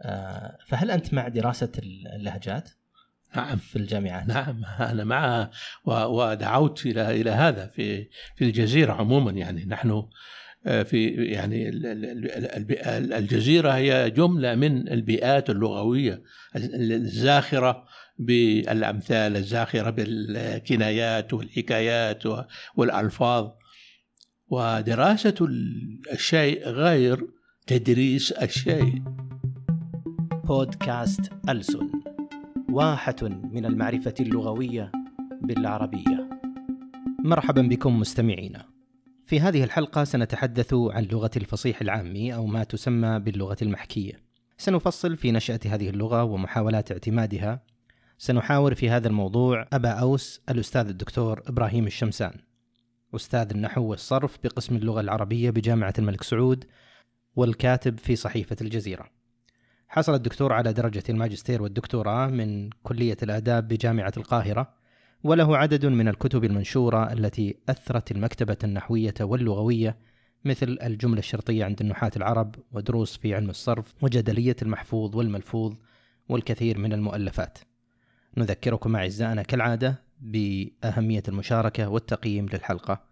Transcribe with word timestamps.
آه، 0.00 0.58
فهل 0.66 0.90
أنت 0.90 1.14
مع 1.14 1.28
دراسة 1.28 1.72
اللهجات؟ 1.78 2.70
نعم. 3.36 3.56
في 3.56 3.76
الجامعات؟ 3.76 4.28
نعم 4.28 4.64
أنا 4.80 5.04
معها 5.04 5.50
ودعوت 5.84 6.86
إلى 6.86 7.20
إلى 7.20 7.30
هذا 7.30 7.66
في 7.66 8.08
في 8.36 8.44
الجزيرة 8.44 8.92
عموما 8.92 9.32
يعني. 9.32 9.64
نحن 9.64 10.02
آه، 10.66 10.82
في 10.82 11.08
يعني 11.08 11.70
الجزيرة 13.18 13.70
هي 13.70 14.10
جملة 14.10 14.54
من 14.54 14.88
البيئات 14.88 15.50
اللغوية 15.50 16.22
الزاخرة 16.56 17.84
بالأمثال 18.18 19.36
الزاخرة 19.36 19.90
بالكنايات 19.90 21.34
والحكايات 21.34 22.22
والألفاظ. 22.76 23.50
ودراسة 24.48 25.34
الشيء 26.12 26.68
غير 26.68 27.26
تدريس 27.66 28.32
الشيء. 28.32 29.02
بودكاست 30.46 31.32
ألسن 31.48 31.90
واحة 32.70 33.16
من 33.22 33.66
المعرفة 33.66 34.14
اللغوية 34.20 34.92
بالعربية. 35.42 36.30
مرحبا 37.24 37.62
بكم 37.62 38.00
مستمعينا 38.00 38.64
في 39.24 39.40
هذه 39.40 39.64
الحلقة 39.64 40.04
سنتحدث 40.04 40.74
عن 40.74 41.04
لغة 41.04 41.30
الفصيح 41.36 41.80
العامي 41.80 42.34
أو 42.34 42.46
ما 42.46 42.64
تسمى 42.64 43.18
باللغة 43.18 43.56
المحكية. 43.62 44.20
سنفصل 44.58 45.16
في 45.16 45.32
نشأة 45.32 45.60
هذه 45.66 45.88
اللغة 45.88 46.24
ومحاولات 46.24 46.92
اعتمادها. 46.92 47.62
سنحاور 48.18 48.74
في 48.74 48.90
هذا 48.90 49.08
الموضوع 49.08 49.66
أبا 49.72 49.90
أوس 49.90 50.40
الأستاذ 50.50 50.88
الدكتور 50.88 51.42
إبراهيم 51.46 51.86
الشمسان. 51.86 52.32
أستاذ 53.14 53.50
النحو 53.50 53.82
والصرف 53.82 54.38
بقسم 54.44 54.76
اللغة 54.76 55.00
العربية 55.00 55.50
بجامعة 55.50 55.94
الملك 55.98 56.22
سعود 56.22 56.64
والكاتب 57.36 57.98
في 57.98 58.16
صحيفة 58.16 58.56
الجزيرة. 58.60 59.15
حصل 59.88 60.14
الدكتور 60.14 60.52
على 60.52 60.72
درجة 60.72 61.02
الماجستير 61.08 61.62
والدكتوراه 61.62 62.26
من 62.26 62.70
كلية 62.82 63.16
الآداب 63.22 63.68
بجامعة 63.68 64.12
القاهرة 64.16 64.74
وله 65.24 65.56
عدد 65.56 65.86
من 65.86 66.08
الكتب 66.08 66.44
المنشورة 66.44 67.12
التي 67.12 67.56
أثرت 67.68 68.10
المكتبة 68.10 68.56
النحوية 68.64 69.14
واللغوية 69.20 69.98
مثل 70.44 70.78
الجملة 70.82 71.18
الشرطية 71.18 71.64
عند 71.64 71.80
النحاة 71.80 72.10
العرب 72.16 72.54
ودروس 72.72 73.16
في 73.16 73.34
علم 73.34 73.50
الصرف 73.50 73.94
وجدلية 74.02 74.56
المحفوظ 74.62 75.16
والملفوظ 75.16 75.74
والكثير 76.28 76.78
من 76.78 76.92
المؤلفات. 76.92 77.58
نذكركم 78.36 78.96
أعزائنا 78.96 79.42
كالعادة 79.42 80.02
بأهمية 80.20 81.22
المشاركة 81.28 81.88
والتقييم 81.88 82.46
للحلقة. 82.46 83.02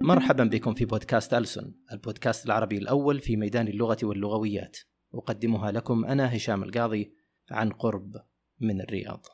مرحبا 0.00 0.44
بكم 0.44 0.74
في 0.74 0.84
بودكاست 0.84 1.34
ألسن 1.34 1.72
البودكاست 1.92 2.46
العربي 2.46 2.78
الأول 2.78 3.20
في 3.20 3.36
ميدان 3.36 3.68
اللغة 3.68 3.98
واللغويات. 4.02 4.78
أقدمها 5.18 5.72
لكم 5.72 6.04
أنا 6.04 6.36
هشام 6.36 6.62
القاضي 6.62 7.14
عن 7.50 7.70
قرب 7.70 8.16
من 8.60 8.80
الرياض. 8.80 9.26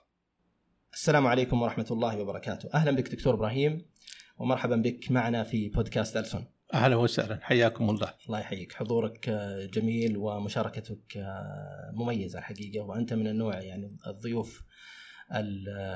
السلام 0.92 1.26
عليكم 1.26 1.62
ورحمة 1.62 1.86
الله 1.90 2.18
وبركاته. 2.18 2.68
أهلا 2.74 2.90
بك 2.90 3.08
دكتور 3.08 3.34
إبراهيم 3.34 3.86
ومرحبا 4.38 4.76
بك 4.76 5.10
معنا 5.10 5.44
في 5.44 5.68
بودكاست 5.68 6.16
ألسن. 6.16 6.44
أهلا 6.74 6.96
وسهلا. 6.96 7.38
حياكم 7.42 7.90
الله. 7.90 8.14
الله 8.26 8.40
يحييك. 8.40 8.72
حضورك 8.72 9.30
جميل 9.74 10.16
ومشاركتك 10.16 11.24
مميزة 11.92 12.38
الحقيقة 12.38 12.84
وأنت 12.84 13.12
من 13.12 13.26
النوع 13.26 13.60
يعني 13.60 13.96
الضيوف 14.06 14.64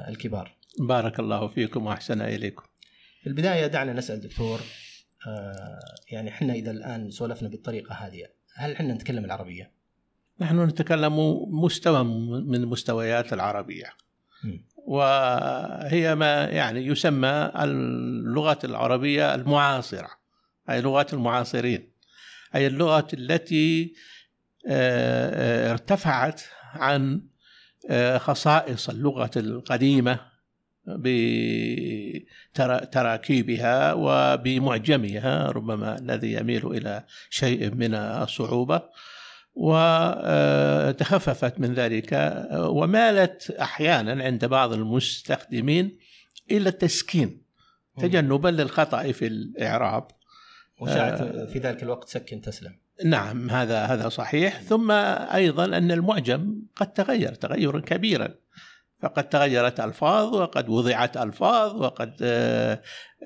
الكبار. 0.08 0.56
بارك 0.80 1.20
الله 1.20 1.48
فيكم 1.48 1.86
وأحسن 1.86 2.20
إليكم. 2.20 2.64
في 3.22 3.26
البداية 3.26 3.66
دعنا 3.66 3.92
نسأل 3.92 4.20
دكتور 4.20 4.60
يعني 6.12 6.30
إحنا 6.30 6.52
إذا 6.52 6.70
الآن 6.70 7.10
سولفنا 7.10 7.48
بالطريقة 7.48 7.94
هذه. 7.94 8.33
هل 8.54 8.72
إحنا 8.72 8.94
نتكلم 8.94 9.24
العربية؟ 9.24 9.70
نحن 10.40 10.60
نتكلم 10.64 11.18
مستوى 11.64 12.04
من 12.44 12.66
مستويات 12.66 13.32
العربية 13.32 13.86
م. 14.44 14.58
وهي 14.76 16.14
ما 16.14 16.44
يعني 16.44 16.86
يسمى 16.86 17.52
اللغة 17.56 18.58
العربية 18.64 19.34
المعاصرة 19.34 20.10
أي 20.70 20.80
لغات 20.80 21.14
المعاصرين 21.14 21.88
أي 22.54 22.66
اللغة 22.66 23.08
التي 23.14 23.94
ارتفعت 25.70 26.42
عن 26.72 27.22
خصائص 28.16 28.88
اللغة 28.88 29.30
القديمة 29.36 30.20
بتراكيبها 32.54 33.92
وبمعجمها 33.92 35.50
ربما 35.50 35.98
الذي 35.98 36.32
يميل 36.32 36.66
إلى 36.66 37.04
شيء 37.30 37.74
من 37.74 37.94
الصعوبة. 37.94 38.82
وتخففت 39.54 41.60
من 41.60 41.74
ذلك 41.74 42.42
ومالت 42.54 43.50
أحيانا 43.50 44.24
عند 44.24 44.44
بعض 44.44 44.72
المستخدمين 44.72 45.98
إلى 46.50 46.68
التسكين 46.68 47.42
تجنبا 47.98 48.48
للخطأ 48.48 49.12
في 49.12 49.26
الإعراب. 49.26 50.06
وشاعت 50.80 51.22
في 51.22 51.58
ذلك 51.58 51.82
الوقت 51.82 52.08
سكن 52.08 52.40
تسلم. 52.40 52.76
نعم 53.04 53.50
هذا 53.50 53.84
هذا 53.84 54.08
صحيح. 54.08 54.60
ثم 54.60 54.90
أيضا 55.34 55.64
أن 55.64 55.92
المعجم 55.92 56.62
قد 56.76 56.92
تغير 56.92 57.34
تغيرا 57.34 57.80
كبيرا. 57.80 58.34
فقد 59.04 59.28
تغيرت 59.28 59.80
ألفاظ 59.80 60.34
وقد 60.34 60.68
وضعت 60.68 61.16
ألفاظ 61.16 61.82
وقد 61.82 62.22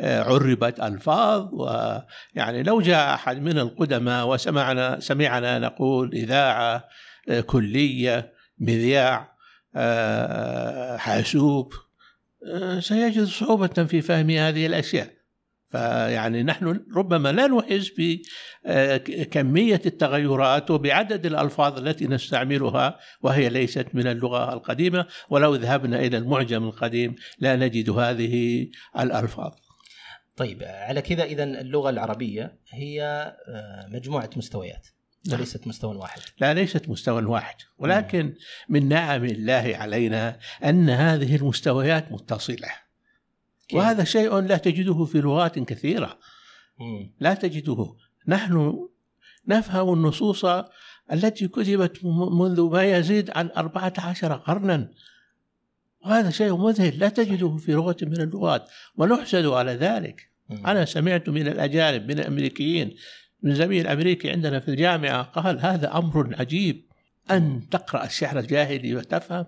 عربت 0.00 0.80
ألفاظ 0.80 1.48
ويعني 1.52 2.62
لو 2.62 2.80
جاء 2.80 3.14
أحد 3.14 3.42
من 3.42 3.58
القدماء 3.58 4.28
وسمعنا 4.28 5.00
سمعنا 5.00 5.58
نقول 5.58 6.14
إذاعة 6.14 6.84
كلية 7.46 8.32
مذياع 8.58 9.32
حاسوب 10.96 11.72
سيجد 12.78 13.24
صعوبة 13.24 13.84
في 13.84 14.00
فهم 14.00 14.30
هذه 14.30 14.66
الأشياء. 14.66 15.17
فيعني 15.70 16.42
نحن 16.42 16.80
ربما 16.96 17.32
لا 17.32 17.46
نحس 17.46 17.90
بكمية 17.98 19.80
التغيرات 19.86 20.70
وبعدد 20.70 21.26
الألفاظ 21.26 21.78
التي 21.78 22.06
نستعملها 22.06 22.98
وهي 23.22 23.48
ليست 23.48 23.86
من 23.94 24.06
اللغة 24.06 24.52
القديمة 24.52 25.06
ولو 25.30 25.54
ذهبنا 25.54 26.00
إلى 26.00 26.16
المعجم 26.16 26.64
القديم 26.64 27.14
لا 27.38 27.56
نجد 27.56 27.90
هذه 27.90 28.66
الألفاظ. 28.98 29.52
طيب 30.36 30.62
على 30.62 31.02
كذا 31.02 31.24
إذا 31.24 31.44
اللغة 31.44 31.90
العربية 31.90 32.58
هي 32.70 33.36
مجموعة 33.88 34.30
مستويات 34.36 34.88
وليست 35.32 35.66
مستوى 35.66 35.96
واحد. 35.96 36.20
لا 36.40 36.54
ليست 36.54 36.88
مستوى 36.88 37.24
واحد. 37.24 37.56
ولكن 37.78 38.34
من 38.68 38.88
نعم 38.88 39.24
الله 39.24 39.72
علينا 39.76 40.38
أن 40.64 40.90
هذه 40.90 41.36
المستويات 41.36 42.12
متصلة؟ 42.12 42.87
وهذا 43.72 44.04
شيء 44.04 44.38
لا 44.38 44.56
تجده 44.56 45.04
في 45.04 45.20
لغات 45.20 45.58
كثيرة. 45.58 46.18
لا 47.20 47.34
تجده. 47.34 47.94
نحن 48.28 48.88
نفهم 49.48 49.92
النصوص 49.92 50.44
التي 51.12 51.48
كتبت 51.48 52.04
منذ 52.32 52.62
ما 52.62 52.84
يزيد 52.84 53.30
عن 53.30 53.50
أربعة 53.56 53.92
عشر 53.98 54.32
قرنا. 54.32 54.90
وهذا 56.04 56.30
شيء 56.30 56.56
مذهل. 56.56 56.98
لا 56.98 57.08
تجده 57.08 57.56
في 57.56 57.72
لغة 57.72 57.96
من 58.02 58.20
اللغات. 58.20 58.70
ونحسد 58.96 59.46
على 59.46 59.72
ذلك. 59.72 60.30
أنا 60.50 60.84
سمعت 60.84 61.28
من 61.28 61.48
الأجانب 61.48 62.02
من 62.08 62.18
الأمريكيين 62.18 62.96
من 63.42 63.54
زميل 63.54 63.86
أمريكي 63.86 64.30
عندنا 64.30 64.60
في 64.60 64.68
الجامعة 64.68 65.22
قال 65.22 65.60
هذا 65.60 65.96
أمر 65.98 66.36
عجيب. 66.38 66.84
أن 67.30 67.68
تقرأ 67.70 68.04
الشعر 68.04 68.38
الجاهلي 68.38 68.94
وتفهم. 68.94 69.46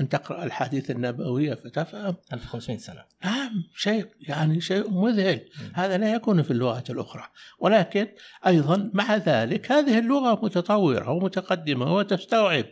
أن 0.00 0.08
تقرأ 0.08 0.44
الحديث 0.44 0.90
النبوية 0.90 1.54
فتفهم. 1.54 2.16
1500 2.32 2.78
سنة. 2.78 3.04
نعم 3.24 3.64
شيء 3.76 4.06
يعني 4.20 4.60
شيء 4.60 4.90
مذهل. 4.90 5.36
م. 5.36 5.74
هذا 5.74 5.98
لا 5.98 6.14
يكون 6.14 6.42
في 6.42 6.50
اللغات 6.50 6.90
الأخرى. 6.90 7.24
ولكن 7.58 8.06
أيضا 8.46 8.90
مع 8.94 9.16
ذلك 9.16 9.72
هذه 9.72 9.98
اللغة 9.98 10.44
متطورة 10.44 11.10
ومتقدمة 11.10 11.94
وتستوعب 11.94 12.64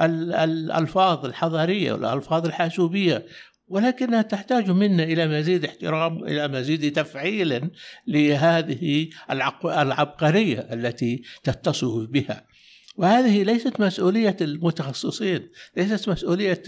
الألفاظ 0.00 1.26
الحضارية 1.26 1.92
والألفاظ 1.92 2.46
الحاسوبية. 2.46 3.26
ولكنها 3.68 4.22
تحتاج 4.22 4.70
منا 4.70 5.02
إلى 5.02 5.26
مزيد 5.26 5.64
احترام 5.64 6.24
إلى 6.24 6.48
مزيد 6.48 6.92
تفعيل 6.92 7.70
لهذه 8.06 9.08
العبقرية 9.30 10.58
التي 10.58 11.22
تتصف 11.44 12.10
بها. 12.10 12.46
وهذه 12.96 13.42
ليست 13.42 13.80
مسؤولية 13.80 14.36
المتخصصين 14.40 15.50
ليست 15.76 16.08
مسؤولية 16.08 16.62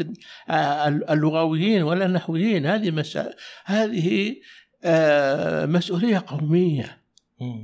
اللغويين 1.10 1.82
ولا 1.82 2.06
النحويين. 2.06 2.66
هذه. 2.66 3.04
هذه 3.64 4.36
مسؤولية 5.66 6.24
قومية. 6.26 7.02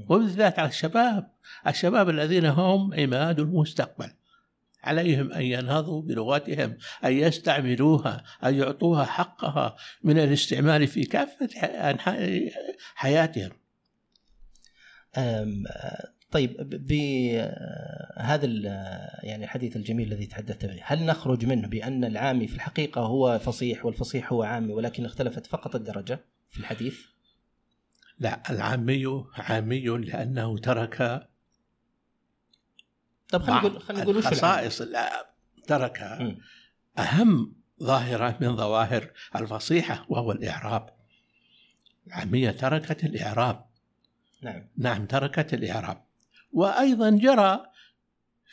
وبالذات 0.09 0.59
على 0.59 0.69
الشباب 0.69 1.31
الشباب 1.67 2.09
الذين 2.09 2.47
هم 2.47 2.95
عماد 2.95 3.41
المستقبل. 3.41 4.11
عليهم 4.85 5.33
أن 5.33 5.43
ينهضوا 5.43 6.03
بلغتهم 6.03 6.77
أن 7.05 7.13
يستعملوها 7.13 8.25
أن 8.45 8.55
يعطوها 8.55 9.05
حقها 9.05 9.77
من 10.03 10.19
الاستعمال 10.19 10.87
في 10.87 11.05
كافة 11.05 11.61
أنحاء 11.67 12.51
حياتهم. 12.95 13.51
طيب 16.33 16.57
بهذا 16.87 18.47
يعني 19.23 19.45
الحديث 19.45 19.77
الجميل 19.77 20.13
الذي 20.13 20.27
تحدثت 20.27 20.67
به. 20.67 20.81
هل 20.83 21.07
نخرج 21.07 21.47
منه 21.47 21.69
بأن 21.69 22.05
العامي 22.05 22.47
في 22.47 22.55
الحقيقة 22.55 23.01
هو 23.01 23.39
فصيح 23.39 23.87
والفصيح 23.87 24.33
هو 24.33 24.43
عامي 24.43 24.73
ولكن 24.73 25.05
اختلفت 25.05 25.47
فقط 25.47 25.75
الدرجة 25.75 26.25
في 26.49 26.61
الحديث؟ 26.61 26.99
لا 28.19 28.43
العامي 28.51 29.25
عامي 29.35 29.81
لأنه 29.81 30.59
ترك 30.59 31.29
طب 33.29 33.43
خلينا 33.43 33.61
نقول 33.61 33.83
خلينا 33.83 34.03
نقول 34.03 34.17
الخصائص. 34.17 34.83
ترك 35.67 35.99
أهم 36.99 37.55
ظاهرة 37.83 38.39
من 38.41 38.57
ظواهر 38.57 39.11
الفصيحة 39.37 40.07
وهو 40.09 40.33
الإعراب. 40.33 40.91
العامية 42.07 42.51
تركت 42.51 43.05
الإعراب. 43.05 43.67
نعم. 44.43 44.69
نعم 44.77 45.07
تركت 45.07 45.55
الإعراب. 45.55 46.05
وأيضا 46.53 47.11
جرى 47.11 47.67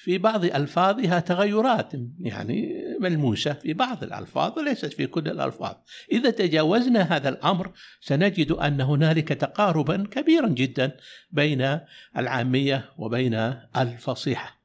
في 0.03 0.17
بعض 0.17 0.45
ألفاظها 0.45 1.19
تغيرات 1.19 1.93
يعني 2.19 2.85
ملموسة 2.99 3.53
في 3.53 3.73
بعض 3.73 4.03
الألفاظ 4.03 4.59
وليست 4.59 4.93
في 4.93 5.07
كل 5.07 5.27
الألفاظ. 5.27 5.75
إذا 6.11 6.29
تجاوزنا 6.29 7.01
هذا 7.01 7.29
الأمر 7.29 7.71
سنجد 8.01 8.51
أن 8.51 8.81
هنالك 8.81 9.27
تقاربا 9.27 10.07
كبيرا 10.11 10.47
جدا 10.47 10.97
بين 11.31 11.79
العامية 12.17 12.89
وبين 12.97 13.33
الفصيحة. 13.77 14.59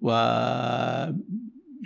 و 0.00 0.10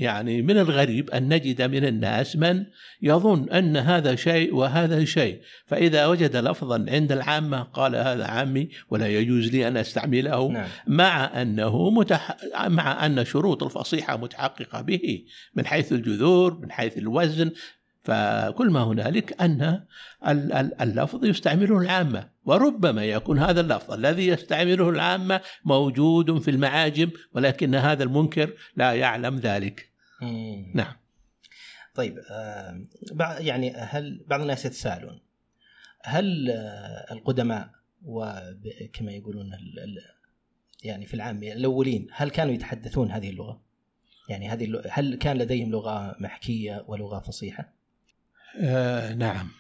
يعني 0.01 0.43
من 0.43 0.59
الغريب 0.59 1.11
أن 1.11 1.29
نجد 1.29 1.63
من 1.63 1.85
الناس 1.85 2.37
من 2.37 2.67
يظن 3.03 3.49
أن 3.51 3.77
هذا 3.77 4.15
شيء 4.15 4.55
وهذا 4.55 5.05
شيء. 5.05 5.41
فإذا 5.67 6.07
وجد 6.07 6.37
لفظا 6.37 6.87
عند 6.89 7.13
العامة 7.13 7.63
قال 7.63 7.97
هذا 7.97 8.25
عامي 8.25 8.69
ولا 8.91 9.09
يجوز 9.09 9.49
لي 9.49 9.69
أن 9.69 9.77
أستعمله 9.77 10.49
نعم. 10.49 10.69
مع 10.87 11.43
أنه 11.43 11.91
متح... 11.91 12.37
مع 12.67 13.07
أن 13.07 13.25
شروط 13.25 13.63
الفصيحة 13.63 14.17
متحققة 14.17 14.81
به 14.81 15.25
من 15.55 15.67
حيث 15.67 15.93
الجذور 15.93 16.59
من 16.59 16.73
حيث 16.73 16.99
الوزن. 16.99 17.51
فكل 18.03 18.71
ما 18.71 18.83
هنالك 18.83 19.43
أن 19.43 19.81
اللفظ 20.81 21.25
يستعمله 21.25 21.79
العامة. 21.79 22.29
وربما 22.45 23.05
يكون 23.05 23.39
هذا 23.39 23.61
اللفظ 23.61 23.93
الذي 23.93 24.27
يستعمله 24.27 24.89
العامة 24.89 25.41
موجود 25.65 26.39
في 26.39 26.51
المعاجم 26.51 27.11
ولكن 27.35 27.75
هذا 27.75 28.05
المنكر 28.05 28.51
لا 28.77 28.93
يعلم 28.93 29.37
ذلك. 29.37 29.90
نعم 30.75 30.97
طيب 31.95 32.19
آه 32.31 32.87
يعني 33.39 33.71
هل 33.71 34.25
بعض 34.27 34.41
الناس 34.41 34.65
يتساءلون 34.65 35.21
هل 36.03 36.51
آه 36.51 37.13
القدماء 37.13 37.71
وكما 38.03 39.13
يقولون 39.13 39.51
يعني 40.83 41.07
في 41.07 41.15
العامية 41.15 41.53
الأولين 41.53 42.07
هل 42.13 42.31
كانوا 42.31 42.55
يتحدثون 42.55 43.11
هذه 43.11 43.31
اللغة؟ 43.31 43.63
يعني 44.29 44.49
هذه 44.49 44.83
هل 44.91 45.15
كان 45.15 45.39
لديهم 45.39 45.71
لغة 45.71 46.17
محكية 46.21 46.85
ولغة 46.87 47.21
فصيحة؟ 47.21 47.73
آه 48.61 49.15
نعم 49.15 49.51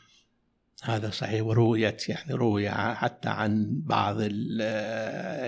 هذا 0.83 1.11
صحيح 1.11 1.43
ورويت 1.43 2.09
يعني 2.09 2.35
روي 2.35 2.71
حتى 2.71 3.29
عن 3.29 3.83
بعض 3.85 4.17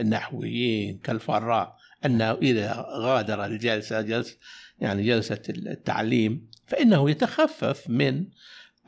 النحويين 0.01 0.99
كالفراء 0.99 1.77
أنه 2.05 2.33
إذا 2.33 2.87
غادر 2.89 3.45
الجلسة 3.45 4.01
جلسه 4.01 4.37
يعني 4.83 5.03
جلسة 5.03 5.43
التعليم 5.49 6.51
فإنه 6.67 7.11
يتخفف 7.11 7.91
من 7.91 8.25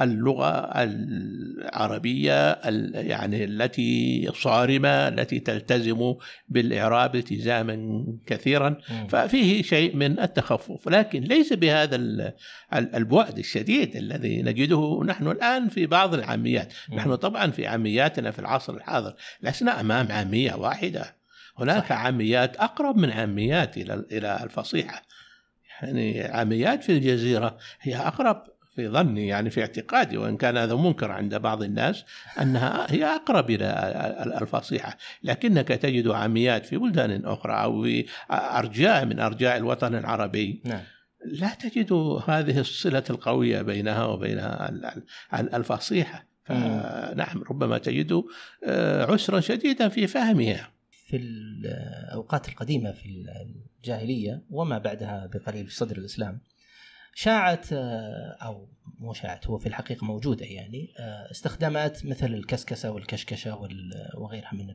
اللغة 0.03 0.73
العربية 0.75 2.53
يعني 2.95 3.45
التي 3.45 4.31
صارمة 4.35 5.09
التي 5.09 5.41
تلتزم 5.41 6.15
بالإعراب 6.49 7.17
التزاما 7.17 8.07
كثيرا 8.27 8.77
ففيه 9.09 9.63
شيء 9.63 9.97
من 9.97 10.21
التخفف. 10.21 10.89
لكن 10.89 11.21
ليس 11.21 11.53
بهذا 11.53 11.97
البعد 12.73 13.39
الشديد 13.39 13.97
الذي 13.97 14.43
نجده 14.43 15.03
نحن 15.07 15.29
الآن 15.29 15.69
في 15.69 15.87
بعض 15.87 16.15
العاميات. 16.15 16.73
نحن 16.93 17.15
طبعا 17.15 17.51
في 17.51 17.67
عامياتنا 17.67 18.31
في 18.31 18.39
العصر 18.39 18.75
الحاضر 18.75 19.15
لسنا 19.43 19.81
أمام 19.81 20.13
عامية 20.13 20.55
واحدة. 20.55 21.17
هناك 21.59 21.85
صح. 21.85 21.93
عاميات 21.93 22.57
أقرب 22.57 22.97
من 22.97 23.11
عاميات 23.11 23.77
إلى 24.13 24.41
الفصيحة. 24.43 25.03
يعني 25.85 26.23
عاميات 26.23 26.85
في 26.85 26.93
الجزيرة 26.93 27.57
هي 27.81 27.97
أقرب 27.97 28.45
في 28.75 28.89
ظني 28.89 29.27
يعني 29.27 29.51
في 29.51 29.61
اعتقادي 29.61 30.17
وإن 30.17 30.37
كان 30.37 30.57
هذا 30.57 30.75
منكر 30.75 31.11
عند 31.11 31.35
بعض 31.35 31.63
الناس 31.63 32.05
أنها 32.41 32.87
هي 32.93 33.05
أقرب 33.05 33.51
إلى 33.51 34.39
الفصيحة، 34.43 34.97
لكنك 35.23 35.69
تجد 35.69 36.09
عاميات 36.09 36.67
في 36.67 36.77
بلدان 36.77 37.25
أخرى 37.25 37.53
أو 37.53 37.83
في 37.83 38.07
أرجاء 38.31 39.05
من 39.05 39.21
أرجاء 39.21 39.57
الوطن 39.57 39.95
العربي 39.95 40.63
نعم. 40.65 40.81
لا 41.25 41.55
تجد 41.55 41.93
هذه 42.27 42.61
الصلة 42.61 43.05
القوية 43.11 43.63
بينها 43.63 44.05
وبين 44.05 44.41
الفصيحة، 45.35 46.27
فنعم 46.45 47.43
ربما 47.51 47.79
تجد 47.79 48.23
آه، 48.67 49.13
عسرا 49.13 49.41
شديدا 49.41 49.89
في 49.89 50.07
فهمها. 50.07 50.71
في 51.07 51.17
الأوقات 51.17 52.49
القديمة 52.49 52.93
في 52.93 53.27
الجاهليه 53.85 54.43
وما 54.51 54.79
بعدها 54.79 55.31
بقليل 55.35 55.67
في 55.67 55.75
صدر 55.75 55.97
الإسلام 55.97 56.41
شاعت 57.15 57.73
آه، 57.73 58.37
أو 58.43 58.69
مو 58.99 59.13
شاعت 59.13 59.47
هو 59.47 59.59
في 59.59 59.67
الحقيقة 59.67 60.05
موجودة 60.05 60.47
يعني 60.47 60.95
آه، 60.99 61.31
استخدامات 61.31 62.07
مثل 62.07 62.35
الكسكسة 62.35 62.91
والكشكشة 62.91 63.69
وغيرها 64.17 64.51
من 64.53 64.75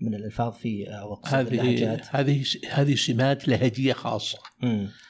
من 0.00 0.14
الألفاظ 0.14 0.52
في 0.52 0.86
اوقات 0.88 1.34
هذه 1.34 1.98
هذه 2.10 2.44
هذه 2.70 2.94
سمات 2.94 3.48
لهجية 3.48 3.92
خاصة. 3.92 4.38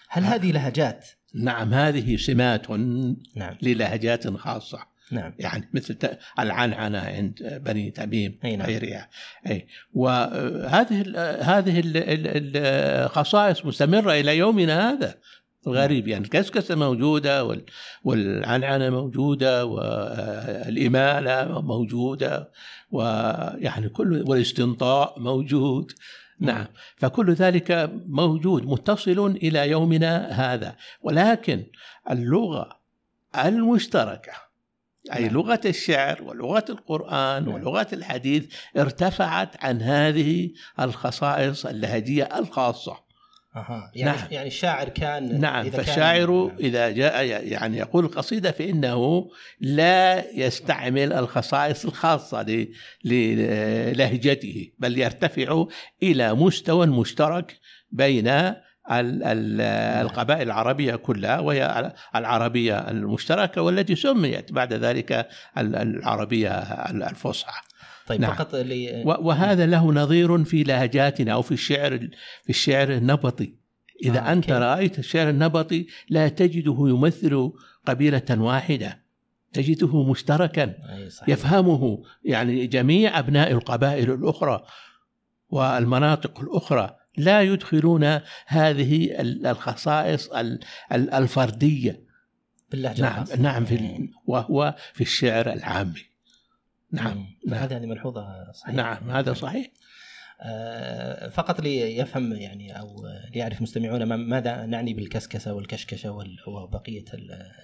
هل 0.09 0.25
هذه 0.25 0.53
لهجات؟ 0.53 1.09
نعم 1.35 1.75
هذه 1.75 2.17
سمات 2.17 2.71
نعم. 2.71 3.57
للهجات 3.63 4.29
خاصة. 4.29 4.92
نعم. 5.13 5.33
يعني 5.39 5.69
مثل 5.75 5.97
العنعنه 6.39 6.99
عند 6.99 7.61
بني 7.65 7.91
تميم 7.91 8.39
نعم. 8.45 8.63
غيرها 8.63 9.09
أي. 9.47 9.67
وهذه 9.95 11.03
هذه 11.41 11.83
الخصائص 11.85 13.67
مستمرة 13.67 14.13
إلى 14.13 14.39
يومنا 14.39 14.91
هذا 14.91 15.15
غريب 15.69 16.09
يعني 16.09 16.25
الكسكسة 16.25 16.75
موجودة 16.75 17.63
والعنعنة 18.05 18.91
موجودة 18.91 19.65
والإمالة 19.67 21.61
موجودة 21.61 22.51
ويعني 22.91 23.89
كل 23.89 24.25
والاستنطاء 24.27 25.21
موجود. 25.21 25.93
نعم. 26.41 26.67
فكل 26.97 27.33
ذلك 27.33 27.91
موجود 28.07 28.67
متصل 28.67 29.37
إلى 29.43 29.71
يومنا 29.71 30.29
هذا. 30.29 30.77
ولكن 31.03 31.65
اللغة 32.11 32.81
المشتركة 33.45 34.52
أي 35.17 35.23
نعم. 35.23 35.33
لغة 35.33 35.61
الشعر 35.65 36.23
ولغة 36.23 36.65
القرآن 36.69 37.45
نعم. 37.45 37.55
ولغة 37.55 37.87
الحديث 37.93 38.55
ارتفعت 38.77 39.65
عن 39.65 39.83
هذه 39.83 40.51
الخصائص 40.81 41.67
اللهجية 41.67 42.29
الخاصة 42.39 43.13
أها 43.57 43.91
يعني 43.95 44.19
نعم. 44.19 44.29
يعني 44.31 44.49
الشاعر 44.49 44.89
كان 44.89 45.41
نعم 45.41 45.67
إذا 45.67 45.77
فالشاعر 45.77 46.49
كان 46.49 46.57
إذا 46.67 46.91
جاء 46.91 47.25
يعني 47.25 47.79
يقول 47.79 48.05
القصيدة 48.05 48.51
فإنه 48.51 49.31
لا 49.61 50.31
يستعمل 50.35 51.13
الخصائص 51.13 51.85
الخاصة 51.85 52.67
للهجته 53.05 54.73
بل 54.79 54.99
يرتفع 54.99 55.65
إلى 56.03 56.35
مستوى 56.35 56.87
مشترك 56.87 57.59
بين 57.91 58.25
نعم. 58.25 58.55
القبائل 58.91 60.43
العربية 60.43 60.97
كلها 60.97 61.39
وهي 61.39 61.93
العربية 62.15 62.79
المشتركة 62.79 63.63
والتي 63.63 63.97
سميت 63.97 64.53
بعد 64.53 64.73
ذلك 64.73 65.29
العربية 65.59 66.51
الفصحى 66.51 67.63
طيب 68.07 68.21
نعم. 68.21 68.35
فقط 68.35 68.55
لي... 68.55 69.03
وهذا 69.05 69.67
له 69.67 69.93
نظير 69.93 70.45
في 70.45 70.63
لهجاتنا 70.63 71.33
أو 71.33 71.43
في 71.43 71.53
الشعر 71.53 71.99
في 72.43 72.51
الشعر 72.51 72.93
النبطي 72.93 73.55
إذا 74.05 74.19
آه 74.19 74.33
أنت 74.33 74.45
كيف. 74.45 74.55
رأيت 74.55 74.99
الشعر 74.99 75.29
النبطي 75.29 75.87
لا 76.09 76.29
تجده 76.29 76.77
يمثل 76.79 77.53
قبيلة 77.87 78.23
واحدة 78.31 79.03
تجده 79.53 80.03
مشتركا 80.03 80.75
صحيح. 81.09 81.29
يفهمه 81.29 82.03
يعني 82.25 82.67
جميع 82.67 83.19
أبناء 83.19 83.51
القبائل 83.53 84.11
الأخرى 84.11 84.65
والمناطق 85.51 86.41
الأخرى 86.41 86.97
لا 87.17 87.43
يدخلون 87.43 88.21
هذه 88.47 89.21
الخصائص 89.21 90.31
الفردية. 90.93 92.13
باللهجة 92.71 93.03
نعم 93.03 93.25
نعم 93.39 93.65
في 93.65 94.09
وهو 94.27 94.75
في 94.93 95.01
الشعر 95.01 95.53
العامي. 95.53 96.13
نعم, 96.93 97.27
نعم. 97.47 97.59
هذه 97.59 97.87
ملحوظة 97.87 98.53
صحيحة. 98.53 98.77
نعم 98.77 99.11
هذا 99.11 99.33
صحيح. 99.33 99.67
آه، 100.45 101.29
فقط 101.29 101.61
ليفهم 101.61 102.33
يعني 102.33 102.81
أو 102.81 103.07
ليعرف 103.35 103.63
مستمعونا 103.63 104.05
ماذا 104.17 104.67
نعني 104.67 104.95
بالكسكسة 104.95 105.53
والكشكشة 105.53 106.25
وبقية 106.47 107.05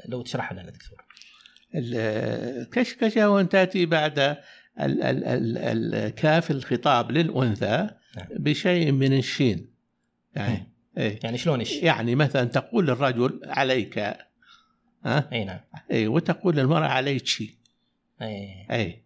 لو 0.08 0.22
تشرحها 0.22 0.62
لنا 0.62 0.70
دكتور. 0.70 1.04
الكشكشه 1.74 3.30
وأن 3.30 3.48
تأتي 3.48 3.86
بعد 3.86 4.36
الكاف 4.78 6.50
الخطاب 6.50 7.10
للأنثى. 7.10 7.66
نعم. 7.66 7.97
بشيء 8.30 8.92
من 8.92 9.18
الشين. 9.18 9.70
يعني 10.34 10.72
اي 10.98 11.18
يعني 11.24 11.38
شلون 11.38 11.60
الشيء؟ 11.60 11.84
يعني 11.84 12.14
مثلا 12.14 12.44
تقول 12.44 12.86
للرجل 12.86 13.40
عليك 13.44 13.98
ها؟ 15.04 15.28
إي 15.32 15.44
نعم. 15.44 15.60
اي 15.92 16.06
وتقول 16.08 16.56
للمرأة 16.56 16.86
عليك 16.88 17.40
إي. 18.22 18.66
إي. 18.70 19.02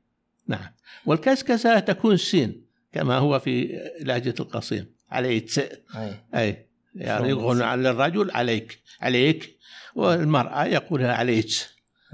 نعم. 0.49 0.69
والكسكسة 1.07 1.79
تكون 1.79 2.17
سين 2.17 2.63
كما 2.93 3.17
هو 3.17 3.39
في 3.39 3.81
لهجة 4.01 4.35
القصيم. 4.41 4.87
عليك 5.11 5.59
إي. 5.97 6.15
إي. 6.35 6.67
يعني 6.95 7.29
يقول 7.29 7.63
على 7.63 7.91
الرجل 7.91 8.31
عليك. 8.31 8.79
عليك. 9.01 9.57
والمرأة 9.95 10.65
يقولها 10.65 11.15
عليك 11.15 11.51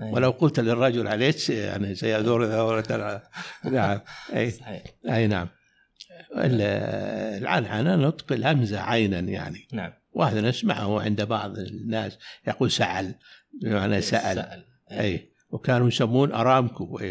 أي. 0.01 0.13
ولو 0.13 0.31
قلت 0.31 0.61
للرجل 0.61 1.09
عليك 1.09 1.49
يعني 1.49 1.95
سيدور 1.95 2.47
دورة 2.47 3.23
نعم. 3.65 4.01
إي. 4.35 4.51
صحيح. 4.51 4.83
إي 5.09 5.27
نعم. 5.27 5.49
ال- 6.37 6.61
العنعنه 7.43 7.97
نطق 7.97 8.33
الهمزة 8.33 8.81
عينا 8.81 9.19
يعني. 9.19 9.69
نعم. 9.73 9.93
وهذا 10.13 10.41
نسمعه 10.41 11.01
عند 11.03 11.23
بعض 11.23 11.59
الناس 11.59 12.19
يقول 12.49 12.71
سعل 12.71 13.15
بمعنى 13.63 14.01
سأل. 14.01 14.37
سأل. 14.37 14.65
أي. 14.93 15.29
وكانوا 15.51 15.89
يسمون 15.89 16.33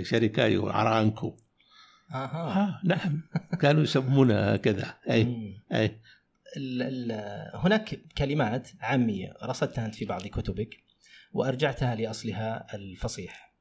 شركة 0.03 0.45
يقول 0.45 0.71
ارامكو 0.71 1.37
أها. 2.11 2.59
آه 2.63 2.79
نعم. 2.87 3.21
كانوا 3.61 3.83
يسمونها 3.83 4.57
كذا. 4.57 4.93
أي. 5.09 5.23
مم. 5.23 5.53
أي. 5.73 5.99
ال 6.57 6.81
ال 6.81 7.11
هناك 7.53 7.99
كلمات 8.17 8.69
عامية 8.81 9.33
رصدتها 9.43 9.85
أنت 9.85 9.95
في 9.95 10.05
بعض 10.05 10.27
كتبك 10.27 10.69
وأرجعتها 11.33 11.95
لأصلها 11.95 12.75
الفصيح. 12.75 13.53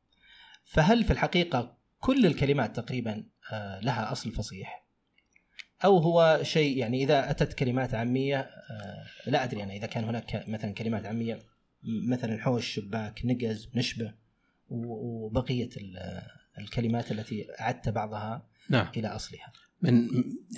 فهل 0.65 1.05
في 1.05 1.11
الحقيقة 1.11 1.77
كل 2.01 2.27
الكلمات 2.27 2.77
تقريبا 2.77 3.25
آه، 3.53 3.81
لها 3.81 4.13
أصل 4.13 4.31
فصيح؟ 4.33 4.86
أو 5.85 5.99
هو 5.99 6.39
شيء 6.43 6.77
يعني 6.79 7.03
إذا 7.05 7.31
أتت 7.31 7.53
كلمات 7.53 7.95
عامية 7.95 8.39
آه، 8.71 9.31
لا 9.31 9.45
أدري 9.45 9.63
أنا 9.63 9.73
إذا 9.73 9.87
كان 9.87 10.05
هناك 10.05 10.45
مثلا 10.49 10.73
كلمات 10.75 11.07
عامية 11.07 11.35
م- 11.83 12.13
مثلا 12.13 12.39
حوش 12.43 12.67
شباك 12.75 13.21
نقز 13.25 13.69
نشبة 13.75 14.13
و- 14.69 15.27
وبقية 15.27 15.69
ال- 15.77 16.23
الكلمات 16.59 17.13
التي 17.13 17.47
أعدت 17.61 17.89
بعضها 17.89 18.47
نعم. 18.71 18.87
إلى 18.97 19.09
أصلها. 19.09 19.53
من 19.83 20.09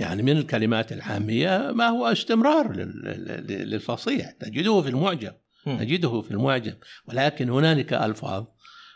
يعني 0.00 0.22
من 0.22 0.36
الكلمات 0.36 0.92
العامية 0.92 1.72
ما 1.72 1.88
هو 1.88 2.06
استمرار 2.06 2.72
لل- 2.72 3.02
لل- 3.04 3.70
للفصيح. 3.70 4.30
تجده 4.30 4.82
في 4.82 4.88
المعجم. 4.88 5.32
مم. 5.66 5.72
نجده 5.82 6.20
في 6.22 6.30
المعجم. 6.30 6.74
ولكن 7.08 7.50
هنالك 7.50 7.92
ألفاظ 7.92 8.44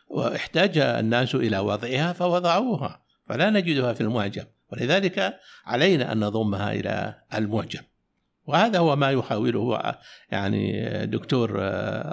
واحتاج 0.09 0.79
الناس 0.79 1.35
إلى 1.35 1.59
وضعها 1.59 2.13
فوضعوها. 2.13 3.03
فلا 3.29 3.51
نجدها 3.51 3.93
في 3.93 4.01
المعجم. 4.01 4.45
ولذلك 4.73 5.41
علينا 5.65 6.13
أن 6.13 6.21
نضمها 6.21 6.73
إلى 6.73 7.23
المعجم. 7.35 7.83
وهذا 8.47 8.79
هو 8.79 8.97
ما 8.97 9.11
يحاوله 9.11 9.95
يعني 10.31 10.83
دكتور 11.07 11.51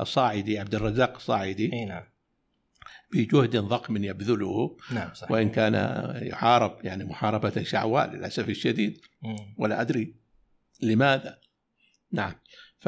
الصاعدي 0.01 0.59
عبد 0.59 0.75
الرزاق 0.75 1.15
الصاعدي 1.15 1.73
أي 1.73 1.85
نعم. 1.85 2.03
بجهد 3.13 3.57
ضخم 3.57 4.03
يبذله 4.03 4.77
نعم 4.91 5.13
صحيح. 5.13 5.31
وإن 5.31 5.49
كان 5.49 5.73
يحارب 6.21 6.77
يعني 6.83 7.03
محاربة 7.03 7.63
شعواء 7.63 8.11
للأسف 8.11 8.49
الشديد 8.49 8.97
مم. 9.21 9.55
ولا 9.57 9.81
أدري 9.81 10.15
لماذا. 10.81 11.39
نعم. 12.11 12.33
ف 12.79 12.85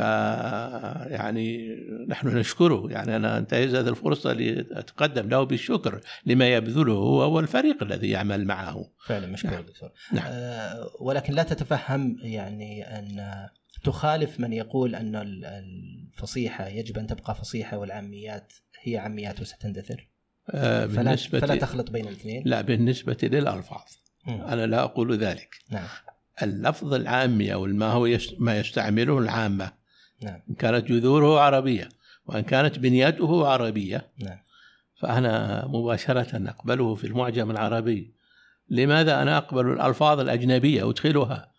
يعني 1.12 1.76
نحن 2.08 2.28
نشكره 2.38 2.88
يعني 2.92 3.16
أنا 3.16 3.38
أنتهز 3.38 3.76
هذه 3.76 3.88
الفرصة 3.90 4.34
لأتقدم 4.34 5.30
له 5.30 5.44
بالشكر 5.44 6.02
لما 6.26 6.48
يبذله 6.56 6.94
هو 6.94 7.36
والفريق 7.36 7.84
الذي 7.84 8.10
يعمل 8.10 8.46
معه 8.46 8.86
فعلا 9.06 9.28
مشكور 9.28 9.52
نعم. 9.52 9.62
دكتور 9.66 9.90
نعم. 10.14 10.26
آه 10.28 10.90
ولكن 11.00 11.34
لا 11.34 11.44
تتفهم 11.44 12.18
يعني 12.22 12.84
أن 13.00 13.26
تخالف 13.84 14.40
من 14.40 14.54
يقول 14.54 14.96
أن 14.96 15.16
ال- 15.16 15.46
الفصيحة 15.46 16.68
يجب 16.68 16.98
أن 16.98 17.08
تبقى 17.08 17.36
فصيحة 17.36 17.78
والعاميات 17.78 18.54
هي 18.82 18.98
عاميات 18.98 19.42
وستندثر 19.42 20.08
آه، 20.50 20.86
فلا, 20.86 21.16
فلا 21.16 21.56
تخلط 21.56 21.92
بين 21.92 22.08
الاثنين 22.08 22.44
لا 22.46 22.62
بالنسبة 22.62 23.18
للألفاظ 23.24 23.82
مم. 24.28 24.42
أنا 24.42 24.66
لا 24.66 24.84
أقول 24.84 25.18
ذلك 25.18 25.56
نعم 25.72 25.88
اللفظ 26.44 26.94
العامي 26.94 27.54
أو 27.54 27.66
ما 27.66 27.92
هو. 27.92 28.18
ما 28.40 28.60
يستعمله 28.60 29.18
العامة 29.20 29.81
نعم. 30.24 30.40
إن 30.50 30.56
كانت 30.56 30.88
جذوره 30.88 31.40
عربية 31.40 31.90
وإن 32.26 32.44
كانت 32.44 32.80
بنيته 32.80 33.48
عربية 33.48 34.08
نعم. 34.18 34.38
فأنا 34.96 35.66
مباشرة 35.68 36.50
أقبله 36.50 36.96
في 36.96 37.08
المعجم 37.08 37.52
العربي. 37.52 38.14
لماذا 38.70 39.22
أنا 39.22 39.38
أقبل 39.38 39.74
الألفاظ 39.74 40.20
الأجنبية؟ 40.20 40.90
أدخلها 40.90 41.52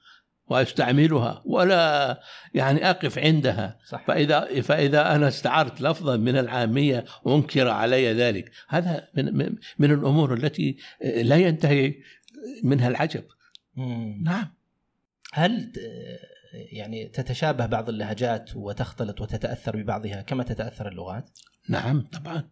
وأستعملها 0.47 1.42
ولا 1.45 2.21
يعني 2.54 2.90
أقف 2.90 3.19
عندها. 3.19 3.78
صح. 3.87 4.04
فإذا 4.07 4.61
فإذا 4.61 5.14
أنا 5.14 5.28
استعرت 5.28 5.81
لفظا 5.81 6.16
من 6.16 6.37
العامية 6.37 7.04
أنكر 7.26 7.69
علي 7.69 8.12
ذلك. 8.12 8.52
هذا 8.69 9.09
من 9.14 9.37
من, 9.37 9.54
من 9.78 9.92
الأمور 9.92 10.35
التي 10.35 10.76
لا 11.04 11.37
ينتهي 11.37 11.95
منها 12.62 12.88
العجب. 12.88 13.25
مم. 13.76 14.23
نعم. 14.23 14.54
هل 15.33 15.73
يعني 16.53 17.09
تتشابه 17.09 17.67
بعض 17.67 17.89
اللهجات 17.89 18.57
وتختلط 18.57 19.21
وتتأثر 19.21 19.77
ببعضها 19.77 20.23
كما 20.23 20.43
تتأثر 20.45 20.89
اللغات؟ 20.89 21.31
نعم 21.69 22.01
طبعا 22.13 22.45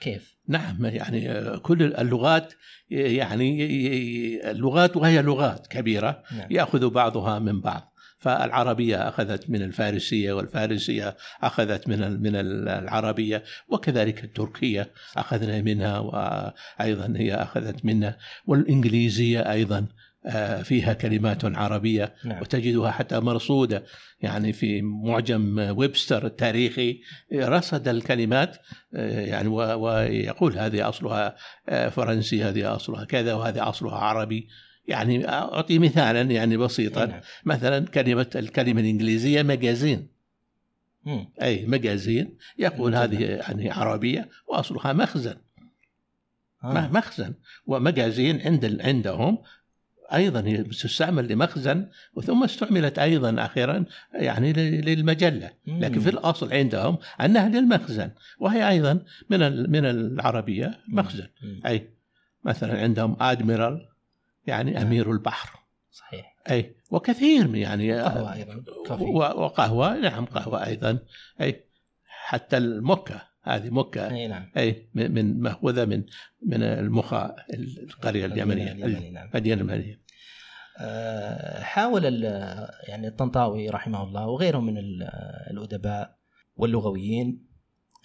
كيف؟ 0.00 0.34
نعم 0.48 0.84
يعني 0.86 1.30
آه، 1.30 1.56
كل 1.56 1.82
اللغات 1.82 2.54
يعني 2.90 4.50
اللغات 4.50 4.96
وهي 4.96 5.22
لغات 5.22 5.66
كبيرة 5.66 6.22
نعم 6.32 6.46
يأخذ 6.50 6.90
بعضها 6.90 7.38
من 7.38 7.60
بعض 7.60 7.94
فالعربية 8.18 9.08
أخذت 9.08 9.50
من 9.50 9.62
الفارسية 9.62 10.32
والفارسية 10.32 11.16
أخذت 11.42 11.88
من 11.88 12.22
من 12.22 12.36
ال- 12.36 12.68
العربية 12.68 13.42
وكذلك 13.68 14.24
التركية 14.24 14.90
أخذنا 15.16 15.62
منها 15.62 15.98
وأيضا 15.98 17.14
هي 17.16 17.34
أخذت 17.34 17.84
منا 17.84 18.16
والإنجليزية 18.46 19.52
أيضا 19.52 19.78
آه، 19.78 19.86
فيها 20.62 20.92
كلمات 20.92 21.44
عربية 21.44 22.14
نعم 22.24 22.40
وتجدها 22.40 22.90
حتى 22.90 23.20
مرصودة 23.20 23.84
يعني 24.20 24.52
في 24.52 24.82
معجم 24.82 25.74
ويبستر 25.76 26.26
التاريخي 26.26 27.00
رصد 27.34 27.88
الكلمات 27.88 28.56
آه، 28.94 29.20
يعني 29.20 29.48
ويقول 29.48 30.58
هذه 30.58 30.88
أصلها 30.88 31.36
آه، 31.68 31.88
فرنسي 31.88 32.44
هذه 32.44 32.76
أصلها 32.76 33.04
كذا 33.04 33.34
وهذه 33.34 33.68
أصلها 33.68 33.98
عربي 33.98 34.48
يعني 34.88 35.28
أعطي 35.28 35.78
مثالا 35.78 36.20
يعني 36.20 36.56
بسيطا 36.56 37.04
نعم. 37.06 37.20
مثلا 37.44 37.86
كلمة 37.86 38.30
الكلمة 38.36 38.80
الإنجليزية 38.80 39.42
مجازين 39.42 40.08
مم. 41.04 41.28
أي 41.42 41.66
مجازين 41.66 42.36
يقول. 42.58 42.94
هذه 42.94 43.22
يعني 43.22 43.70
عربية 43.70 44.28
وأصلها 44.48 44.92
مخزن 44.92 45.36
آه. 46.64 46.90
مخزن 46.92 47.34
ومجازين 47.66 48.40
عند 48.40 48.80
عندهم 48.80 49.38
أيضا 50.14 50.40
هي 50.40 50.62
تستعمل 50.62 51.32
لمخزن 51.32 51.88
وثم 52.14 52.44
استعملت 52.44 52.98
أيضا 52.98 53.44
أخيرا 53.44 53.84
يعني 54.14 54.52
للمجلة. 54.52 55.50
لكن 55.66 56.00
في 56.00 56.10
الأصل 56.10 56.52
عندهم 56.52 56.98
أنها 57.20 57.48
للمخزن 57.48 58.10
وهي 58.38 58.68
أيضا 58.68 59.04
من 59.30 59.70
من 59.70 59.84
العربية 59.84 60.78
مخزن. 60.88 61.26
أي 61.66 61.88
مثلا 62.44 62.80
عندهم 62.80 63.16
أدميرال 63.20 63.88
يعني 64.46 64.70
نعم. 64.70 64.86
أمير 64.86 65.12
البحر. 65.12 65.58
صحيح. 65.90 66.36
أي 66.50 66.74
وكثير 66.90 67.48
من 67.48 67.58
يعني 67.58 68.00
قهوة 68.00 68.34
أيضا 68.34 68.64
وقهوة 69.36 69.98
نعم 70.00 70.24
قهوة 70.24 70.66
أيضا. 70.66 70.98
أي 71.40 71.64
حتى 72.06 72.56
المكه 72.56 73.22
هذه 73.42 73.70
مكه 73.70 74.10
أي 74.10 74.28
نعم. 74.28 74.50
أي 74.56 74.88
من 74.94 75.14
من- 75.14 75.40
مأخوذة 75.40 75.84
من 75.84 76.02
من 76.46 76.62
المخا 76.62 77.36
القرية 77.54 78.26
اليمنية. 78.26 78.72
اليمني 78.72 79.10
نعم. 79.10 79.28
المدينة 79.34 79.62
اليمنية. 79.62 79.92
آه، 79.94 80.03
حاول 81.62 82.24
يعني 82.88 83.08
الطنطاوي 83.08 83.68
رحمه 83.68 84.02
الله 84.02 84.26
وغيره 84.26 84.58
من 84.58 84.78
ال- 84.78 85.02
الأدباء 85.50 86.16
واللغويين 86.56 87.46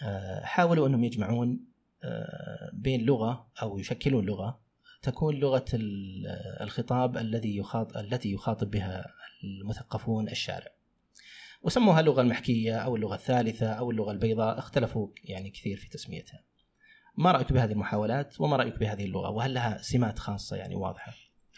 آه، 0.03 0.43
حاولوا 0.43 0.87
أنهم 0.87 1.03
يجمعون 1.03 1.59
آه، 2.03 2.69
بين 2.73 3.01
لغة 3.05 3.47
أو 3.61 3.79
يشكلون 3.79 4.25
لغة 4.25 4.59
تكون 5.01 5.35
لغة 5.35 5.65
ال- 5.73 6.27
الخطاب 6.61 7.17
الذي 7.17 7.57
يخاطب 7.57 7.97
التي 7.97 8.31
يخاطب 8.31 8.69
بها 8.71 9.05
المثقفون 9.43 10.29
الشارع. 10.29 10.67
وسموها 11.61 11.99
اللغة 11.99 12.21
المحكية 12.21 12.77
أو 12.77 12.95
اللغة 12.95 13.15
الثالثة 13.15 13.67
أو 13.67 13.91
اللغة 13.91 14.11
البيضاء 14.11 14.59
اختلفوا 14.59 15.07
يعني 15.23 15.49
كثير 15.49 15.77
في 15.77 15.89
تسميتها. 15.89 16.43
ما 17.17 17.31
رأيك 17.31 17.53
بهذه 17.53 17.71
المحاولات 17.71 18.41
وما 18.41 18.57
رأيك 18.57 18.79
بهذه 18.79 19.05
اللغة 19.05 19.29
وهل 19.29 19.53
لها 19.53 19.77
سمات 19.77 20.19
خاصة 20.19 20.55
يعني 20.55 20.75
واضحة؟ 20.75 21.13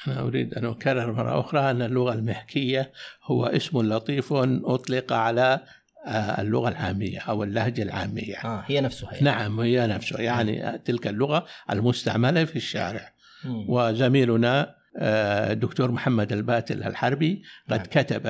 أنا 0.07 0.21
أريد 0.21 0.53
أن 0.53 0.65
أكرر 0.65 1.11
مرة 1.11 1.39
أخرى 1.39 1.71
أن 1.71 1.81
اللغة 1.81 2.13
المحكية 2.13 2.91
هو 3.23 3.45
اسم 3.45 3.81
لطيف 3.81 4.33
أطلق 4.33 5.13
على 5.13 5.59
آه، 6.05 6.41
اللغة 6.41 6.69
العامية 6.69 7.19
أو 7.19 7.43
اللهجة 7.43 7.81
العامية 7.81 8.35
آه 8.35 8.63
هي 8.67 8.81
نفسها 8.81 9.13
يعني. 9.13 9.25
نعم 9.25 9.59
هي 9.59 9.87
نفسها 9.87 10.21
يعني 10.21 10.77
تلك 10.85 11.07
اللغة 11.07 11.45
المستعملة 11.71 12.45
في 12.45 12.55
الشارع 12.55 13.13
مم. 13.45 13.65
وزميلنا 13.69 14.75
آه، 14.97 15.51
الدكتور 15.51 15.91
محمد 15.91 16.33
الباتل 16.33 16.83
الحربي 16.83 17.43
قد 17.69 17.77
نعم. 17.77 17.85
كتب 17.85 18.21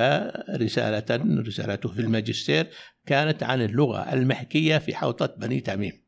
رسالة 0.50 1.24
رسالته 1.46 1.88
في 1.88 2.00
الماجستير 2.00 2.66
كانت 3.06 3.42
عن 3.42 3.62
اللغة 3.62 4.12
المحكية 4.12 4.78
في 4.78 4.94
حوطة 4.94 5.34
بني 5.36 5.60
تميم 5.60 6.02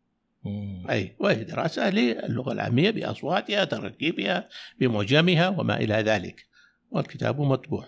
مم. 0.44 0.86
أي 0.90 1.14
وهي 1.18 1.44
دراسة 1.44 1.90
للغة 1.90 2.52
العامية 2.52 2.90
بأصواتها 2.90 3.64
تركيبها 3.64 4.48
بمعجمها 4.80 5.48
وما 5.48 5.76
إلى 5.76 5.94
ذلك 5.94 6.46
والكتاب 6.90 7.40
مطبوع 7.40 7.84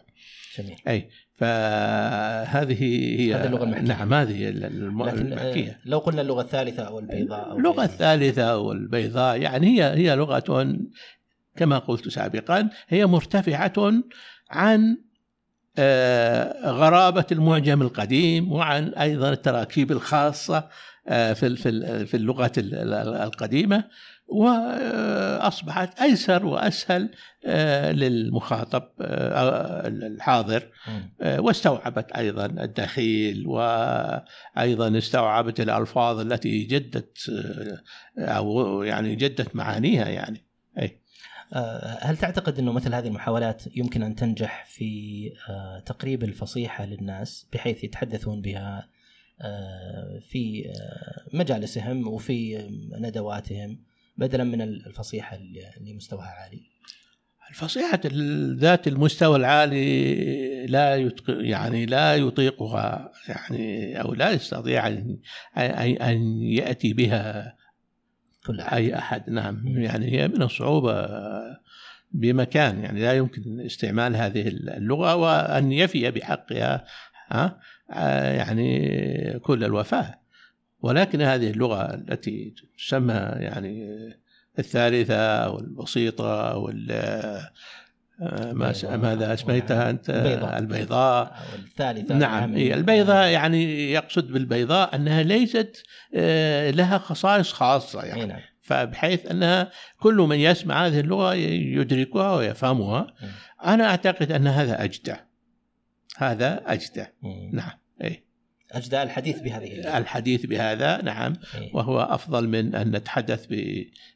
جميل 0.58 0.78
أي 0.88 1.08
فهذه 1.34 2.82
هي 2.82 3.34
هذه 3.34 3.46
اللغة 3.46 3.64
المحكية. 3.64 3.86
نعم 3.86 4.14
هذه 4.14 4.50
لكن 4.50 5.18
المحكية 5.18 5.70
آه، 5.70 5.78
لو 5.84 5.98
قلنا 5.98 6.22
اللغة 6.22 6.42
الثالثة 6.42 6.82
أو 6.82 6.98
البيضاء 6.98 7.50
أو 7.50 7.58
اللغة. 7.58 7.84
الثالثة 7.84 8.58
والبيضاء 8.58 9.40
يعني 9.40 9.66
هي 9.66 9.84
هي 9.84 10.16
لغة 10.16 10.76
كما 11.56 11.78
قلت 11.78 12.08
سابقا 12.08 12.68
هي 12.88 13.06
مرتفعة 13.06 13.92
عن 14.50 14.96
آه، 15.78 16.70
غرابة 16.70 17.24
المعجم 17.32 17.82
القديم 17.82 18.52
وعن 18.52 18.88
أيضا 18.88 19.30
التراكيب 19.30 19.92
الخاصة 19.92 20.56
آه، 20.56 20.68
في 21.08 21.46
ال- 21.46 21.56
في 21.56 22.06
في 22.06 22.16
اللغة 22.16 22.52
ال- 22.58 22.74
ال- 22.74 23.14
القديمة 23.14 23.84
وأصبحت 24.28 26.00
أيسر 26.00 26.46
وأسهل 26.46 27.10
آه، 27.46 27.92
للمخاطب 27.92 28.82
آه، 29.00 29.86
الحاضر. 29.88 30.68
آه، 31.20 31.40
واستوعبت 31.40 32.12
أيضا 32.12 32.46
الدخيل 32.46 33.46
وأيضا 33.46 34.98
استوعبت 34.98 35.60
الألفاظ 35.60 36.20
التي 36.20 36.62
جدت 36.64 37.18
آه، 38.18 38.24
أو 38.24 38.82
يعني 38.82 39.16
جدت 39.16 39.56
معانيها 39.56 40.08
يعني. 40.08 40.46
آه، 41.52 41.98
هل 42.00 42.16
تعتقد 42.16 42.58
إنه 42.58 42.72
مثل 42.72 42.94
هذه 42.94 43.06
المحاولات 43.06 43.76
يمكن 43.76 44.02
أن 44.02 44.14
تنجح 44.14 44.64
في 44.68 45.30
آه، 45.48 45.78
تقريب 45.86 46.24
الفصيحة 46.24 46.84
للناس 46.84 47.46
بحيث 47.52 47.84
يتحدثون 47.84 48.40
بها 48.40 48.78
آه، 48.78 48.88
في 50.30 50.64
آه، 50.68 51.36
مجالسهم 51.36 52.08
وفي 52.08 52.58
آه، 52.58 52.68
ندواتهم 53.00 53.78
بدلا 54.16 54.44
من 54.44 54.60
الفصيحة 54.62 55.36
اللي 55.36 55.94
مستواها 55.94 56.26
عالي؟ 56.42 56.62
الفصيحة 57.50 58.00
ذات 58.58 58.88
المستوى 58.88 59.36
العالي 59.36 60.66
لا 60.66 60.96
يتق... 60.96 61.24
يعني 61.28 61.86
لا 61.86 62.16
يطيقها 62.16 63.12
يعني 63.28 64.00
أو 64.00 64.14
لا 64.14 64.30
يستطيع 64.30 64.86
أن 64.88 65.18
أن- 65.56 66.02
أن 66.02 66.42
يأتي 66.42 66.92
بها 66.92 67.56
كل 68.46 68.60
أحد. 68.60 68.74
أي 68.76 68.98
أحد 68.98 69.30
نعم 69.30 69.68
يعني 69.78 70.12
هي 70.12 70.28
من 70.28 70.42
الصعوبة 70.42 71.08
بمكان 72.12 72.78
يعني 72.82 73.00
لا 73.00 73.12
يمكن 73.12 73.60
استعمال 73.60 74.16
هذه 74.16 74.48
اللغة 74.48 75.14
وأن 75.16 75.72
يفي 75.72 76.10
بحقها 76.10 76.84
ها 77.28 77.44
آه، 77.44 77.58
يعني 77.88 79.38
كل 79.38 79.64
الوفاء 79.64 80.18
ولكن 80.80 81.22
هذه 81.22 81.50
اللغة 81.50 81.94
التي 81.94 82.54
تسمى 82.78 83.14
يعني 83.36 83.96
الثالثة 84.58 85.16
أو 85.16 85.58
البسيطة 85.58 86.50
أو 86.50 86.68
ال- 86.68 86.92
آه، 88.20 88.52
ما. 88.52 88.72
ماذا 88.96 89.32
أسميتها 89.34 89.90
أنت؟ 89.90 90.10
البيضاء. 90.10 90.58
البيضاء. 90.58 91.26
أو 91.26 91.58
الثالثة 91.58 92.14
نعم 92.14 92.56
البيضاء 92.56 93.28
يعني 93.28 93.92
يقصد 93.92 94.32
بالبيضاء 94.32 94.94
أنها 94.96 95.22
ليست 95.22 95.82
آه، 96.14 96.70
لها 96.70 96.98
خصائص 96.98 97.52
خاصة 97.52 98.02
يعني. 98.02 98.24
نعم. 98.26 98.40
فبحيث 98.62 99.30
أنها 99.30 99.70
كل 100.00 100.14
من 100.14 100.36
يسمع 100.36 100.86
هذه 100.86 101.00
اللغة 101.00 101.34
يدركها 101.34 102.34
ويفهمها. 102.36 103.06
مم. 103.22 103.28
أنا 103.64 103.84
أعتقد 103.84 104.32
أن 104.32 104.46
هذا 104.46 104.84
اجدى 104.84 105.14
هذا 106.18 106.62
اجدى. 106.66 107.04
نعم 107.52 107.70
اي 108.04 108.22
أجداء 108.72 109.02
الحديث 109.02 109.40
بهذه 109.40 109.72
اللغة. 109.72 109.98
الحديث 109.98 110.46
بهذا 110.46 111.02
نعم 111.02 111.32
إيه. 111.54 111.74
وهو 111.74 112.00
أفضل 112.00 112.48
من 112.48 112.74
أن 112.74 112.96
نتحدث 112.96 113.46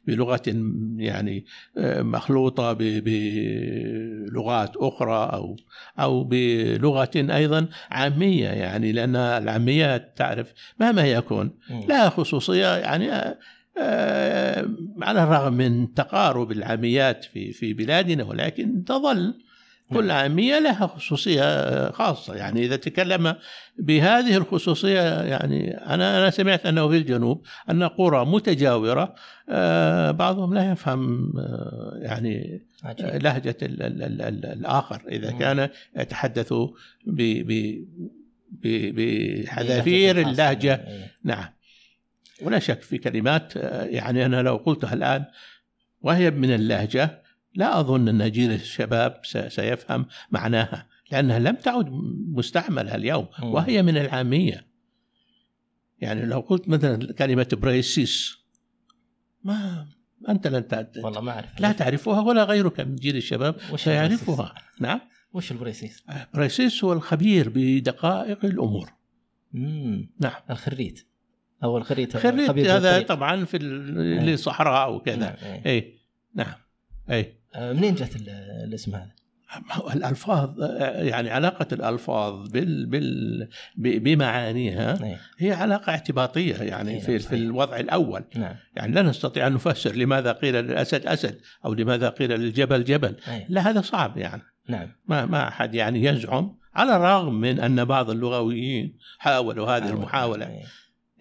بلغة 0.07 0.41
يعني 0.97 1.45
آه، 1.77 2.01
مخلوطة 2.01 2.73
ب- 2.73 3.03
بلغات 3.03 4.77
أخرى 4.77 5.29
أو 5.33 5.55
أو 5.99 6.23
بلغة 6.23 7.11
أيضا 7.15 7.67
عامية 7.91 8.47
يعني 8.47 8.91
لأن 8.91 9.15
العاميه 9.15 9.97
تعرف 9.97 10.53
مهما 10.79 11.01
يكون. 11.11 11.51
لها 11.69 12.09
خصوصية 12.09 12.75
يعني 12.77 13.11
آه، 13.11 13.37
آه، 13.77 14.67
على 15.01 15.23
الرغم 15.23 15.53
من 15.53 15.93
تقارب 15.93 16.51
العاميات 16.51 17.23
في 17.25 17.51
في 17.51 17.73
بلادنا 17.73 18.23
ولكن 18.23 18.83
تظل 18.83 19.33
كل 19.93 20.07
نعم. 20.07 20.17
عامية 20.17 20.59
لها 20.59 20.87
خصوصية 20.87 21.91
خاصة 21.91 22.35
يعني 22.35 22.65
إذا 22.65 22.75
تكلم 22.75 23.35
بهذه 23.77 24.37
الخصوصية 24.37 25.21
يعني 25.21 25.77
أنا 25.77 26.17
أنا 26.17 26.29
سمعت 26.29 26.65
أنه 26.65 26.89
في 26.89 26.97
الجنوب 26.97 27.45
أن 27.69 27.83
قرى 27.83 28.25
متجاورة 28.25 29.15
آه، 29.49 30.11
بعضهم 30.11 30.53
لا 30.53 30.71
يفهم 30.71 31.33
آه، 31.37 31.97
يعني 32.01 32.61
عجيب. 32.83 33.23
لهجة 33.23 33.57
ال 33.61 33.83
ال 33.83 34.03
ال 34.03 34.21
ال 34.21 34.45
الآخر 34.45 35.01
إذا 35.09 35.31
مم. 35.31 35.39
كان 35.39 35.69
يتحدث 35.97 36.53
بحذافير. 38.51 40.21
اللهجة 40.21 40.73
إيه. 40.73 41.11
نعم 41.23 41.49
ولا 42.41 42.59
شك 42.59 42.81
في 42.81 42.97
كلمات 42.97 43.57
آه، 43.57 43.83
يعني 43.83 44.25
أنا 44.25 44.41
لو 44.41 44.55
قلتها 44.55 44.93
الآن 44.93 45.25
وهي 46.01 46.31
من 46.31 46.53
اللهجة 46.53 47.21
لا 47.55 47.79
أظن 47.79 48.07
أن 48.21 48.31
جيل 48.31 48.51
الشباب 48.51 49.21
سيفهم 49.47 50.05
معناها 50.31 50.87
لأنها 51.11 51.39
لم 51.39 51.55
تعد 51.55 51.89
مستعملة 52.33 52.95
اليوم 52.95 53.27
مم. 53.39 53.53
وهي 53.53 53.81
من 53.83 53.97
العامية 53.97 54.67
يعني 55.99 56.25
لو 56.25 56.39
قلت 56.39 56.69
مثلا 56.69 57.13
كلمة 57.13 57.47
بريسيس 57.53 58.37
ما 59.43 59.87
أنت 60.29 60.47
لن 60.47 60.67
تع- 60.67 60.85
والله 60.97 61.21
ما 61.21 61.31
أعرف 61.31 61.59
لا 61.61 61.71
تعرفها 61.71 62.21
ولا 62.21 62.43
غيرك 62.43 62.79
من 62.79 62.95
جيل 62.95 63.15
الشباب 63.15 63.55
وش 63.71 63.83
سيعرفها 63.83 64.53
نعم 64.79 65.01
وش 65.33 65.51
البريسيس؟ 65.51 66.03
بريسيس 66.33 66.83
هو 66.83 66.93
الخبير 66.93 67.51
بدقائق 67.55 68.45
الأمور 68.45 68.89
امم 69.55 70.09
نعم 70.19 70.41
الخريت 70.49 71.07
أو 71.63 71.77
الخريت 71.77 72.17
خريت 72.17 72.47
خبير 72.49 72.75
هذا. 72.77 73.01
طبعا 73.01 73.45
في 73.45 73.57
ال- 73.57 73.99
إيه. 74.27 74.33
الصحراء 74.33 74.93
وكذا 74.93 75.15
نعم. 75.15 75.35
إيه. 75.43 75.65
اي 75.65 75.99
نعم 76.35 76.53
آه، 77.09 77.25
منين 77.57 77.95
جت 77.95 78.15
ال- 78.15 78.29
الاسم 78.67 78.95
هذا؟ 78.95 79.11
الألفاظ 79.95 80.49
يعني 80.81 81.29
علاقة 81.29 81.67
الألفاظ 81.71 82.49
بال 82.49 82.85
بال 82.85 83.49
بمعانيها 83.99 85.03
إيه. 85.03 85.17
هي 85.37 85.51
علاقة 85.51 85.89
اعتباطية 85.89 86.55
يعني 86.55 86.91
إيه، 86.91 86.99
في 86.99 87.19
في. 87.19 87.35
الوضع 87.35 87.77
الأول 87.79 88.23
نعم 88.35 88.55
يعني 88.75 88.93
لا 88.95 89.01
نستطيع 89.01 89.47
أن 89.47 89.53
نفسر 89.53 89.95
لماذا 89.95 90.31
قيل 90.31 90.55
للأسد 90.55 91.05
أسد 91.07 91.39
أو 91.65 91.73
لماذا 91.73 92.09
قيل 92.09 92.29
للجبل 92.29 92.83
جبل 92.83 93.15
إيه. 93.27 93.45
لا 93.49 93.69
هذا 93.69 93.81
صعب 93.81 94.17
يعني 94.17 94.41
نعم 94.67 94.87
ما 95.07 95.25
ما 95.25 95.47
أحد 95.47 95.75
يعني 95.75 96.03
يزعم 96.03 96.55
على 96.75 96.95
الرغم 96.95 97.33
من 97.33 97.59
أن 97.59 97.85
بعض 97.85 98.09
اللغويين 98.09 98.97
حاولوا 99.19 99.67
هذه 99.77 99.81
حاول. 99.83 99.93
المحاولة. 99.93 100.59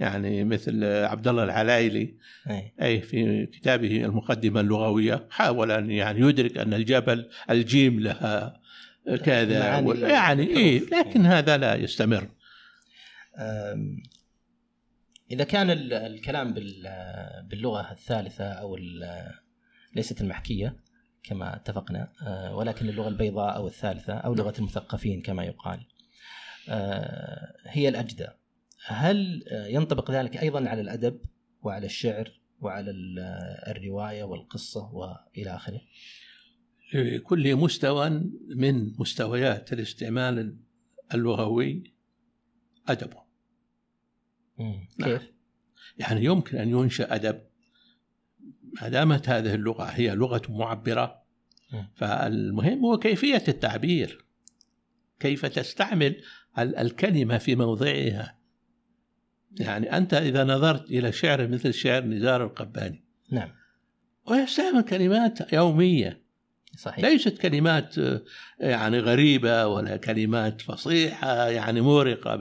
يعني 0.00 0.44
مثل 0.44 0.84
عبد 0.84 1.28
الله 1.28 1.44
العلايلي 1.44 2.14
إيه. 2.50 2.74
أي 2.82 3.00
في 3.00 3.46
كتابه 3.46 4.04
المقدمة 4.04 4.60
اللغوية 4.60 5.26
حاول 5.30 5.70
أن 5.70 5.90
يعني 5.90 6.20
يدرك 6.20 6.58
أن 6.58 6.74
الجبل 6.74 7.28
الجيم 7.50 8.00
لها 8.00 8.60
كذا 9.24 9.78
يعني 10.08 10.42
إيه 10.42 10.78
الحروف. 10.78 11.06
لكن 11.06 11.26
هذا 11.26 11.56
لا 11.56 11.74
يستمر 11.74 12.28
إذا 15.30 15.44
كان 15.44 15.70
ال- 15.70 15.92
الكلام 15.92 16.54
بال- 16.54 17.46
باللغة 17.50 17.92
الثالثة 17.92 18.44
أو 18.44 18.76
ال- 18.76 19.32
ليست 19.96 20.20
المحكية 20.20 20.76
كما 21.22 21.56
اتفقنا 21.56 22.12
أه، 22.26 22.56
ولكن 22.56 22.88
اللغة 22.88 23.08
البيضاء 23.08 23.56
أو 23.56 23.66
الثالثة 23.66 24.12
أو 24.14 24.34
لغة 24.34 24.54
المثقفين 24.58 25.22
كما 25.22 25.44
يقال 25.44 25.80
أه، 26.68 27.54
هي 27.66 27.88
الأجدى 27.88 28.26
هل 28.84 29.44
أه، 29.48 29.66
ينطبق 29.66 30.10
ذلك 30.10 30.36
أيضا 30.36 30.68
على 30.68 30.80
الأدب 30.80 31.20
وعلى 31.62 31.86
الشعر 31.86 32.40
وعلى 32.60 32.90
ال- 32.90 33.18
الرواية 33.76 34.24
والقصة 34.24 34.94
وإلى 34.94 35.50
آخره 35.56 35.80
كل 37.24 37.56
مستوى 37.56 38.10
من 38.56 38.92
مستويات 38.98 39.72
الاستعمال 39.72 40.56
اللغوي 41.14 41.94
أدبه 42.88 43.22
مم. 44.58 44.88
نعم. 44.98 45.10
كيف؟ 45.10 45.30
يعني 45.98 46.24
يمكن 46.24 46.58
أن 46.58 46.68
ينشأ 46.70 47.14
أدب 47.14 47.40
ما 48.82 48.88
دامت 48.88 49.28
هذه 49.28 49.54
اللغة 49.54 49.84
هي 49.84 50.14
لغة 50.14 50.42
معبرة 50.48 51.22
مم. 51.72 51.88
فالمهم 51.94 52.84
هو 52.84 52.98
كيفية 52.98 53.42
التعبير 53.48 54.24
كيف 55.20 55.46
تستعمل 55.46 56.22
ال- 56.58 56.76
الكلمة 56.76 57.38
في 57.38 57.56
موضعها 57.56 58.39
يعني 59.58 59.96
أنت 59.96 60.14
إذا 60.14 60.44
نظرت 60.44 60.90
إلى 60.90 61.12
شعر 61.12 61.48
مثل 61.48 61.74
شعر 61.74 62.04
نزار 62.04 62.44
القباني. 62.44 63.04
نعم. 63.30 63.48
ويستعمل 64.26 64.82
كلمات 64.82 65.52
يومية. 65.52 66.20
صحيح. 66.76 67.04
ليست 67.04 67.38
كلمات 67.38 67.94
يعني 68.60 68.98
غريبة 68.98 69.66
ولا 69.66 69.96
كلمات 69.96 70.60
فصيحة 70.60 71.48
يعني 71.48 71.80
مورقة 71.80 72.36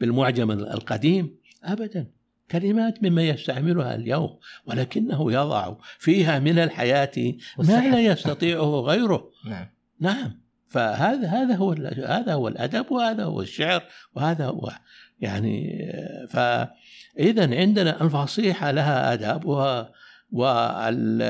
بالمعجم 0.00 0.50
القديم. 0.50 1.36
أبدا. 1.64 2.06
كلمات 2.50 3.02
مما 3.02 3.22
يستعملها 3.22 3.94
اليوم 3.94 4.38
ولكنه 4.66 5.32
يضع 5.32 5.76
فيها 5.98 6.38
من 6.38 6.58
الحياة 6.58 7.34
ما 7.58 7.88
لا 7.90 8.00
يستطيعه 8.00 8.80
غيره. 8.80 9.30
نعم. 9.44 9.66
نعم. 10.00 10.40
فهذا 10.68 11.28
هذا 11.28 11.54
هو 11.54 11.72
هذا 12.06 12.34
هو 12.34 12.48
الأدب 12.48 12.92
وهذا 12.92 13.24
هو 13.24 13.40
الشعر 13.40 13.82
وهذا 14.14 14.46
هو 14.46 14.70
يعني 15.20 15.86
فاذا 16.30 17.56
عندنا 17.56 18.02
الفصيحة 18.02 18.70
لها 18.70 19.12
ادابها 19.12 19.92
واللغة 20.32 21.28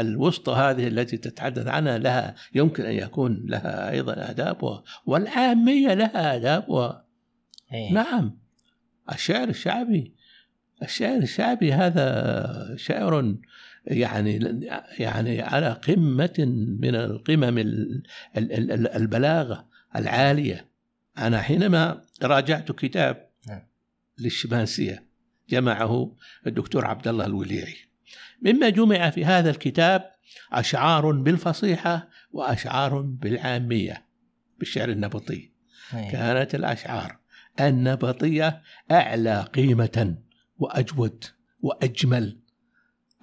الوسطى 0.00 0.52
هذه 0.52 0.88
التي 0.88 1.16
تتحدث 1.16 1.66
عنها 1.66 1.98
لها 1.98 2.34
يمكن 2.54 2.84
أن 2.84 2.94
يكون 2.94 3.42
لها 3.46 3.90
أيضا 3.90 4.30
ادابها 4.30 4.82
والعامية 5.06 5.94
لها 5.94 6.36
ادابها 6.36 7.04
أيه. 7.72 7.92
نعم 7.92 8.38
الشعر 9.12 9.48
الشعبي 9.48 10.14
الشعر 10.82 11.16
الشعبي 11.16 11.72
هذا 11.72 12.76
شعر 12.76 13.34
يعني 13.86 14.60
يعني 14.98 15.42
على 15.42 15.72
قمة 15.72 16.34
من 16.80 16.94
القمم 16.94 17.58
البلاغة 18.96 19.68
العالية 19.96 20.70
أنا 21.18 21.40
حينما 21.40 22.00
راجعت 22.24 22.72
كتاب 22.72 23.30
نعم. 23.48 23.62
للشماسية 24.18 25.06
جمعه 25.48 26.16
الدكتور 26.46 26.86
عبد 26.86 27.08
الله 27.08 27.26
الوليعي 27.26 27.76
مما 28.42 28.68
جمع 28.68 29.10
في 29.10 29.24
هذا 29.24 29.50
الكتاب 29.50 30.10
أشعار 30.52 31.12
بالفصيحة 31.12 32.08
وأشعار 32.32 33.00
بالعامية 33.00 34.06
بالشعر 34.58 34.88
النبطي 34.88 35.50
أيه. 35.94 36.10
كانت 36.10 36.54
الأشعار 36.54 37.18
النبطية 37.60 38.62
أعلى 38.90 39.42
قيمة 39.42 40.16
وأجود 40.58 41.24
وأجمل 41.60 42.38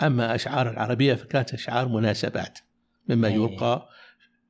أما 0.02 0.36
أشعار 0.36 0.72
العربية 0.72 1.14
فكانت 1.14 1.54
أشعار 1.54 1.88
مناسبات 1.88 2.60
مما 3.10 3.28
يلقى 3.28 3.90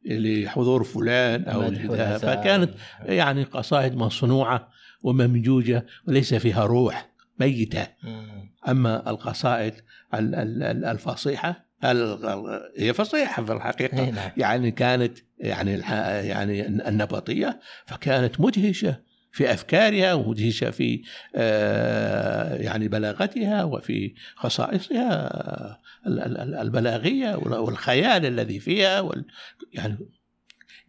لحضور 0.05 0.83
فلان 0.83 1.43
أو 1.43 1.71
فكانت 2.17 2.69
يعني 3.01 3.43
قصائد 3.43 3.95
مصنوعة 3.95 4.69
وممجوجة 5.03 5.85
وليس 6.07 6.33
فيها 6.33 6.65
روح 6.65 7.09
ميتة. 7.39 7.87
أما 8.67 9.09
القصائد 9.09 9.73
الفصيحة 10.13 11.67
هي 12.77 12.93
فصيحة 12.93 13.43
في 13.43 13.53
الحقيقة. 13.53 14.09
نعم. 14.09 14.31
يعني 14.37 14.71
كانت 14.71 15.17
يعني 15.39 15.71
يعني 16.27 16.67
النبطية 16.67 17.59
فكانت 17.85 18.41
مدهشة 18.41 19.07
في 19.31 19.53
أفكارها 19.53 20.13
ومدهشه 20.13 20.69
في 20.69 21.01
آه، 21.35 22.55
يعني 22.55 22.87
بلاغتها 22.87 23.63
وفي 23.63 24.13
خصائصها. 24.35 25.79
البلاغية 26.61 27.35
والخيال 27.35 28.25
الذي 28.25 28.59
فيها 28.59 29.11
يعني 29.73 29.97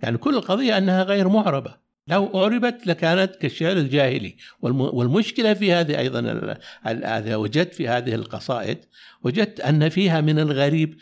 يعني 0.02 0.18
كل 0.18 0.34
القضية 0.34 0.78
أنها 0.78 1.02
غير 1.02 1.28
معربة. 1.28 1.88
لو 2.08 2.42
أعربت 2.42 2.86
لكانت 2.86 3.36
كالشعر 3.36 3.72
الجاهلي. 3.72 4.36
والمشكلة 4.60 5.54
في 5.54 5.72
هذه 5.72 5.98
أيضا 5.98 6.56
هذا 6.84 7.36
وجدت 7.36 7.74
في 7.74 7.88
هذه 7.88 8.14
القصائد 8.14 8.78
وجدت 9.22 9.60
أن 9.60 9.88
فيها 9.88 10.20
من 10.20 10.38
الغريب 10.38 10.96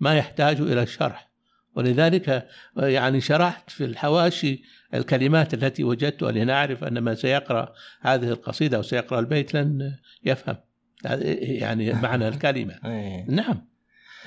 ما 0.00 0.16
يحتاج 0.16 0.60
إلى 0.60 0.82
الشرح 0.82 1.28
ولذلك 1.74 2.48
يعني 2.76 3.20
شرحت 3.20 3.70
في 3.70 3.84
الحواشي 3.84 4.62
الكلمات 4.94 5.54
التي 5.54 5.84
وجدتها 5.84 6.32
لنعرف 6.32 6.84
أن 6.84 7.02
من 7.02 7.14
سيقرأ 7.14 7.72
هذه 8.00 8.28
القصيدة 8.28 8.76
أو 8.76 8.82
سيقرأ 8.82 9.20
البيت 9.20 9.54
لن 9.54 9.96
يفهم. 10.24 10.56
يعني 11.04 11.92
معنى 11.92 12.28
الكلمة. 12.34 12.74
إيه. 12.84 13.24
نعم. 13.30 13.68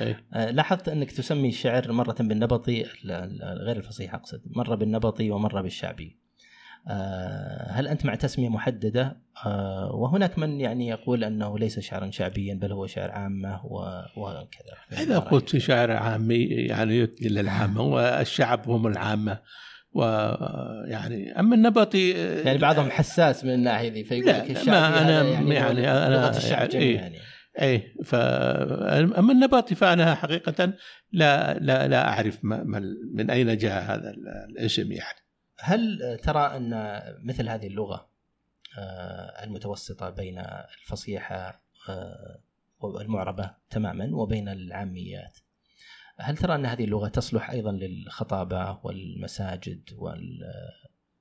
أيه. 0.01 0.51
لاحظت 0.51 0.89
أنك 0.89 1.11
تسمي 1.11 1.49
الشعر 1.49 1.91
مرة 1.91 2.15
بالنبطي 2.19 2.85
غير 3.41 3.77
الفصيح 3.77 4.15
أقصد 4.15 4.41
مرة 4.45 4.75
بالنبطي 4.75 5.31
ومرة 5.31 5.61
بالشعبي. 5.61 6.21
آه، 6.87 7.71
هل 7.71 7.87
أنت 7.87 8.05
مع 8.05 8.15
تسمية 8.15 8.49
محددة؟ 8.49 9.17
آه، 9.45 9.91
وهناك 9.93 10.39
من 10.39 10.61
يعني 10.61 10.87
يقول 10.87 11.23
أنه 11.23 11.59
ليس 11.59 11.79
شعرا 11.79 12.11
شعبيا 12.11 12.53
بل 12.53 12.71
هو 12.71 12.87
شعر 12.87 13.11
عامة 13.11 13.65
وكذا. 14.17 15.03
إذا 15.03 15.19
قلت 15.19 15.57
شعر 15.57 15.91
عامي 15.91 16.43
يعني 16.43 17.07
للعامه 17.21 17.81
والشعب 17.81 18.69
هم 18.69 18.87
العامة. 18.87 19.39
ويعني 19.93 21.39
أما 21.39 21.55
النبطي 21.55 22.09
يعني 22.45 22.57
بعضهم 22.57 22.91
حساس 22.91 23.45
من 23.45 23.53
الناحية 23.53 23.91
ذي 23.91 24.03
فيقول 24.03 24.27
لك 24.27 24.51
الشعبي 24.51 24.71
ما 24.71 25.01
أنا 25.01 25.23
يعني, 25.23 25.55
يعني 25.55 25.91
أنا 25.91 26.37
الشعب 26.37 26.69
إيه 26.69 26.95
يعني. 26.95 27.17
اي 27.61 27.95
ف 28.03 28.15
أما 28.15 29.31
النبطي 29.31 29.75
فأنا 29.75 30.15
حقيقة 30.15 30.73
لا 31.11 31.59
لا 31.59 31.87
لا 31.87 32.07
أعرف 32.07 32.39
ما 32.43 32.63
من 33.13 33.29
أين 33.29 33.57
جاء 33.57 33.83
هذا 33.83 34.13
الاسم 34.49 34.91
يعني. 34.91 35.19
هل 35.59 36.19
ترى 36.23 36.57
أن 36.57 37.01
مثل 37.23 37.49
هذه 37.49 37.67
اللغة 37.67 38.09
آه، 38.77 39.43
المتوسطة 39.43 40.09
بين 40.09 40.39
الفصيحة 40.81 41.63
آه، 41.89 42.41
والمعربة 42.79 43.55
تماما 43.69 44.09
وبين 44.13 44.49
العاميات؟ 44.49 45.37
هل 46.21 46.37
ترى 46.37 46.55
أن 46.55 46.65
هذه 46.65 46.83
اللغة 46.83 47.07
تصلح 47.07 47.49
أيضا 47.49 47.71
للخطابة 47.71 48.79
والمساجد 48.83 49.89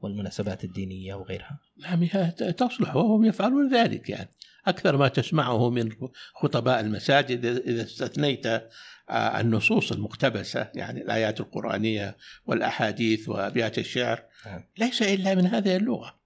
والمناسبات 0.01 0.65
الدينية 0.65 1.15
وغيرها؟ 1.15 1.61
نعم 1.79 2.07
تصلح 2.37 2.97
وهم 2.97 3.25
يفعلون 3.25 3.75
ذلك 3.75 4.11
يعني 4.11 4.31
أكثر 4.67 4.97
ما 4.97 5.09
تسمعه 5.09 5.71
من 5.71 5.93
خطباء 6.35 6.81
المساجد 6.81 7.45
إذا 7.45 7.83
استثنيت 7.83 8.47
آه، 8.47 9.41
النصوص 9.41 9.93
المقتبسة 9.93 10.71
يعني 10.75 11.03
الآيات 11.03 11.41
القرآنية 11.41 12.17
والأحاديث 12.47 13.29
وأبيات 13.29 13.79
الشعر 13.79 14.23
نعم. 14.47 14.65
ليس 14.79 15.03
إلا 15.03 15.35
من 15.35 15.47
هذه 15.47 15.77
اللغة 15.77 16.20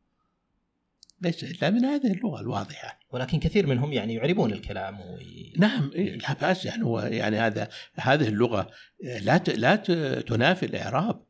ليس 1.24 1.44
الا 1.44 1.70
من 1.70 1.84
هذه 1.84 2.12
اللغة 2.12 2.40
الواضحة 2.40 3.00
ولكن 3.10 3.38
كثير 3.38 3.66
منهم 3.66 3.92
يعني 3.92 4.14
يعربون 4.14 4.52
الكلام 4.52 5.00
وي... 5.00 5.52
نعم 5.58 5.90
لا 5.94 6.32
بأس 6.40 6.64
يعني 6.64 6.84
هو 6.84 7.00
يعني 7.00 7.38
هذا 7.38 7.68
هذه 7.94 8.28
اللغة 8.28 8.70
لا 9.20 9.42
لا 9.56 9.76
تنافي 10.20 10.66
الإعراب 10.66 11.24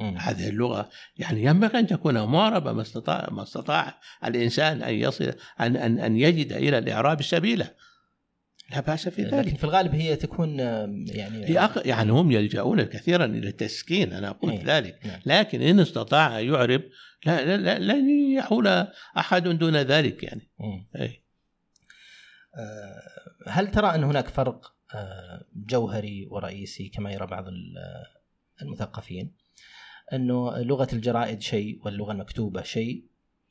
م. 0.00 0.16
هذه 0.16 0.48
اللغة 0.48 0.88
يعني 1.16 1.44
ينبغي 1.44 1.78
أن 1.78 1.86
تكون 1.86 2.24
معربة 2.24 2.72
ما 2.72 2.82
استطاع 2.82 3.28
ما 3.30 3.42
استطاع 3.42 4.00
الإنسان 4.24 4.82
أن 4.82 4.94
يصل 4.94 5.32
أن 5.60 5.76
أن 5.76 5.98
أن 5.98 6.16
يجد 6.16 6.52
إلى 6.52 6.78
الإعراب 6.78 7.22
سبيلا 7.22 7.74
لا 8.70 8.80
بأس 8.80 9.08
في 9.08 9.22
ذلك 9.22 9.34
لكن 9.34 9.56
في 9.56 9.64
الغالب 9.64 9.94
هي 9.94 10.16
تكون 10.16 10.58
يعني 10.58 11.48
هي 11.48 11.58
أق... 11.58 11.86
يعني 11.86 12.12
هم 12.12 12.32
يلجؤون 12.32 12.82
كثيرا 12.82 13.24
إلى 13.24 13.48
التسكين 13.48 14.12
أنا 14.12 14.32
قلت 14.32 14.52
إيه. 14.52 14.76
ذلك 14.76 14.98
نعم. 15.04 15.20
لكن 15.26 15.62
إن 15.62 15.80
استطاع 15.80 16.40
يعرب 16.40 16.82
لا 17.26 17.56
لا 17.56 17.78
لن 17.78 18.10
يحول 18.10 18.86
أحد 19.18 19.48
دون 19.48 19.76
ذلك 19.76 20.22
يعني. 20.22 20.50
أي. 20.96 21.22
آه، 22.58 23.02
هل 23.48 23.70
ترى 23.70 23.94
أن 23.94 24.04
هناك 24.04 24.28
فرق 24.28 24.74
آه، 24.94 25.44
جوهري 25.54 26.26
ورئيسي 26.30 26.88
كما 26.88 27.12
يرى 27.12 27.26
بعض 27.26 27.44
المثقفين؟ 28.62 29.34
أنه 30.12 30.58
لغة 30.58 30.88
الجرائد 30.92 31.40
شيء 31.40 31.80
واللغة 31.84 32.12
المكتوبة 32.12 32.62
شيء 32.62 33.06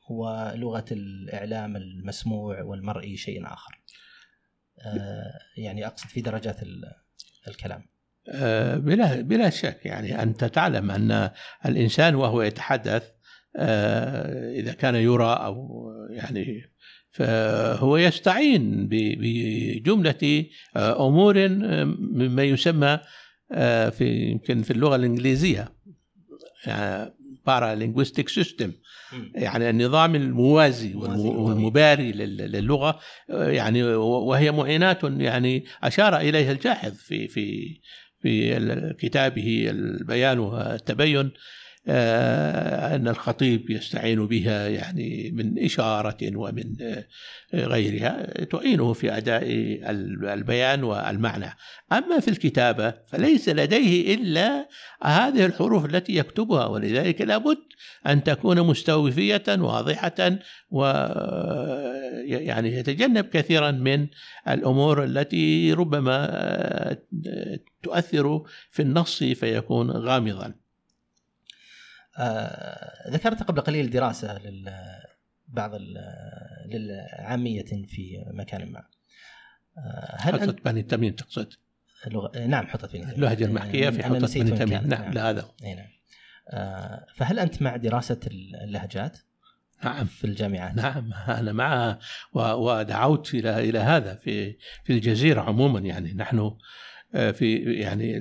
ولغة 0.10 0.86
الإعلام 0.92 1.76
المسموع 1.76 2.62
والمرئي 2.62 3.18
شيء 3.18 3.46
آخر. 3.54 3.82
آه، 4.86 5.40
يعني 5.58 5.88
أقصد 5.88 6.08
في 6.08 6.22
درجات 6.22 6.58
الكلام. 7.48 7.86
بلا 8.76 9.22
بلا 9.22 9.50
شك 9.50 9.86
يعني. 9.86 10.22
أنت 10.24 10.46
تعلم 10.46 10.92
أن 10.92 11.32
الإنسان 11.66 12.16
وهو 12.16 12.42
يتحدث 12.42 13.16
آه، 13.58 14.52
إذا 14.60 14.74
كان 14.74 14.96
يرى 14.96 15.34
أو 15.34 15.86
يعني 16.10 16.64
فهو 17.12 17.98
يستعين 17.98 18.88
بجملة 18.92 20.46
آه، 20.76 21.08
أمور 21.08 21.46
آه، 21.46 21.84
مما 22.00 22.44
يسمى 22.44 23.00
في 23.92 24.30
يمكن 24.32 24.62
في 24.62 24.72
اللغة 24.72 24.96
الإنجليزية 24.96 25.72
paralinguistic 27.46 28.30
system 28.30 28.72
يعني 29.36 29.70
النظام 29.70 30.16
الموازي 30.16 30.96
والمباري 30.96 32.12
للغة 32.12 33.00
يعني 33.30 33.84
وهي 33.94 34.52
معينات 34.52 35.04
يعني 35.04 35.66
أشار 35.84 36.18
إليها 36.18 36.52
الجاحظ 36.52 36.94
في 36.94 37.28
في 37.28 37.78
في 38.22 38.94
كتابه 39.00 39.68
البيان 39.70 40.40
والتبين. 40.40 41.32
أن 41.88 43.08
الخطيب 43.08 43.70
يستعين 43.70 44.28
بها 44.28 44.68
يعني 44.68 45.32
من 45.32 45.64
إشارة 45.64 46.18
ومن 46.36 46.76
آه، 46.82 47.06
غيرها 47.54 48.44
تعينه 48.44 48.94
في 48.94 49.18
أداء 49.18 49.44
البيان 50.34 50.84
والمعنى. 50.84 51.56
أما 51.92 52.20
في 52.20 52.28
الكتابة 52.28 52.94
فليس 53.08 53.50
لديه 53.50 54.16
إلا 54.16 54.68
هذه 55.04 55.46
الحروف 55.46 55.86
التي 55.86 56.16
يكتبها 56.16 56.66
ولذلك 56.66 57.22
لابد 57.22 57.58
أن 58.08 58.24
تكون 58.24 58.62
مستوفية 58.62 59.44
واضحة 59.48 60.40
و 60.72 60.86
يعني 62.26 62.74
يتجنب 62.74 63.26
كثيرا 63.26 63.72
من 63.72 64.08
الأمور 64.48 65.04
التي 65.04 65.74
ربما 65.74 66.98
تؤثر 67.84 68.44
في 68.72 68.82
النص 68.82 69.24
فيكون 69.24 69.92
غامضا. 69.92 70.65
آه 72.18 73.10
ذكرت 73.10 73.44
قبل 73.44 73.62
قليل 73.62 73.90
دراسة 73.90 74.38
لل 74.38 74.74
بعض 75.48 75.72
للعامية 76.66 77.66
في 77.66 78.24
مكان 78.28 78.72
ما. 78.72 78.84
آه 79.78 80.18
هل 80.20 80.42
حطت 80.42 80.66
بني 80.66 80.84
تميم 80.84 81.14
تقصد؟ 81.14 81.54
اللغة 82.08 82.40
نعم 82.40 82.68
حطت 82.68 82.94
بني 82.94 83.02
تميم. 83.02 83.16
اللهجة 83.16 83.46
المحكية 83.46 83.90
في 83.90 84.04
حطت 84.04 84.38
بني 84.38 84.52
تميم. 84.52 84.88
نعم, 84.88 84.88
نعم. 84.88 85.14
لا 85.14 85.30
هذا 85.30 85.46
نعم. 85.64 85.88
آه 86.50 87.06
فهل 87.16 87.40
أنت 87.40 87.62
مع 87.62 87.76
دراسة 87.76 88.20
اللهجات؟ 88.28 89.18
نعم. 89.84 90.06
في 90.06 90.28
الجامعات؟ 90.28 90.76
نعم 90.76 91.14
أنا 91.14 91.52
معها 91.52 92.00
ودعوت 92.34 93.34
إلى 93.34 93.70
إلى 93.70 93.80
هذا 93.80 94.16
في 94.16 94.58
في 94.84 94.94
الجزيرة 94.94 95.42
عموما. 95.42 95.80
يعني 95.80 96.14
نحن 96.14 96.40
آه، 96.40 96.58
في 97.16 97.56
يعني 97.56 98.18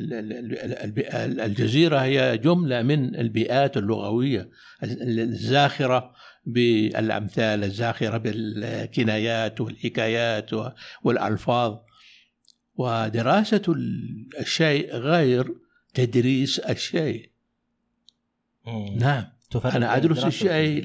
الجزيرة 1.44 1.98
هي 1.98 2.38
جملة 2.38 2.82
من 2.82 3.14
البيئات 3.14 3.76
اللغوية 3.76 4.50
الزاخرة 4.82 6.14
بالأمثال 6.46 7.64
الزاخرة 7.64 8.18
بالكنايات 8.18 9.60
والحكايات 9.60 10.50
والألفاظ. 11.04 11.78
ودراسة 12.76 13.62
الشيء 14.40 14.96
غير 14.96 15.54
تدريس 15.94 16.58
الشيء. 16.58 17.30
نعم. 18.96 19.24
أنا 19.64 19.96
أدرس 19.96 20.24
الشيء 20.24 20.84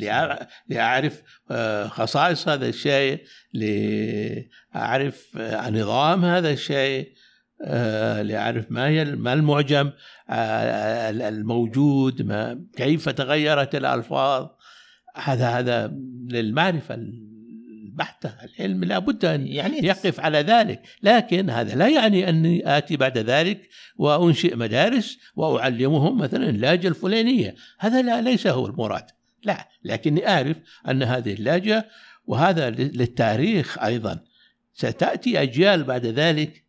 لأعرف 0.69 1.24
آه، 1.52 1.88
خصائص 1.88 2.48
هذا 2.48 2.69
الشيء 2.69 3.24
لأعرف 3.54 5.38
آه، 5.38 5.69
نظام 5.69 6.26
هذا 6.26 6.52
الشيء 6.52 7.13
آه، 7.62 8.22
لاعرف 8.22 8.72
ما 8.72 8.88
هي 8.88 9.06
ما 9.06 9.34
المعجم 9.34 9.91
الموجود 11.28 12.22
ما 12.22 12.65
كيف 12.76 13.10
تغيرت 13.10 13.76
الألفاظ. 13.76 14.48
هذا 15.15 15.50
هذا 15.50 15.88
للمعرفة 16.28 16.98
بحتة 17.93 18.32
العلم 18.43 18.84
لابد 18.84 19.26
أن 19.26 19.48
يعني 19.48 19.86
يقف 19.86 20.19
على 20.19 20.39
ذلك. 20.39 20.82
لكن 21.04 21.50
هذا 21.50 21.76
لا 21.76 21.88
يعني 21.88 22.30
أني 22.30 22.78
آتي 22.78 22.98
بعد 22.98 23.17
ذلك 23.17 23.69
وأنشئ 23.98 24.56
مدارس 24.56 25.17
وأعلمهم 25.36 26.17
مثلا 26.17 26.50
اللهجة 26.50 26.88
الفلانية. 26.88 27.56
هذا 27.80 28.02
لا 28.02 28.22
ليس 28.22 28.48
هو 28.48 28.65
المراد. 28.65 29.06
لا 29.43 29.69
لكني 29.84 30.30
أعرف 30.30 30.58
أن 30.89 31.04
هذه 31.04 31.34
اللهجة 31.34 31.88
وهذا 32.26 32.69
للتاريخ 32.69 33.84
أيضا. 33.84 34.19
ستأتي 34.74 35.41
أجيال 35.41 35.84
بعد 35.84 36.06
ذلك 36.06 36.69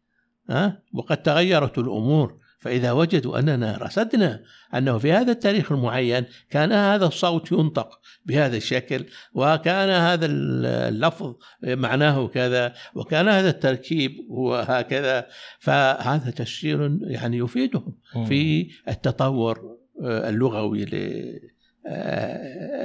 وقد 0.93 1.23
تغيرت 1.23 1.79
الأمور. 1.79 2.41
فإذا 2.61 2.93
وجدوا 2.93 3.39
أننا 3.39 3.77
رصدنا 3.77 4.43
أنه 4.75 4.99
في 4.99 5.13
هذا 5.13 5.33
التاريخ 5.33 5.73
المعين 5.73 6.25
كان 6.51 6.73
هذا 6.73 7.07
الصوت 7.07 7.53
ينطق 7.53 8.01
بهذا 8.27 8.57
الشكل 8.57 9.05
وكان 9.35 9.89
هذا 9.89 10.27
اللفظ 10.27 11.35
معناه 11.63 12.29
كذا 12.29 12.75
وكان 12.95 13.29
هذا 13.29 13.51
التركيب 13.51 14.17
هو 14.31 14.55
هكذا. 14.55 15.27
فهذا 15.59 16.31
تفسير 16.31 16.99
يعني 17.03 17.39
يفيدهم 17.39 17.99
في 18.29 18.71
التطور 18.89 19.79
اللغوي 20.05 20.85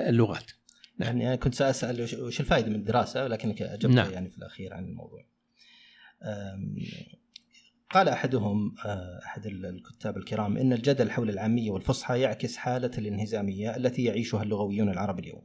للغات 0.10 0.52
نعم. 1.00 1.22
يعني 1.22 1.38
كنت 1.38 1.56
سأسأل 1.56 2.02
وش 2.02 2.40
الفائدة 2.40 2.70
من 2.70 2.76
الدراسة؟ 2.76 3.24
ولكنك 3.24 3.62
أجبت 3.62 3.94
نعم. 3.94 4.12
يعني 4.12 4.30
في 4.30 4.38
الأخير 4.38 4.74
عن 4.74 4.86
الموضوع. 4.86 5.26
قال 7.92 8.10
أحدهم 8.10 8.76
آه، 8.86 9.20
أحد 9.26 9.46
الكتاب 9.46 10.18
الكرام 10.18 10.58
إن 10.58 10.74
الجدل 10.74 11.12
حول 11.12 11.30
العامية 11.30 11.72
والفصحى 11.72 12.20
يعكس 12.20 12.58
حالة 12.58 12.92
الانهزامية 12.98 13.76
التي 13.76 14.04
يعيشها 14.04 14.44
اللغويون 14.44 14.90
العرب 14.90 15.20
اليوم. 15.20 15.42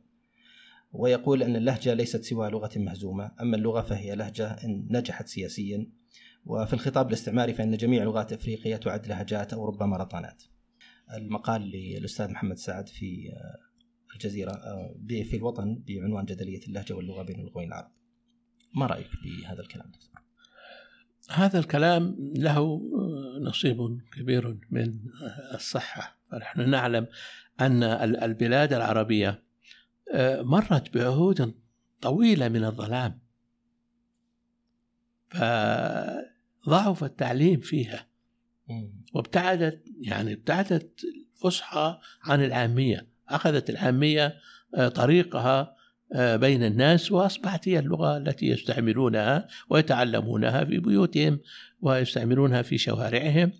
ويقول 0.92 1.42
إن 1.42 1.56
اللهجة 1.56 1.94
ليست 1.94 2.24
سوى 2.24 2.50
لغة 2.50 2.70
مهزومة، 2.76 3.32
أما 3.40 3.56
اللغة 3.56 3.80
فهي 3.80 4.14
لهجة 4.14 4.50
إن 4.50 4.86
نجحت 4.90 5.28
سياسيا. 5.28 5.86
وفي 6.46 6.72
الخطاب 6.72 7.08
الاستعماري 7.08 7.54
فإن 7.54 7.76
جميع 7.76 8.04
لغات 8.04 8.32
إفريقيا 8.32 8.76
تعد 8.76 9.06
لهجات 9.06 9.52
أو 9.52 9.66
ربما 9.66 9.96
رطانات. 9.96 10.42
المقال 11.14 11.62
للأستاذ 11.62 12.30
محمد 12.30 12.56
سعد 12.56 12.88
في 12.88 13.32
آه، 13.32 14.14
الجزيرة 14.14 14.52
آه، 14.52 14.96
في 15.08 15.36
الوطن 15.36 15.82
بعنوان 15.86 16.24
جدلية 16.24 16.60
اللهجة 16.68 16.94
واللغة 16.94 17.22
بين 17.22 17.40
اللغويين 17.40 17.68
العرب. 17.68 17.90
ما 18.74 18.86
رأيك 18.86 19.10
بهذا 19.24 19.60
الكلام 19.60 19.90
دكتور؟ 19.90 20.09
هذا 21.30 21.58
الكلام 21.58 22.16
له 22.36 22.82
نصيب 23.40 24.00
كبير 24.12 24.58
من 24.70 24.98
الصحة. 25.54 26.16
فنحن 26.30 26.70
نعلم 26.70 27.06
أن 27.60 27.82
البلاد 28.22 28.72
العربية 28.72 29.42
آه، 30.14 30.42
مرت 30.42 30.94
بعهود 30.94 31.54
طويلة 32.00 32.48
من 32.48 32.64
الظلام. 32.64 33.18
فضعف 35.28 37.04
التعليم 37.04 37.60
فيها. 37.60 38.06
وابتعدت 39.14 39.82
يعني 40.00 40.32
ابتعدت 40.32 41.04
الفصحى 41.04 41.98
عن 42.22 42.44
العامية. 42.44 43.06
أخذت 43.28 43.70
العامية 43.70 44.36
آه، 44.74 44.88
طريقها 44.88 45.60
آه، 45.60 45.76
بين 46.16 46.64
الناس 46.64 47.12
وأصبحت 47.12 47.68
هي 47.68 47.78
اللغة 47.78 48.16
التي 48.16 48.46
يستعملونها 48.46 49.48
ويتعلمونها 49.68 50.64
في 50.64 50.78
بيوتهم 50.78 51.40
ويستعملونها 51.80 52.62
في 52.62 52.78
شوارعهم. 52.78 53.52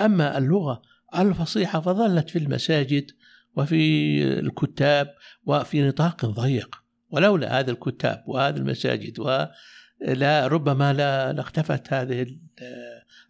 أما 0.00 0.38
اللغة 0.38 0.82
الفصيحة 1.18 1.80
فظلت 1.80 2.30
في 2.30 2.38
المساجد 2.38 3.10
وفي 3.56 4.22
الكتاب 4.38 5.14
وفي 5.46 5.88
نطاق 5.88 6.26
ضيق. 6.26 6.76
ولولا 7.10 7.60
هذا 7.60 7.70
الكتاب 7.70 8.24
وهذه 8.26 8.56
المساجد 8.56 9.18
ولا 9.18 10.46
ربما 10.46 10.92
لا 10.92 11.32
لاختفت 11.32 11.92
هذه 11.92 12.26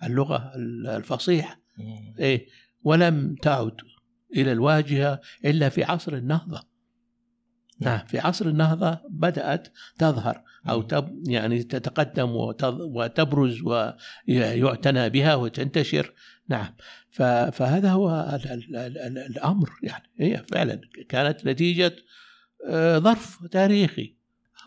اللغة 0.03 0.53
الفصيحة. 0.97 1.61
إيه 2.19 2.47
ولم 2.83 3.35
تعد 3.43 3.77
إلى 4.37 4.53
الواجهة 4.53 5.21
إلا 5.45 5.69
في 5.69 5.85
عصر 5.85 6.13
النهضة. 6.15 6.72
نعم. 7.91 8.07
في 8.07 8.19
عصر 8.19 8.47
النهضة 8.47 8.99
بدأت 9.11 9.69
تظهر 9.99 10.43
أو 10.69 10.83
تب 10.83 11.23
يعني 11.27 11.63
تتقدم 11.63 12.31
وتبرز 12.81 13.63
ويعتنى 14.29 15.11
بها 15.11 15.35
وتنتشر. 15.35 16.13
نعم. 16.49 16.75
فهذا 17.53 17.91
هو 17.91 18.39
الأمر 19.27 19.71
يعني. 19.83 20.05
هي 20.19 20.45
فعلا 20.53 20.81
كانت 21.09 21.47
نتيجة 21.47 21.97
آه، 22.69 22.99
ظرف 22.99 23.47
تاريخي. 23.47 24.17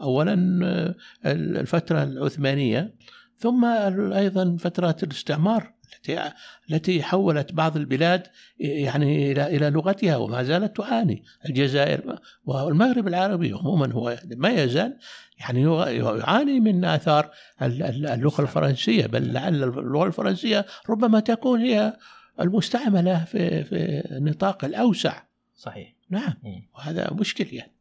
أولا 0.02 0.60
آه، 0.64 0.96
الفترة 1.32 2.04
العثمانية 2.04 2.96
ثم 3.38 3.66
أيضا 4.14 4.58
فترة 4.60 4.96
الاستعمار. 5.04 5.75
التي 5.94 6.32
التي 6.72 7.04
حولت 7.04 7.54
بعض 7.54 7.78
البلاد 7.78 8.28
يعني 8.60 9.32
إلى 9.32 9.56
إلى 9.56 9.70
لغتها 9.70 10.18
وما 10.18 10.44
زالت 10.44 10.78
تعاني. 10.78 11.24
الجزائر 11.50 12.20
والمغرب 12.46 13.08
العربي 13.08 13.54
عموما 13.54 13.94
هو 13.94 14.18
ما 14.36 14.50
يزال 14.50 14.98
يعني 15.40 15.62
يعاني 15.98 16.60
من 16.60 16.86
آثار 16.86 17.32
اللغة 17.62 18.42
الفرنسية 18.42 19.06
بل 19.06 19.34
لعل 19.34 19.64
اللغة 19.64 20.08
الفرنسية 20.08 20.66
ربما 20.90 21.20
تكون 21.20 21.60
هي 21.60 21.94
المستعملة 22.42 23.24
في 23.26 23.64
في 23.64 23.76
النطاق 24.12 24.66
الأوسع. 24.66 25.24
صحيح. 25.56 25.94
نعم. 26.10 26.34
وهذا 26.76 27.14
مشكل 27.14 27.54
يعني. 27.54 27.72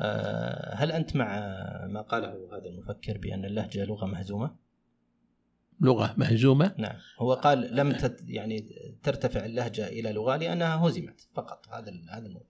آه، 0.00 0.74
هل 0.74 0.92
أنت 0.92 1.16
مع 1.16 1.38
ما 1.86 2.00
قاله 2.00 2.28
هذا 2.28 2.66
المفكر 2.66 3.18
بأن 3.18 3.44
اللهجة 3.44 3.84
لغة 3.84 4.06
مهزومة؟ 4.06 4.63
لغة 5.80 6.14
مهزومة. 6.16 6.74
نعم. 6.78 6.96
هو 7.18 7.34
قال 7.34 7.76
لم 7.76 7.92
تت 7.92 8.20
يعني 8.26 8.66
ترتفع 9.02 9.44
اللهجة 9.44 9.88
إلى 9.88 10.12
لغة 10.12 10.36
لأنها 10.36 10.86
هزمت 10.86 11.28
فقط. 11.34 11.66
هذا 11.68 11.92
هذا 12.10 12.26
الموضوع. 12.26 12.48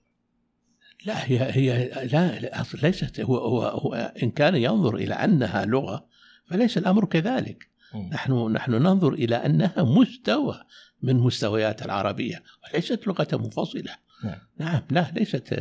لا 1.06 1.30
هي 1.30 1.38
هي 1.52 1.88
لا 2.06 2.64
ليست 2.82 3.20
هو 3.20 3.36
هو, 3.36 3.62
هو 3.62 3.94
إن 4.22 4.30
كان 4.30 4.56
ينظر 4.56 4.94
إلى 4.94 5.14
أنها 5.14 5.64
لغة 5.64 6.06
فليس 6.44 6.78
الأمر 6.78 7.04
كذلك. 7.04 7.68
م. 7.94 7.98
نحن 7.98 8.52
نحن 8.52 8.72
ننظر 8.72 9.12
إلى 9.12 9.36
أنها 9.36 9.82
مستوى 9.82 10.64
من 11.02 11.16
مستويات 11.16 11.84
العربية 11.84 12.42
وليست 12.64 13.06
لغة 13.06 13.28
منفصلة. 13.32 13.96
نعم. 14.24 14.38
نعم 14.58 14.82
لا 14.90 15.12
ليست 15.16 15.56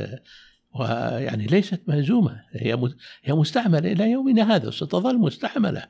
ويعني 0.80 1.46
ليست 1.46 1.82
مهزومة. 1.88 2.42
هي 2.52 2.92
هي 3.24 3.34
مستعملة 3.34 3.92
إلى 3.92 4.12
يومنا 4.12 4.56
هذا 4.56 4.72
ستظل 4.72 5.18
مستعملة. 5.18 5.88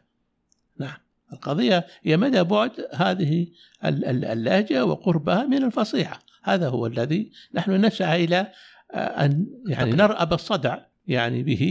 نعم. 0.80 0.98
القضية 1.34 1.86
هي 2.04 2.18
مدى 2.18 2.44
بعد 2.44 2.72
هذه 2.94 3.48
ال- 3.86 4.06
ال- 4.06 4.26
اللهجة 4.26 4.86
وقربها 4.86 5.44
من 5.46 5.64
الفصيحة. 5.64 6.20
هذا 6.44 6.70
هو 6.70 6.86
الذي 6.88 7.32
نحن 7.54 7.86
نسعى 7.86 8.24
إلى 8.24 8.48
آه، 8.94 8.98
أن 8.98 9.46
يعني. 9.68 9.92
نرأب 9.92 10.34
الصدع 10.34 10.78
يعني 11.08 11.44
به 11.44 11.64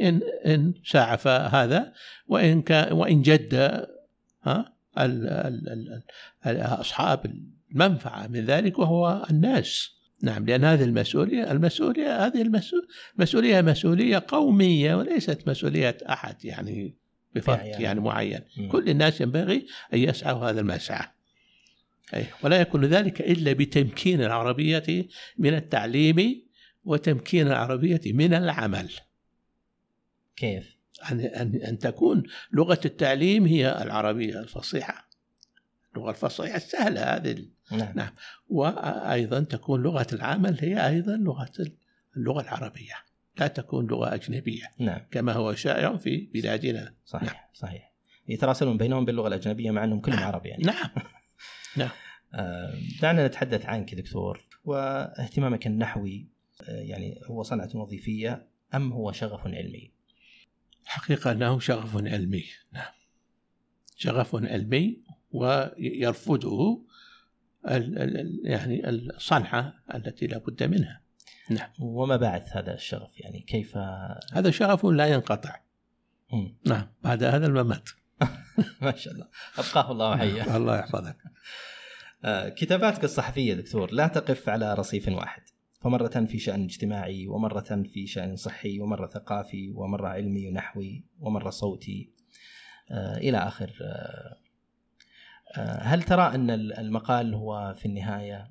إن 0.00 0.20
إن 0.46 0.74
ساعف 0.86 1.28
هذا 1.28 1.92
وإن 2.28 2.62
كان 2.62 2.92
وإن 2.92 3.22
جد 3.22 3.54
ها 4.42 4.72
ال- 4.98 5.26
ال- 5.28 5.68
ال- 5.68 6.02
ال- 6.46 6.60
أصحاب 6.80 7.26
المنفعة 7.72 8.26
من 8.26 8.44
ذلك 8.44 8.78
وهو 8.78 9.26
الناس. 9.30 9.96
نعم 10.22 10.46
لأن 10.46 10.64
هذه 10.64 10.84
المسؤولية 10.84 11.52
المسؤولية 11.52 12.26
هذه 12.26 12.42
المسؤولية 12.42 12.86
مسؤولية 13.18 13.60
مسؤولية 13.60 14.24
قومية 14.28 14.94
وليست 14.94 15.48
مسؤولية 15.48 15.96
أحد 16.08 16.44
يعني. 16.44 16.96
بفرد 17.36 17.66
يعني. 17.66 17.84
يعني 17.84 18.00
معين 18.00 18.40
مم. 18.56 18.68
كل 18.68 18.88
الناس 18.88 19.20
ينبغي 19.20 19.66
أن 19.94 19.98
يسعوا 19.98 20.50
هذا 20.50 20.60
المسعى 20.60 21.08
أي 22.14 22.26
ولا 22.42 22.60
يكون 22.60 22.84
ذلك 22.84 23.20
إلا 23.20 23.52
بتمكين 23.52 24.22
العربية 24.22 25.08
من 25.38 25.54
التعليم 25.54 26.46
وتمكين 26.84 27.46
العربية 27.46 28.00
من 28.06 28.34
العمل 28.34 28.90
كيف؟ 30.36 30.76
أن 31.10 31.20
أن 31.20 31.54
أن 31.56 31.78
تكون 31.78 32.22
لغة 32.52 32.80
التعليم 32.84 33.46
هي 33.46 33.82
العربية 33.82 34.40
الفصيحة 34.40 35.08
اللغة 35.96 36.10
الفصيحة 36.10 36.56
السهلة 36.56 37.00
هذه 37.00 37.44
نعم 37.72 37.92
نعم. 37.94 38.10
وأيضا 38.48 39.40
تكون 39.40 39.82
لغة 39.82 40.06
العمل 40.12 40.58
هي 40.60 40.88
أيضا 40.88 41.16
لغة 41.16 41.52
اللغة 42.16 42.42
العربية 42.42 42.94
لا 43.38 43.46
تكون 43.46 43.86
لغة 43.86 44.14
أجنبية 44.14 44.62
نعم. 44.78 45.00
كما 45.10 45.32
هو 45.32 45.54
شائع 45.54 45.96
في 45.96 46.28
بلادنا. 46.34 46.94
صحيح 47.04 47.50
صحيح. 47.54 47.92
يتراسلون 48.28 48.76
بينهم 48.76 49.04
باللغة 49.04 49.28
الأجنبية 49.28 49.70
مع 49.70 49.84
أنهم 49.84 50.00
كلهم 50.00 50.16
نعم. 50.16 50.28
عرب 50.28 50.46
يعني. 50.46 50.64
نعم. 51.76 51.90
آه، 52.34 52.74
دعنا 53.02 53.26
نتحدث 53.26 53.66
عنك 53.66 53.94
دكتور 53.94 54.44
واهتمامك 54.64 55.66
النحوي 55.66 56.26
آه، 56.68 56.80
يعني 56.80 57.20
هو 57.24 57.42
صنعة 57.42 57.70
وظيفية 57.74 58.46
أم 58.74 58.92
هو 58.92 59.12
شغف 59.12 59.46
علمي؟ 59.46 59.90
حقيقة 60.84 61.32
أنه 61.32 61.58
شغف 61.58 61.96
علمي. 61.96 62.44
نعم. 62.72 62.92
شغف 63.96 64.34
علمي 64.36 65.00
ويرفضه 65.32 66.84
ال- 67.68 67.98
ال- 67.98 68.16
ال- 68.20 68.40
يعني 68.44 68.88
الصنعة 68.88 69.74
التي 69.94 70.26
لا 70.26 70.38
بد 70.38 70.62
منها. 70.62 71.00
نعم. 71.50 71.68
وما 71.78 72.16
بعث 72.16 72.56
هذا 72.56 72.74
الشغف؟ 72.74 73.20
يعني 73.20 73.40
كيف؟ 73.40 73.78
هذا 74.32 74.50
شغف 74.50 74.84
لا 74.84 75.06
ينقطع. 75.06 75.56
مم. 76.32 76.56
نعم. 76.66 76.86
بعد 77.02 77.24
هذا 77.24 77.46
الممات. 77.46 77.88
ما 78.82 78.96
شاء 78.96 79.14
الله. 79.14 79.28
أبقاه 79.58 79.92
الله 79.92 80.10
وحيه. 80.10 80.46
الله 80.56 80.78
يحفظك. 80.78 81.16
آه، 82.24 82.48
كتاباتك 82.48 83.04
الصحفية 83.04 83.54
دكتور 83.54 83.92
لا 83.92 84.06
تقف 84.06 84.48
على 84.48 84.74
رصيف 84.74 85.08
واحد. 85.08 85.42
فمرة 85.80 86.26
في 86.28 86.38
شأن 86.38 86.64
اجتماعي 86.64 87.26
ومرة 87.26 87.82
في 87.92 88.06
شأن 88.06 88.36
صحي 88.36 88.80
ومرة 88.80 89.06
ثقافي 89.06 89.72
ومرة 89.74 90.08
علمي 90.08 90.48
ونحوي 90.48 91.04
ومرة 91.20 91.50
صوتي. 91.50 92.10
آه، 92.90 93.16
إلى 93.16 93.38
آخر. 93.38 93.72
آه، 93.82 94.36
هل 95.82 96.02
ترى 96.02 96.34
أن 96.34 96.50
المقال 96.50 97.34
هو 97.34 97.74
في 97.78 97.86
النهاية 97.86 98.50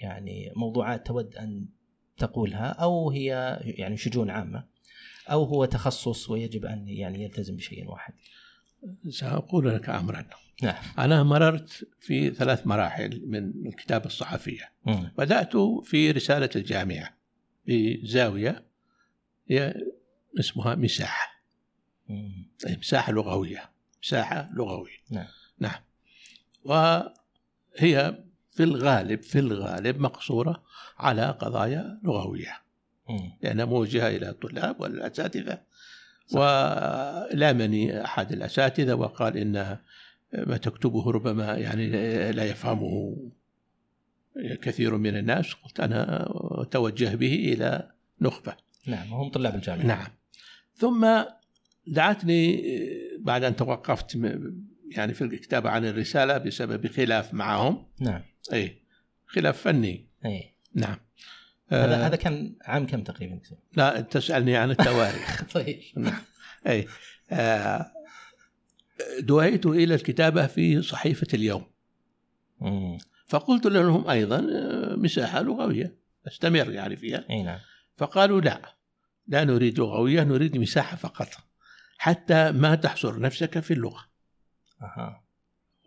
يعني 0.00 0.52
موضوعات 0.56 1.06
تود 1.06 1.36
أن 1.36 1.66
تقولها 2.16 2.66
أو 2.66 3.10
هي 3.10 3.60
يعني 3.62 3.96
شجون 3.96 4.30
عامة 4.30 4.64
أو 5.30 5.44
هو 5.44 5.64
تخصص 5.64 6.30
ويجب 6.30 6.64
أن 6.64 6.88
يعني 6.88 7.24
يلتزم 7.24 7.56
بشيء 7.56 7.90
واحد. 7.90 8.14
سأقول 9.08 9.74
لك 9.74 9.88
أمرا. 9.88 10.24
نعم. 10.62 10.82
أنا 10.98 11.22
مررت 11.22 11.86
في 12.00 12.30
ثلاث 12.30 12.66
مراحل 12.66 13.22
من 13.26 13.66
الكتابة 13.66 14.06
الصحفية. 14.06 14.72
مم. 14.86 15.12
بدأت 15.18 15.56
في 15.84 16.10
رسالة 16.10 16.50
الجامعة 16.56 17.16
بزاوية 17.66 18.64
هي 19.48 19.74
اسمها 20.40 20.74
مساحة. 20.74 21.42
مم. 22.08 22.46
أي 22.66 22.76
مساحة 22.76 23.12
لغوية. 23.12 23.70
مساحة 24.02 24.50
لغوية. 24.52 24.98
نعم. 25.10 25.26
نعم. 25.58 25.80
وهي 26.64 28.24
في 28.60 28.64
الغالب 28.64 29.22
في 29.22 29.38
الغالب 29.38 30.00
مقصورة 30.00 30.62
على 30.98 31.30
قضايا 31.30 32.00
لغوية. 32.02 32.60
لأنها 33.42 33.64
موجهة 33.64 34.08
إلى 34.08 34.28
الطلاب 34.28 34.80
والأساتذة. 34.80 35.60
ولامني 36.32 38.04
أحد 38.04 38.32
الأساتذة 38.32 38.94
وقال 38.94 39.36
إن 39.36 39.78
ما 40.32 40.56
تكتبه 40.56 41.10
ربما 41.10 41.54
يعني 41.54 41.86
لا 42.32 42.44
يفهمه 42.44 43.16
كثير 44.62 44.96
من 44.96 45.16
الناس. 45.16 45.52
قلت 45.52 45.80
أنا 45.80 46.28
أتوجه 46.62 47.14
به 47.14 47.34
إلى 47.34 47.90
نخبة. 48.20 48.54
نعم 48.86 49.12
وهم 49.12 49.30
طلاب 49.30 49.54
الجامعة. 49.54 49.86
نعم. 49.86 50.08
ثم 50.74 51.22
دعتني 51.86 52.62
بعد 53.20 53.44
أن 53.44 53.56
توقفت 53.56 54.16
يعني 54.90 55.14
في 55.14 55.24
الكتابة 55.24 55.70
عن 55.70 55.84
الرسالة 55.84 56.38
بسبب 56.38 56.86
خلاف 56.86 57.34
معهم. 57.34 57.86
نعم. 58.00 58.22
أي 58.52 58.82
خلاف 59.26 59.62
فني. 59.62 60.06
اي 60.24 60.54
نعم. 60.74 60.96
هذا 61.68 62.04
آه، 62.04 62.06
هذا 62.06 62.16
كان 62.16 62.56
عام 62.64 62.86
كم 62.86 63.02
تقريبا؟ 63.02 63.40
لا 63.76 64.00
تسألني 64.00 64.56
عن 64.56 64.70
التواريخ. 64.70 65.44
طيب. 65.54 65.80
نعم. 65.96 66.22
اي 66.66 66.86
آه، 67.30 67.92
دعيت 69.20 69.66
إلى 69.66 69.94
الكتابة 69.94 70.46
في 70.46 70.82
صحيفة 70.82 71.26
اليوم. 71.34 71.64
مم. 72.60 72.98
فقلت 73.26 73.66
لهم 73.66 74.10
أيضا 74.10 74.36
آه، 74.38 74.94
مساحة 74.96 75.42
لغوية. 75.42 76.00
أستمر 76.26 76.70
يعني 76.70 76.96
فيها. 76.96 77.24
إي 77.30 77.42
نعم. 77.42 77.58
فقالوا 77.96 78.40
لا 78.40 78.76
لا 79.28 79.44
نريد 79.44 79.78
لغوية 79.78 80.24
نريد 80.24 80.56
مساحة 80.58 80.96
فقط. 80.96 81.28
حتى 81.98 82.52
ما 82.52 82.74
تحصر 82.74 83.20
نفسك 83.20 83.60
في 83.60 83.74
اللغة. 83.74 84.09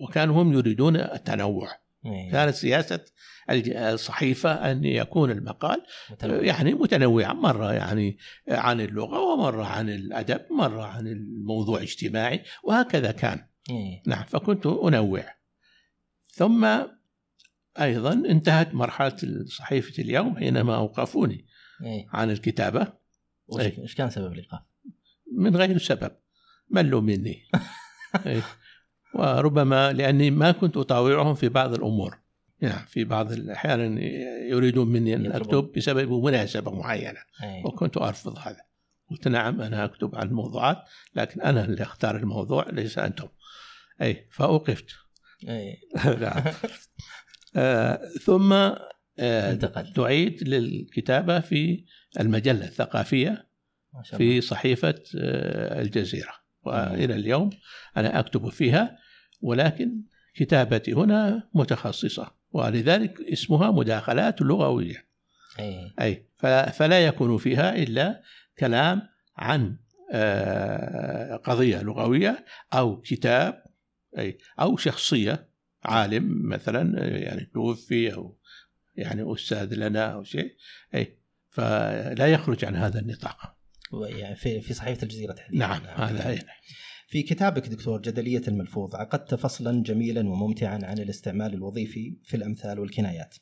وكانوا 0.02 0.44
هم 0.44 0.54
يريدون 0.54 0.96
التنوع 0.96 1.70
إيه. 2.06 2.32
كانت 2.32 2.56
سياسة 2.56 3.06
الج- 3.50 3.70
الصحيفة 3.76 4.72
أن 4.72 4.84
يكون 4.86 5.32
المقال 5.32 5.84
متنوع. 6.12 6.44
يعني 6.44 6.74
متنوعة 6.74 7.34
مرة 7.34 7.74
يعني 7.74 8.18
عن 8.50 8.82
اللغة 8.82 9.20
ومرة 9.20 9.66
عن 9.66 9.90
الأدب 9.90 10.42
مرة 10.52 10.84
عن 10.84 11.08
الموضوع 11.08 11.82
اجتماعي 11.82 12.44
وهكذا 12.64 13.12
كان 13.12 13.46
إيه. 13.70 14.02
نعم 14.08 14.24
فكنت 14.24 14.66
أنوع 14.66 15.24
ثم 16.34 16.68
أيضا 17.82 18.14
انتهت 18.14 18.74
مرحلة 18.74 19.18
صحيفة 19.46 20.04
اليوم 20.04 20.38
حينما 20.38 20.76
أوقفوني 20.76 21.46
إيه. 21.84 22.08
عن 22.14 22.32
الكتابة 22.32 22.94
وش 23.48 23.96
كان 23.96 24.10
سبب 24.10 24.34
الإيقاف؟ 24.34 24.62
من 25.38 25.56
غير 25.56 25.78
سبب 25.78 26.12
ملوا 26.70 27.02
مني. 27.02 27.44
وربما 29.14 29.94
لأني 29.94 30.32
ما 30.32 30.52
كنت 30.52 30.78
أطاوعهم 30.78 31.36
في 31.36 31.50
بعض 31.50 31.74
الأمور. 31.74 32.18
يعني 32.62 32.88
في 32.88 33.04
بعض 33.04 33.32
الأحيان 33.32 33.98
يريدون 34.50 34.88
مني 34.88 35.16
أن. 35.16 35.32
أكتب 35.32 35.72
بسبب 35.78 36.12
مناسبة 36.12 36.72
معينة. 36.72 37.20
وكنت 37.66 37.98
أرفض 37.98 38.38
هذا. 38.38 38.62
قلت 39.12 39.28
نعم 39.28 39.62
أنا 39.62 39.86
أكتب 39.86 40.16
عن 40.16 40.28
الموضوعات 40.28 40.78
لكن 41.16 41.42
أنا 41.42 41.66
اللي 41.66 41.84
أختار 41.84 42.16
الموضوع 42.16 42.70
ليس 42.70 42.98
أنتم. 42.98 43.28
أي 44.02 44.28
فأوقفت 44.32 44.86
إيه. 45.48 45.76
نعم. 46.22 46.44
آه 47.56 48.02
ثم 48.26 48.54
آه 49.20 49.54
دعيت 49.96 50.44
للكتابة 50.44 51.40
في 51.40 51.84
المجلة 52.20 52.66
الثقافية 52.66 53.48
في 54.18 54.42
صحيفة 54.42 54.96
آه 55.18 55.82
الجزيرة. 55.82 56.43
وإلى 56.66 57.16
اليوم 57.16 57.50
أنا 57.98 58.20
أكتب 58.20 58.50
فيها 58.50 58.98
ولكن 59.42 60.02
كتابتي 60.36 60.94
هنا 60.94 61.50
متخصصة 61.54 62.32
ولذلك 62.52 63.22
اسمها 63.22 63.72
مداخلات 63.72 64.42
لغوية. 64.42 65.06
إيه. 65.60 65.94
أي 66.02 66.26
فلا, 66.72 67.06
يكون 67.06 67.38
فيها 67.38 67.76
إلا 67.76 68.22
كلام 68.60 69.02
عن 69.38 69.78
آه، 70.12 71.36
قضية 71.36 71.82
لغوية 71.82 72.46
أو 72.74 73.02
كتاب 73.02 73.64
أي 74.18 74.38
أو 74.60 74.78
شخصية 74.78 75.48
عالم 75.84 76.50
مثلا 76.50 77.08
يعني 77.18 77.50
توفي 77.54 78.14
أو 78.14 78.38
يعني 78.96 79.34
أستاذ 79.34 79.76
لنا 79.76 80.06
أو 80.06 80.24
شيء 80.24 80.56
أي 80.96 81.18
فلا 81.50 82.28
يخرج 82.28 82.66
عن 82.66 82.76
هذا 82.76 83.00
النطاق. 83.00 83.56
يعني 84.02 84.36
في 84.36 84.62
في 84.62 84.74
صحيفة 84.74 85.04
الجزيرة 85.04 85.34
تحديدا. 85.34 85.68
نعم 85.68 85.82
هذا 85.86 86.30
أي. 86.30 86.40
في 87.08 87.24
كتابك 87.24 87.68
دكتور 87.68 88.02
جدلية 88.02 88.42
الملفوظ 88.48 88.96
عقدت 88.96 89.36
فصلا 89.36 89.84
جميلا 89.84 90.30
وممتعا 90.30 90.80
عن 90.84 91.00
الاستعمال 91.00 91.54
الوظيفي 91.54 92.20
في 92.24 92.38
الأمثال 92.38 92.80
والكنايات. 92.80 93.36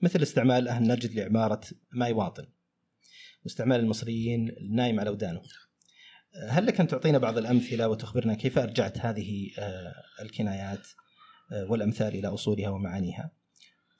مثل 0.00 0.22
استعمال 0.22 0.68
أهل 0.68 0.82
نجد 0.88 1.14
لعبارة 1.14 1.60
ما 1.92 2.06
يواطن 2.06 2.46
واستعمال 3.44 3.80
المصريين 3.80 4.48
النايم 4.48 5.00
على 5.00 5.10
ودانه. 5.10 5.42
هل 6.48 6.66
لك 6.66 6.80
أن 6.80 6.86
تعطينا 6.88 7.18
بعض 7.18 7.38
الأمثلة 7.38 7.88
وتخبرنا 7.88 8.34
كيف 8.34 8.58
أرجعت 8.58 8.98
هذه 8.98 9.50
آه، 9.58 9.94
الكنايات 10.22 10.88
آه، 11.52 11.70
والأمثال 11.70 12.14
إلى 12.14 12.28
أصولها 12.28 12.68
ومعانيها؟ 12.68 13.30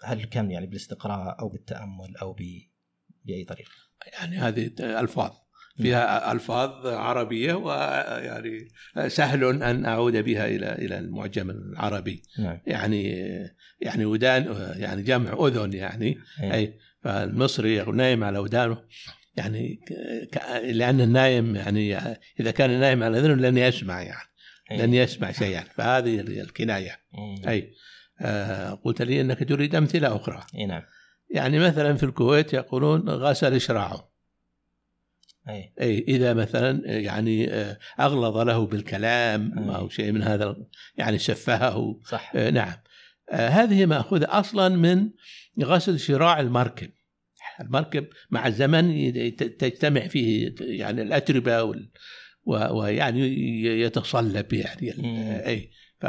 هل 0.05 0.25
كان 0.25 0.51
يعني 0.51 0.67
بالاستقراء 0.67 1.41
أو 1.41 1.49
بالتأمل 1.49 2.17
أو 2.17 2.33
بأي 3.25 3.45
طريقة؟ 3.45 3.71
يعني 4.13 4.37
هذه 4.37 4.71
ألفاظ. 4.81 5.33
فيها 5.79 6.33
ألفاظ 6.33 6.87
عربية 6.87 7.55
ويعني 7.55 8.69
سهل 9.07 9.63
أن 9.63 9.87
أعود 9.87 10.17
بها 10.17 10.47
إلى 10.47 10.73
إلى 10.73 10.99
المعجم 10.99 11.51
العربي. 11.51 12.23
نعم. 12.39 12.61
يعني 12.67 13.13
يعني 13.81 14.05
ودان 14.05 14.73
يعني 14.77 15.03
جمع 15.03 15.47
أذن 15.47 15.73
يعني. 15.73 16.19
اي, 16.43 16.55
أي 16.55 16.79
فالمصري 17.03 17.83
نايم 17.83 18.25
على 18.25 18.39
ودانه. 18.39 18.79
يعني 19.37 19.81
لأن 20.65 21.01
النايم 21.01 21.57
يعني 21.57 21.99
إذا 22.41 22.51
كان 22.51 22.81
نايم 22.81 23.03
على 23.03 23.19
أذنه 23.19 23.35
لن 23.35 23.59
يسمع 23.59 24.03
يعني. 24.03 24.29
لن 24.71 24.95
يسمع 24.95 25.33
شيئا. 25.33 25.65
فهذه 25.75 26.21
الكناية. 26.21 26.99
أي. 27.49 27.73
آه 28.21 28.71
قلت 28.71 29.03
لي 29.03 29.21
إنك 29.21 29.49
تريد 29.49 29.75
أمثلة 29.75 30.17
أخرى. 30.17 30.47
اي 30.55 30.67
نعم. 30.67 30.83
يعني 31.31 31.59
مثلا 31.59 31.97
في 31.97 32.03
الكويت 32.03 32.53
يقولون 32.53 33.09
غسل 33.09 33.55
إشراعه. 33.55 34.18
أي. 35.49 35.73
أي 35.81 36.05
إذا 36.09 36.35
مثلا 36.35 36.99
يعني 36.99 37.51
آه، 37.51 37.79
أغلظ 38.01 38.37
له 38.37 38.67
بالكلام 38.67 39.59
أي. 39.59 39.77
أو 39.77 39.89
شيء 39.89 40.13
من 40.13 40.23
هذا 40.23 40.57
يعني 40.97 41.19
سفهه 41.19 42.01
صح. 42.05 42.33
آه، 42.37 42.51
نعم 42.51 42.75
آه، 43.31 43.49
هذه 43.49 43.87
مأخوذة 43.87 44.27
أصلا 44.29 44.69
من 44.69 45.11
غسل 45.65 46.01
شراع 46.01 46.41
المركب 46.41 46.91
المركب 47.61 48.07
مع 48.31 48.47
الزمن 48.47 49.13
تجتمع 49.37 50.01
فيه 50.01 50.55
يعني 50.61 51.03
الأتربة 51.03 51.63
وال 51.63 51.91
ويعني 52.49 53.21
يتصلب 53.65 54.53
يعني 54.53 55.47
أي 55.47 55.71
ف 56.01 56.05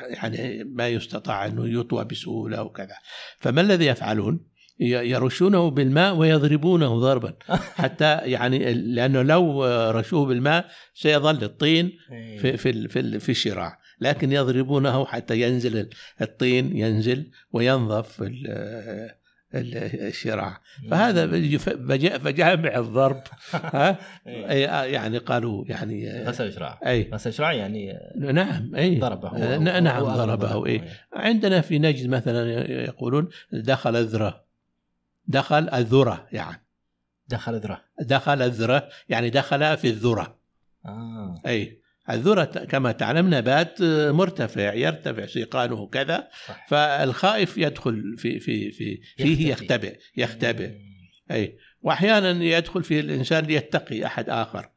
يعني 0.00 0.64
ما 0.64 0.88
يستطاع 0.88 1.46
أنه 1.46 1.80
يطوى 1.80 2.04
بسهولة 2.04 2.62
وكذا 2.62 2.96
فما 3.38 3.60
الذي 3.60 3.86
يفعلون؟ 3.86 4.47
يرشونه 4.80 5.70
بالماء 5.70 6.14
ويضربونه 6.14 6.98
ضربا. 6.98 7.34
حتى 7.82 8.16
يعني 8.16 8.74
لأنه 8.74 9.22
لو 9.22 9.64
رشوه 9.90 10.26
بالماء 10.26 10.66
سيظل 10.94 11.44
الطين 11.44 11.92
في 12.08 12.44
إيه. 12.44 12.56
في 12.56 12.88
في, 12.88 13.18
في 13.18 13.28
الشراع. 13.28 13.78
لكن 14.00 14.32
يضربونه 14.32 15.06
حتى 15.06 15.40
ينزل 15.40 15.88
الطين 16.20 16.76
ينزل 16.76 17.30
وينظف 17.52 18.22
الشراع. 19.54 20.60
فهذا 20.90 21.26
فجامع 22.18 22.78
الضرب. 22.78 23.22
ها؟ 23.52 23.98
إيه. 24.26 24.66
يعني 24.84 25.18
قالوا 25.18 25.64
يعني 25.68 26.22
غسل 26.22 26.52
شراع 26.52 26.80
اي 26.86 27.10
غسل 27.12 27.32
شراع 27.32 27.52
يعني 27.52 27.98
نعم 28.16 28.74
اي 28.74 28.98
ضربه. 28.98 29.58
نعم 29.58 30.04
ضربه 30.04 30.66
اي 30.66 30.82
عندنا 31.12 31.60
في 31.60 31.78
نجد 31.78 32.08
مثلا 32.08 32.70
يقولون 32.84 33.28
دخل 33.52 33.96
الذرة. 33.96 34.47
دخل 35.28 35.68
الذرة 35.68 36.28
يعني. 36.32 36.66
دخل 37.28 37.54
الذرة. 37.54 37.84
دخل 38.00 38.42
الذرة 38.42 38.88
يعني 39.08 39.30
دخل 39.30 39.76
في 39.76 39.88
الذرة. 39.88 40.38
آه. 40.86 41.42
أي 41.46 41.82
الذرة 42.10 42.44
كما 42.44 42.92
تعلم 42.92 43.34
نبات 43.34 43.82
مرتفع 44.10 44.74
يرتفع 44.74 45.26
سيقانه 45.26 45.86
كذا 45.86 46.28
صح. 46.46 46.66
فالخائف 46.68 47.58
يدخل 47.58 48.14
في 48.18 48.40
في 48.40 48.72
في 48.72 49.00
فيه 49.16 49.52
يختبئ 49.52 49.98
يختبئ. 50.16 50.74
أي 51.30 51.58
وأحيانا 51.80 52.44
يدخل 52.44 52.84
فيه 52.84 53.00
الإنسان 53.00 53.44
ليتقي 53.44 54.06
أحد 54.06 54.30
آخر 54.30 54.70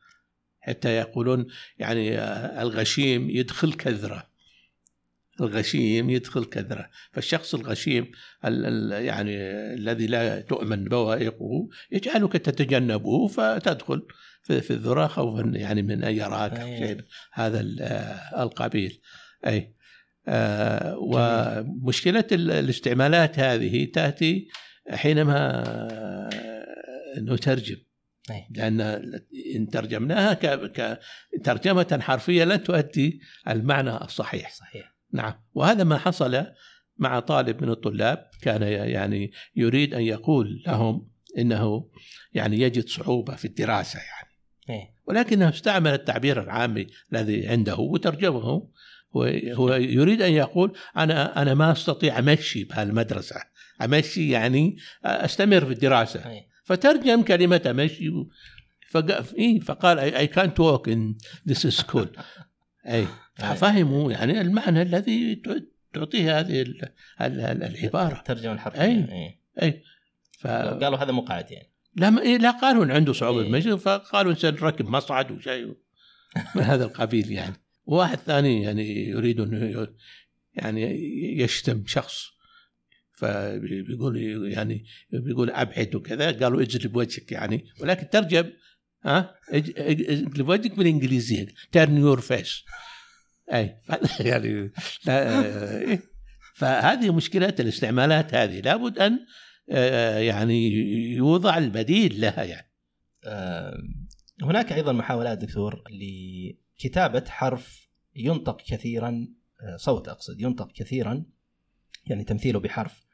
حتى 0.59 0.89
يقولون 0.89 1.47
يعني 1.77 2.19
الغشيم 2.61 3.29
يدخل 3.29 3.73
كذره 3.73 4.30
الغشيم 5.41 6.09
يدخل 6.09 6.45
كذرة 6.45 6.89
فالشخص 7.11 7.55
الغشيم 7.55 8.11
ال 8.45 8.65
ال 8.65 9.05
يعني 9.05 9.35
الذي 9.73 10.07
لا 10.07 10.41
تؤمن 10.41 10.83
بوائقه 10.83 11.67
يجعلك 11.91 12.33
تتجنبه 12.33 13.27
فتدخل 13.27 14.07
في, 14.43 14.61
في 14.61 14.71
الذرة 14.71 15.07
خوفا 15.07 15.51
يعني 15.55 15.81
من 15.81 16.03
أن 16.03 16.15
يراك 16.15 16.57
شيء. 16.57 16.97
هذا 17.33 17.65
القبيل. 18.37 19.01
أي. 19.47 19.75
آه 20.27 20.97
ومشكلة 20.97 22.25
الاستعمالات 22.31 23.39
هذه 23.39 23.85
تأتي 23.85 24.47
حينما 24.89 25.63
نترجم. 27.17 27.77
لأن 28.49 28.81
إن 29.55 29.67
ترجمناها 29.67 30.39
كترجمة 31.33 31.99
حرفية 32.01 32.43
لن 32.43 32.63
تؤدي 32.63 33.21
المعنى 33.47 33.95
الصحيح. 34.03 34.53
صحيح. 34.53 34.90
نعم. 35.13 35.33
وهذا 35.53 35.83
ما 35.83 35.97
حصل 35.97 36.45
مع 36.97 37.19
طالب 37.19 37.63
من 37.63 37.69
الطلاب 37.69 38.29
كان 38.41 38.61
يعني 38.63 39.31
يريد 39.55 39.93
أن 39.93 40.01
يقول 40.01 40.63
لهم 40.67 41.07
إنه 41.37 41.89
يعني 42.33 42.59
يجد 42.59 42.87
صعوبة 42.87 43.35
في 43.35 43.45
الدراسة 43.45 43.99
يعني. 43.99 44.31
إيه. 44.69 44.93
ولكنه 45.07 45.49
استعمل 45.49 45.93
التعبير 45.93 46.43
العامي 46.43 46.87
الذي 47.13 47.47
عنده 47.47 47.75
وترجمه. 47.75 48.67
هو 49.53 49.75
يريد 49.75 50.21
أن 50.21 50.31
يقول 50.31 50.77
أنا 50.97 51.41
أنا 51.41 51.53
ما 51.53 51.71
أستطيع 51.71 52.19
أمشي 52.19 52.63
بهالمدرسة. 52.63 53.35
أمشي 53.81 54.29
يعني 54.29 54.77
أستمر 55.05 55.65
في 55.65 55.71
الدراسة. 55.71 56.29
إيه. 56.31 56.47
فترجم 56.63 57.21
كلمة 57.21 57.61
أمشي 57.69 58.11
فقال 59.61 59.99
اي 59.99 60.27
كانت 60.27 60.59
ووك 60.59 60.89
ان 60.89 61.15
ذيس 61.47 61.67
سكول 61.67 62.09
أي. 62.87 63.07
ففهموا 63.35 64.11
يعني 64.11 64.41
المعنى 64.41 64.81
الذي 64.81 65.41
تعطيه 65.93 66.39
هذه 66.39 66.65
العبارة. 67.21 68.17
الترجمه 68.19 68.53
الحرفيه 68.53 68.81
أي. 68.81 68.97
أي, 69.11 69.39
أي. 69.61 69.83
ف... 70.39 70.47
قالوا 70.47 70.97
هذا 70.97 71.11
مو 71.11 71.21
قاعد 71.21 71.51
يعني. 71.51 71.71
لا 71.95 72.21
إيه 72.21 72.37
لا 72.37 72.51
قالوا 72.51 72.93
عنده 72.93 73.13
صعوبة 73.13 73.41
المشي 73.41 73.77
فقالوا 73.77 74.33
سنركب 74.33 74.89
مصعد 74.89 75.31
وشيء 75.31 75.75
من 76.55 76.61
هذا 76.61 76.85
القبيل 76.85 77.31
يعني. 77.31 77.55
واحد 77.85 78.17
ثاني 78.17 78.63
يعني 78.63 79.07
يريد 79.07 79.39
إنه 79.39 79.87
يعني 80.53 80.81
يشتم 81.41 81.83
شخص 81.87 82.31
فبيقول 83.15 84.17
يعني 84.53 84.85
بيقول 85.11 85.49
أبعد 85.49 85.95
وكذا 85.95 86.31
قالوا 86.31 86.61
اجلب 86.61 86.95
وجهك 86.95 87.31
يعني. 87.31 87.65
ولكن 87.79 88.09
ترجم 88.09 88.49
ها؟ 89.05 89.35
اجلب 89.49 90.49
وجهك 90.49 90.77
بالانجليزيه 90.77 91.47
turn 91.71 91.97
your 91.97 92.21
face 92.21 92.63
أي. 93.53 93.81
يعني 94.19 94.71
لا 95.05 95.99
فهذه 96.55 97.13
مشكلة 97.13 97.55
الاستعمالات 97.59 98.33
هذه. 98.35 98.59
لابد 98.59 98.99
أن 98.99 99.19
آه، 99.71 100.17
يعني 100.17 100.71
يوضع 101.15 101.57
البديل 101.57 102.21
لها 102.21 102.43
يعني. 102.43 102.71
هناك 104.43 104.73
أيضا 104.73 104.91
محاولات 104.91 105.37
دكتور 105.37 105.83
لكتابة 105.89 107.23
حرف 107.27 107.89
ينطق 108.15 108.61
كثيرا 108.61 109.27
آه، 109.61 109.77
صوت 109.77 110.07
أقصد 110.07 110.41
ينطق 110.41 110.71
كثيرا 110.71 111.25
يعني 112.07 112.23
تمثيله 112.23 112.59
بحرف 112.59 113.05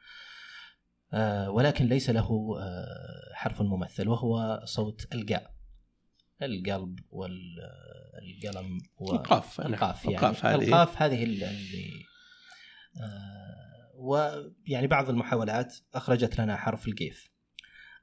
آه، 1.13 1.49
ولكن 1.49 1.85
ليس 1.85 2.09
له 2.09 2.55
حرف 3.33 3.61
ممثل 3.61 4.07
وهو 4.07 4.61
صوت 4.65 5.07
القاء 5.13 5.56
القلب 6.41 6.99
والقلم 7.09 8.79
والقاف 8.97 9.61
القاف 9.61 10.05
يعني 10.05 10.15
القاف 10.15 10.45
هذه 10.45 10.63
القاف 10.63 11.01
هذه 11.01 11.23
اللي 11.23 11.45
آه 13.01 13.91
ويعني 13.95 14.87
بعض 14.87 15.09
المحاولات 15.09 15.75
أخرجت 15.93 16.39
لنا 16.39 16.57
حرف 16.57 16.87
القيف 16.87 17.31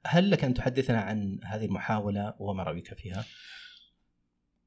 هل 0.07 0.30
لك 0.30 0.45
أن 0.45 0.55
تحدثنا 0.55 1.01
عن 1.01 1.41
هذه 1.45 1.64
المحاولة 1.64 2.35
وما 2.39 2.62
رأيك 2.62 2.95
فيها؟ 2.95 3.24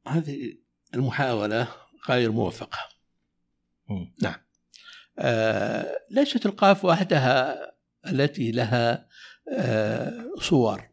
هذه 0.07 0.57
المحاولة 0.93 1.67
غير 2.09 2.31
موفقه. 2.31 2.79
نعم. 4.21 4.35
آه 5.19 5.99
ليست 6.11 6.45
القاف 6.45 6.85
وحدها 6.85 7.57
التي 8.07 8.51
لها 8.51 9.07
آه 9.53 10.25
صور 10.41 10.89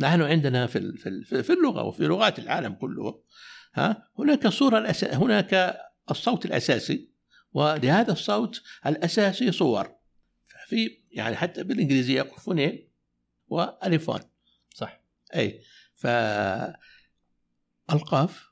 نحن 0.00 0.22
عندنا 0.22 0.66
في 0.66 0.92
في 1.42 1.52
اللغة 1.52 1.82
وفي 1.82 2.04
لغات 2.04 2.38
العالم 2.38 2.72
كله 2.74 3.22
ها 3.74 4.08
هناك 4.18 4.48
صورة 4.48 4.78
الأس... 4.78 5.04
هناك 5.04 5.80
الصوت 6.10 6.46
الأساسي 6.46 7.10
ولهذا 7.52 8.12
الصوت 8.12 8.62
الأساسي 8.86 9.52
صور. 9.52 9.98
في 10.66 11.02
يعني 11.10 11.36
حتى 11.36 11.64
بالإنجليزية 11.64 12.22
فونين 12.22 12.88
والفون 13.48 14.20
صح. 14.74 15.02
أي 15.34 15.62
ف 15.94 16.06
القاف 17.92 18.48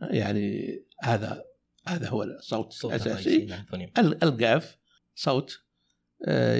يعني 0.00 0.78
هذا 1.02 1.44
هذا 1.86 2.08
هو 2.08 2.22
الصوت 2.22 2.84
الأساسي. 2.84 3.44
نعم، 3.44 3.66
القاف 3.98 4.78
صوت 5.14 5.63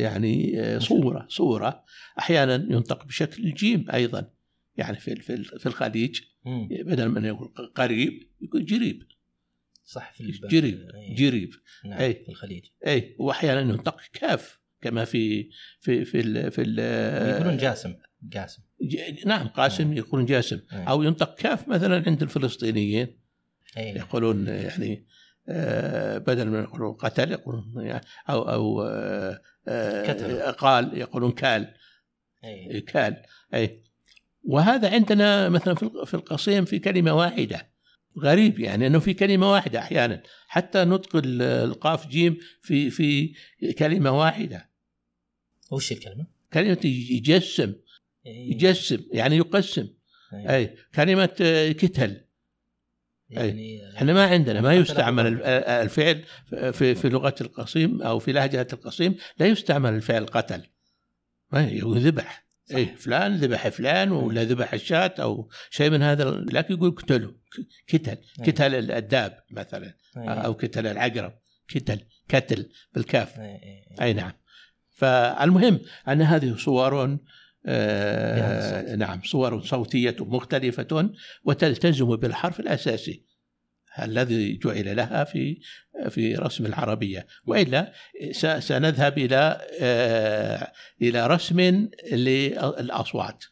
يعني 0.03 0.61
آه، 0.61 0.79
صورة 0.79 1.27
صورة 1.29 1.85
أحيانا 2.19 2.55
ينطق 2.55 3.05
بشكل 3.05 3.45
الجيم 3.45 3.87
أيضا 3.91 4.31
يعني 4.77 4.97
في 4.97 5.15
في 5.17 5.45
في 5.45 5.67
الخليج. 5.67 6.21
بدل 6.71 7.09
من 7.09 7.25
يقول 7.25 7.49
قريب 7.75 8.29
يقول 8.41 8.65
جريب 8.65 9.03
صح 9.85 10.13
في 10.13 10.31
جريب 10.31 10.91
أي. 10.95 11.15
جريب 11.15 11.51
نعم 11.85 12.01
أي. 12.01 12.15
في 12.15 12.29
الخليج 12.29 12.65
أي 12.87 13.17
وأحيانا 13.19 13.61
ينطق 13.61 14.01
كاف 14.13 14.61
كما 14.81 15.05
في 15.05 15.51
في 15.81 16.05
في 16.05 16.21
ال 16.21 16.51
في 16.51 16.63
ال 16.63 16.79
يقولون 17.29 17.57
جاسم 17.57 17.95
جاسم 18.23 18.63
نعم 19.27 19.49
قاسم 19.49 19.93
يقولون 19.93 20.27
جاسم 20.27 20.61
أي. 20.73 20.85
أو 20.89 21.03
ينطق 21.03 21.35
كاف 21.35 21.69
مثلا 21.69 22.05
عند 22.07 22.23
الفلسطينيين 22.23 23.21
أي. 23.77 23.91
يقولون 23.91 24.47
يعني 24.47 24.93
آه، 24.93 25.15
بدل 26.19 26.49
من 26.49 26.63
يقولون 26.63 26.93
قتل 26.93 27.33
يقولون 27.33 27.73
يعني 27.77 28.05
أو 28.31 28.43
أو 28.43 28.83
آه، 28.83 29.41
آه، 29.69 30.13
كتل. 30.13 30.41
قال 30.53 30.99
يقولون 30.99 31.33
كال 31.33 31.75
أي. 32.45 32.81
كال 32.81 33.23
اي 33.55 33.83
وهذا 34.45 34.91
عندنا 34.91 35.49
مثلا 35.49 35.75
في 35.75 35.83
الق- 35.83 36.05
في 36.05 36.15
القصيم 36.15 36.65
في 36.65 36.79
كلمة 36.79 37.15
واحدة 37.15 37.71
غريب 38.19 38.59
يعني 38.61 38.87
إنه 38.87 38.99
في 38.99 39.15
كلمة 39.15 39.53
واحدة 39.53 39.79
أحيانا 39.79 40.23
حتى 40.49 40.85
نطق 40.85 41.17
ال- 41.17 41.43
القاف 41.43 42.07
جيم 42.09 42.39
في 42.63 42.91
في 42.91 43.35
كلمة 43.79 44.19
واحدة 44.19 44.71
وش 45.73 45.93
الكلمة؟ 45.93 46.27
كلمة 46.53 46.79
يجسم 46.85 47.75
أي. 48.27 48.51
يجسم 48.51 48.99
يعني 49.13 49.37
يقسم 49.37 49.89
أي. 50.35 50.57
اي 50.57 50.77
كلمة 50.95 51.37
آه، 51.41 51.73
كتل 51.73 52.21
يعني 53.31 53.81
إحنا 53.97 54.13
ما 54.13 54.25
عندنا 54.25 54.61
ما 54.61 54.75
يستعمل 54.75 55.27
الف- 55.27 55.43
الفعل 55.69 56.25
في 56.73 56.95
في 56.95 57.09
لغة 57.09 57.35
القصيم 57.41 58.03
أو 58.03 58.19
في 58.19 58.33
لهجة 58.33 58.67
القصيم 58.73 59.17
لا 59.39 59.47
يستعمل 59.47 59.95
الفعل 59.95 60.27
قتل. 60.27 60.63
ما 61.53 61.65
يقول 61.69 61.99
ذبح. 62.01 62.45
صح. 62.65 62.77
اي 62.77 62.87
فلان 62.87 63.37
ذبح 63.37 63.69
فلان 63.69 64.13
ولا 64.13 64.45
ذبح 64.45 64.75
الشاة 64.75 65.15
أو 65.19 65.51
شيء 65.71 65.91
من 65.91 66.03
هذا 66.03 66.25
لكن 66.31 66.75
يقول 66.75 66.91
قتلوا. 66.91 67.33
كتل. 67.87 68.17
كتل 68.45 68.91
الداب 68.91 69.39
مثلا 69.51 69.95
أي. 70.17 70.29
أو 70.29 70.55
كتل 70.55 70.87
العقرب. 70.87 71.33
كتل 71.69 72.01
كتل 72.29 72.69
بالكاف. 72.95 73.39
أي 74.01 74.13
نعم. 74.13 74.33
فالمهم 74.91 75.81
أن 76.09 76.23
هذه 76.23 76.57
صور 76.57 77.19
آه. 77.67 78.97
نعم 78.97 79.21
صور 79.25 79.63
صوتية 79.63 80.17
مختلفة 80.21 81.11
وتلتزم 81.45 82.17
بالحرف 82.17 82.61
الأساسي 82.61 83.23
الذي 84.03 84.57
جعل 84.57 84.97
لها 84.97 85.25
في 85.25 85.61
في 86.09 86.35
رسم 86.35 86.67
العربية 86.67 87.27
وإلا 87.47 87.93
س- 88.33 88.47
سنذهب 88.47 89.19
إلى 89.19 89.61
آه 89.81 90.73
إلى 91.03 91.27
رسم 91.27 91.89
للأصوات 92.13 93.45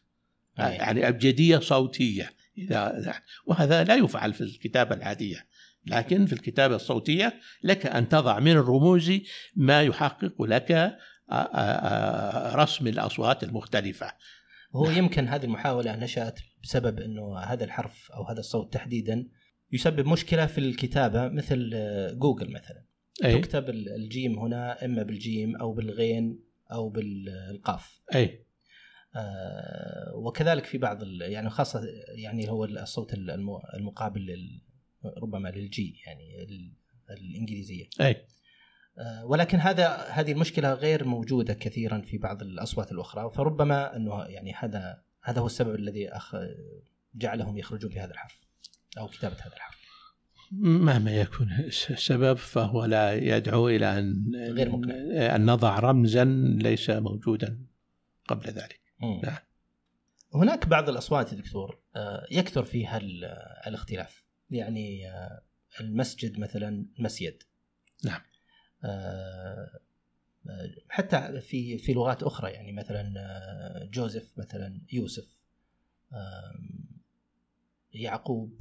أي. 0.61 0.75
يعني 0.75 1.09
أبجدية 1.09 1.59
صوتية 1.59 2.31
إذا 2.59 3.15
وهذا 3.47 3.85
لا 3.85 3.95
يفعل 3.95 4.33
في 4.35 4.41
الكتابة 4.41 4.95
العادية 4.95 5.47
لكن 5.87 6.27
في 6.27 6.33
الكتابة 6.33 6.77
الصوتية 6.77 7.35
لك 7.63 7.87
أن 7.87 8.09
تضع 8.09 8.39
من 8.39 8.53
الرموز 8.53 9.13
ما 9.57 9.83
يحقق 9.83 10.43
لك 10.43 10.73
آه، 10.73 10.77
آه، 10.77 10.89
آه، 10.89 10.99
رسم 12.55 12.87
الأصوات 12.87 13.43
المختلفة. 13.45 14.13
هو 14.77 14.91
يمكن 14.91 15.29
هذه 15.29 15.45
المحاولة 15.45 15.97
نشأت 15.97 16.41
بسبب 16.63 17.01
إنه 17.01 17.39
هذا 17.39 17.65
الحرف 17.65 18.13
أو 18.13 18.25
هذا 18.25 18.41
الصوت 18.41 18.73
تحديدا 18.75 19.29
يسبب 19.73 20.07
مشكلة 20.07 20.47
في 20.47 20.59
الكتابة 20.59 21.29
مثل 21.29 21.71
آه، 21.75 22.13
جوجل 22.13 22.53
مثلا. 22.53 22.85
أي. 23.25 23.39
تكتب 23.41 23.71
ال- 23.71 23.89
الجيم 23.95 24.39
هنا 24.39 24.85
إما 24.85 25.03
بالجيم 25.03 25.57
أو 25.57 25.73
بالغين 25.73 26.41
أو 26.73 26.89
بالقاف. 26.89 28.01
أي. 28.15 28.47
آه، 29.17 30.13
وكذلك 30.15 30.65
في 30.65 30.79
بعض 30.79 30.99
يعني 31.21 31.51
خاصة 31.51 31.81
يعني 32.15 32.51
هو 32.51 32.65
الصوت 32.65 33.15
الم- 33.15 33.61
المقابل 33.75 34.37
ربما 35.23 35.49
للجي 35.49 36.01
يعني 36.07 36.43
ال- 36.43 36.73
الإنجليزية. 37.11 37.85
أي. 38.01 38.11
آه، 38.11 38.23
ولكن 39.25 39.59
هذا 39.59 39.97
هذه 39.97 40.33
المشكلة 40.33 40.75
غير 40.75 41.05
موجودة 41.05 41.55
كثيرا 41.55 42.01
في 42.01 42.19
بعض 42.19 42.43
الأصوات 42.43 42.93
الأخرى 42.93 43.31
فربما 43.35 43.97
أنه 43.97 44.23
يعني 44.25 44.53
هذا 44.53 45.03
هذا 45.23 45.41
هو 45.41 45.47
السبب 45.47 45.75
الذي 45.75 46.09
أخ 46.09 46.35
جعلهم 47.15 47.59
يخرجون 47.59 47.91
بهذا 47.91 48.11
الحرف 48.11 48.41
أو 48.99 49.09
كتابة 49.09 49.37
هذا 49.41 49.55
الحرف 49.57 49.83
مهما 50.61 51.17
يكون 51.17 51.53
السبب 51.69 52.37
فهو 52.37 52.85
لا 52.85 53.13
يدعو 53.15 53.69
إلى 53.69 53.99
ان 53.99 54.33
غير 54.35 54.69
ممكن. 54.71 54.91
أن 55.13 55.47
نضع 55.47 55.79
رمزا 55.79 56.25
ليس 56.59 56.91
موجودا 56.91 57.59
قبل 58.29 58.47
ذلك 58.51 58.81
نعم. 59.25 59.37
هناك 60.35 60.67
بعض 60.69 60.89
الأصوات 60.89 61.33
يا 61.33 61.39
دكتور 61.39 61.79
آه، 61.97 62.27
يكثر 62.31 62.65
فيها 62.65 62.97
ال- 62.99 63.25
الاختلاف 63.67 64.25
يعني 64.51 65.11
آه، 65.11 65.43
المسجد 65.81 66.39
مثلا 66.39 66.87
مسيد 66.99 67.43
نعم. 68.05 68.21
آه، 68.85 69.81
آه، 70.49 70.71
حتى 70.89 71.41
في 71.41 71.79
في 71.79 71.93
لغات 71.93 72.23
أخرى 72.23 72.51
يعني 72.51 72.73
مثلا 72.73 73.15
آه، 73.17 73.89
جوزيف 73.93 74.33
مثلا 74.37 74.81
يوسف 74.93 75.25
يعقوب 77.93 78.61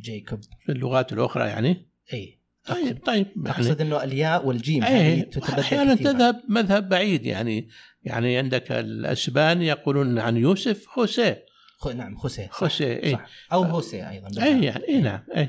جيكوب. 0.00 0.40
في 0.66 0.72
اللغات 0.72 1.12
الأخرى 1.12 1.48
يعني؟ 1.48 1.88
إي. 2.12 2.38
طيب 2.66 3.04
طيب 3.04 3.26
يعني 3.36 3.50
أقصد 3.50 3.80
إنه 3.80 4.04
الياء 4.04 4.46
والجيم 4.46 4.84
إي 4.84 5.22
تتبدل 5.22 5.60
أحيانا. 5.60 5.94
تذهب 5.94 6.42
مذهب 6.48 6.88
بعيد 6.88 7.26
يعني 7.26 7.68
يعني 8.02 8.38
عندك 8.38 8.72
الأسبان 8.72 9.62
يقولون 9.62 10.18
عن 10.18 10.36
يوسف 10.36 10.86
خوسيه. 10.86 11.46
خ... 11.78 11.88
نعم 11.88 12.16
خوسيه. 12.16 12.48
خوسيه 12.48 13.02
إي. 13.02 13.12
صح. 13.12 13.28
أو 13.52 13.62
هوسيه 13.62 14.10
أيضا 14.10 14.42
إي 14.42 14.64
يعني 14.64 14.88
إي 14.88 15.00
نعم 15.00 15.22
إي. 15.36 15.48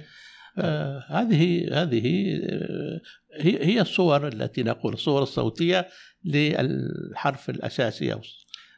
آه 0.58 1.06
هذه 1.08 1.68
هذه 1.82 2.38
آه، 2.44 3.02
هي 3.34 3.66
هي 3.66 3.82
الصور 3.82 4.28
التي 4.28 4.64
نقول 4.64 4.94
الصور 4.94 5.24
الصوتية 5.24 5.88
للحرف 6.26 7.50
الأساسي 7.50 8.14
أو 8.14 8.22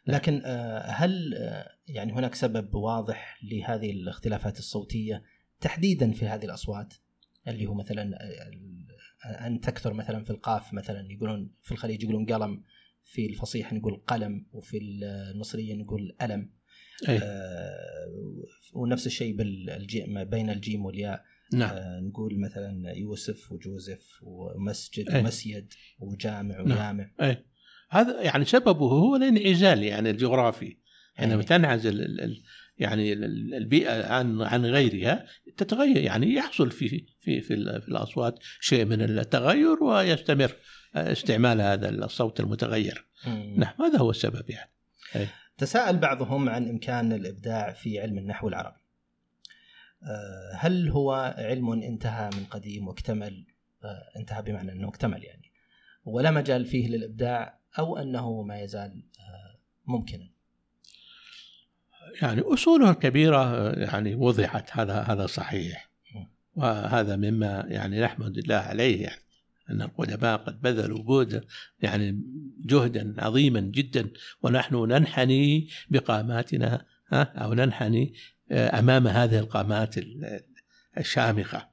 لكن 0.07 0.41
آه، 0.45 0.80
هل 0.80 1.34
آه، 1.34 1.69
يعني 1.88 2.13
هناك 2.13 2.36
سبب 2.36 2.75
واضح 2.75 3.39
لهذه 3.43 3.91
الاختلافات 3.91 4.59
الصوتية 4.59 5.23
تحديدا 5.61 6.11
في 6.11 6.25
هذه 6.27 6.45
الأصوات؟ 6.45 6.93
اللي 7.47 7.65
هو 7.65 7.73
مثلا 7.73 8.17
أن 9.47 9.59
تكثر 9.59 9.93
مثلا 9.93 10.23
في 10.23 10.30
القاف 10.30 10.73
مثلا 10.73 11.07
يقولون 11.11 11.51
في 11.61 11.71
الخليج 11.71 12.03
يقولون 12.03 12.25
قلم 12.25 12.63
في 13.03 13.25
الفصيح 13.25 13.73
نقول 13.73 14.01
قلم 14.07 14.45
وفي 14.51 14.77
المصريه 14.77 15.75
نقول 15.75 16.15
ألم. 16.21 16.51
أي. 17.09 17.19
ونفس 18.73 19.07
الشيء 19.07 19.36
بين 20.23 20.49
الجيم 20.49 20.86
والياء. 20.86 21.23
نعم 21.54 21.70
آه، 21.70 22.00
نقول 22.00 22.39
مثلا 22.39 22.91
يوسف 22.95 23.52
وجوزيف 23.52 24.20
ومسجد 24.22 25.10
أي. 25.10 25.20
ومسيد 25.20 25.74
وجامع 26.00 26.56
نعم. 26.62 26.72
ويامع 26.72 27.12
اي 27.22 27.45
هذا 27.89 28.22
يعني 28.22 28.45
سببه 28.45 28.86
هو 28.86 29.16
الانعزال 29.16 29.84
يعني 29.84 30.10
الجغرافي 30.10 30.78
حينما 31.16 31.41
أي. 31.41 31.45
تنعزل 31.45 32.02
ال- 32.02 32.22
ال- 32.22 32.43
يعني 32.78 33.14
ال- 33.14 33.54
البيئة 33.54 34.14
عن 34.14 34.41
عن 34.41 34.66
غيرها 34.66 35.26
تتغير 35.58 35.97
يعني 35.97 36.34
يحصل 36.34 36.72
في 36.72 36.89
في 36.89 37.06
في, 37.20 37.41
في 37.41 37.88
الأصوات 37.88 38.39
شيء 38.60 38.86
من 38.86 39.02
التغير 39.02 39.84
ويستمر 39.84 40.52
استعمال 40.95 41.62
هذا 41.62 41.89
الصوت 41.89 42.39
المتغير 42.39 43.06
مم. 43.28 43.54
نعم 43.58 43.74
هذا 43.82 43.97
هو 44.00 44.10
السبب 44.10 44.50
يعني 44.50 44.72
تساءل 45.58 45.97
بعضهم 45.97 46.50
عن 46.50 46.70
إمكان 46.70 47.14
الإبداع 47.14 47.74
في 47.74 48.00
علم 48.00 48.18
النحو 48.18 48.47
العربي. 48.47 48.80
آه، 50.04 50.52
هل 50.56 50.89
هو 50.89 51.36
علم 51.38 51.72
انتهى 51.72 52.30
من 52.38 52.45
قديم 52.45 52.88
واكتمل؟ 52.88 53.45
آه، 53.84 54.20
انتهى 54.20 54.41
بمعنى 54.41 54.72
أنه 54.72 54.88
اكتمل 54.88 55.24
يعني. 55.24 55.52
ولا 56.06 56.32
مجال 56.32 56.66
فيه 56.66 56.88
للإبداع 56.88 57.60
أو 57.80 57.97
أنه 57.97 58.41
ما 58.41 58.60
يزال 58.60 59.04
آه، 59.20 59.60
ممكنا؟ 59.86 60.30
يعني 62.22 62.41
اصوله 62.41 62.91
الكبيره 62.91 63.72
يعني 63.72 64.16
وضحت 64.16 64.70
هذا 64.72 65.02
هذا 65.02 65.26
صحيح. 65.26 65.89
وهذا 66.56 67.16
مما 67.16 67.66
يعني 67.68 68.02
نحمد 68.02 68.38
الله 68.38 68.56
عليه 68.56 69.04
يعني 69.04 69.22
أن 69.70 69.82
القدماء 69.82 70.38
قد 70.38 70.62
بذلوا 70.62 71.24
جهدا 71.24 71.43
يعني 71.82 72.22
جهدا 72.66 73.16
عظيما 73.18 73.60
جدا. 73.60 74.10
ونحن 74.41 74.76
ننحني 74.76 75.70
بقاماتنا 75.89 76.86
أو 77.14 77.54
ننحني 77.54 78.14
أمام 78.52 79.08
هذه 79.08 79.39
القامات 79.39 79.97
ال- 79.97 80.39
الشامخة. 80.97 81.70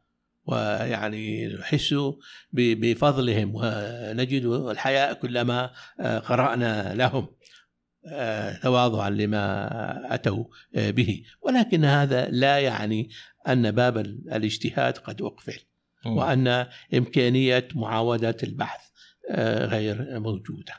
ويعني 0.47 1.47
نحس 1.55 1.95
بفضلهم 2.53 3.53
ونجد 3.55 4.45
الحياء 4.45 5.14
كلما 5.14 5.70
آه، 6.01 6.18
قرأنا 6.18 6.95
لهم 6.95 7.29
آه، 8.09 8.57
تواضعا 8.62 9.11
لما 9.11 10.14
أتوا 10.14 10.45
آه، 10.77 10.91
به. 10.91 11.22
ولكن 11.43 11.85
هذا 11.85 12.29
لا 12.29 12.59
يعني 12.59 13.11
أن 13.49 13.70
باب 13.70 13.99
الاجتهاد 13.99 14.99
قد 14.99 15.22
أقفل 15.22 15.59
وأن 16.07 16.66
إمكانية 16.95 17.68
معاودة 17.74 18.37
البحث 18.43 18.81
غير 19.64 20.20
موجودة. 20.20 20.74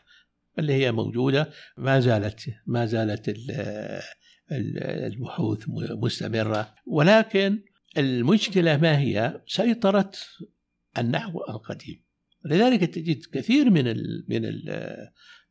اللي 0.59 0.73
هي 0.73 0.91
موجودة 0.91 1.49
ما 1.77 1.99
زالت 1.99 2.49
ما 2.65 2.85
زالت 2.85 3.29
البحوث 4.51 5.63
مستمرة. 6.03 6.73
ولكن 6.85 7.59
المشكلة 7.97 8.77
ما 8.77 8.99
هي؟ 8.99 9.41
سيطرة 9.47 10.11
النحو 10.97 11.39
القديم. 11.49 12.03
لذلك 12.45 12.83
تجد 12.83 13.25
كثير 13.33 13.69
من 13.69 13.87
ال 13.87 14.25
من 14.29 14.45
ال 14.45 14.69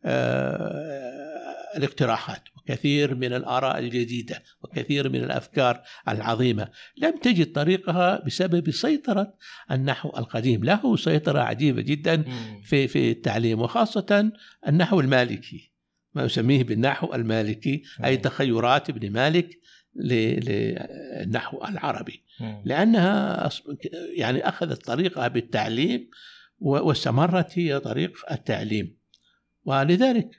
آه، 0.04 1.76
الاقتراحات 1.76 2.42
وكثير 2.56 3.14
من 3.14 3.32
الآراء 3.32 3.78
الجديدة 3.78 4.42
وكثير 4.64 5.08
من 5.08 5.24
الأفكار 5.24 5.82
العظيمة. 6.08 6.68
لم 6.96 7.18
تجد 7.18 7.52
طريقها 7.52 8.24
بسبب 8.26 8.70
سيطرة 8.70 9.34
النحو 9.70 10.08
القديم. 10.08 10.64
له 10.64 10.96
سيطرة 10.96 11.40
عجيبة 11.40 11.82
جدا 11.82 12.24
في 12.62 12.88
في 12.88 13.10
التعليم 13.10 13.60
وخاصة 13.60 14.32
النحو 14.68 15.00
المالكي. 15.00 15.75
ما 16.16 16.24
يسميه 16.24 16.64
بالنحو 16.64 17.14
المالكي 17.14 17.82
أي 18.04 18.16
تخيرات 18.16 18.90
ابن 18.90 19.12
مالك 19.12 19.60
للنحو 19.94 21.64
العربي. 21.64 22.22
لأنها 22.64 23.50
يعني 24.16 24.48
أخذت 24.48 24.84
طريقها 24.84 25.28
بالتعليم 25.28 26.10
واستمرت 26.58 27.58
هي 27.58 27.80
طريق 27.80 28.12
التعليم. 28.30 28.96
ولذلك 29.64 30.30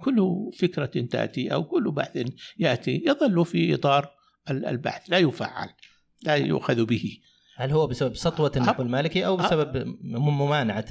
كل 0.00 0.50
فكرة 0.58 1.06
تأتي 1.10 1.52
أو 1.52 1.64
كل 1.64 1.90
بحث 1.90 2.26
يأتي 2.58 3.02
يظل 3.06 3.44
في 3.44 3.74
إطار 3.74 4.10
البحث 4.50 5.10
لا 5.10 5.18
يفعل 5.18 5.68
لا 6.22 6.34
يؤخذ 6.34 6.84
به. 6.84 7.18
هل 7.56 7.70
هو 7.70 7.86
بسبب 7.86 8.16
سطوة 8.16 8.52
النحو 8.56 8.82
المالكي 8.82 9.26
أو 9.26 9.36
بسبب 9.36 9.96
ممانعة 10.02 10.86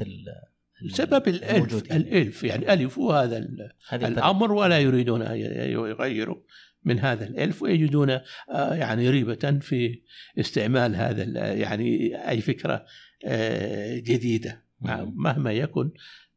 بسبب 0.84 1.28
الألف 1.28 1.92
الألف 1.92 2.44
يعني 2.44 2.74
ألفوا 2.74 3.14
هذا 3.14 3.38
الأمر 3.94 4.52
ولا 4.52 4.80
يريدون 4.80 5.22
أن 5.22 5.38
يغيروا 5.72 6.38
من 6.86 7.00
هذا 7.00 7.28
الألف 7.28 7.62
ويجدون 7.62 8.10
آه، 8.10 8.74
يعني 8.74 9.10
ريبة 9.10 9.60
في 9.62 10.02
استعمال 10.40 10.96
هذا 10.96 11.54
يعني 11.54 12.16
أي 12.30 12.42
فكرة 12.42 12.86
آه، 13.26 13.98
جديدة. 13.98 14.64
مهما 15.16 15.52
يكن 15.52 15.92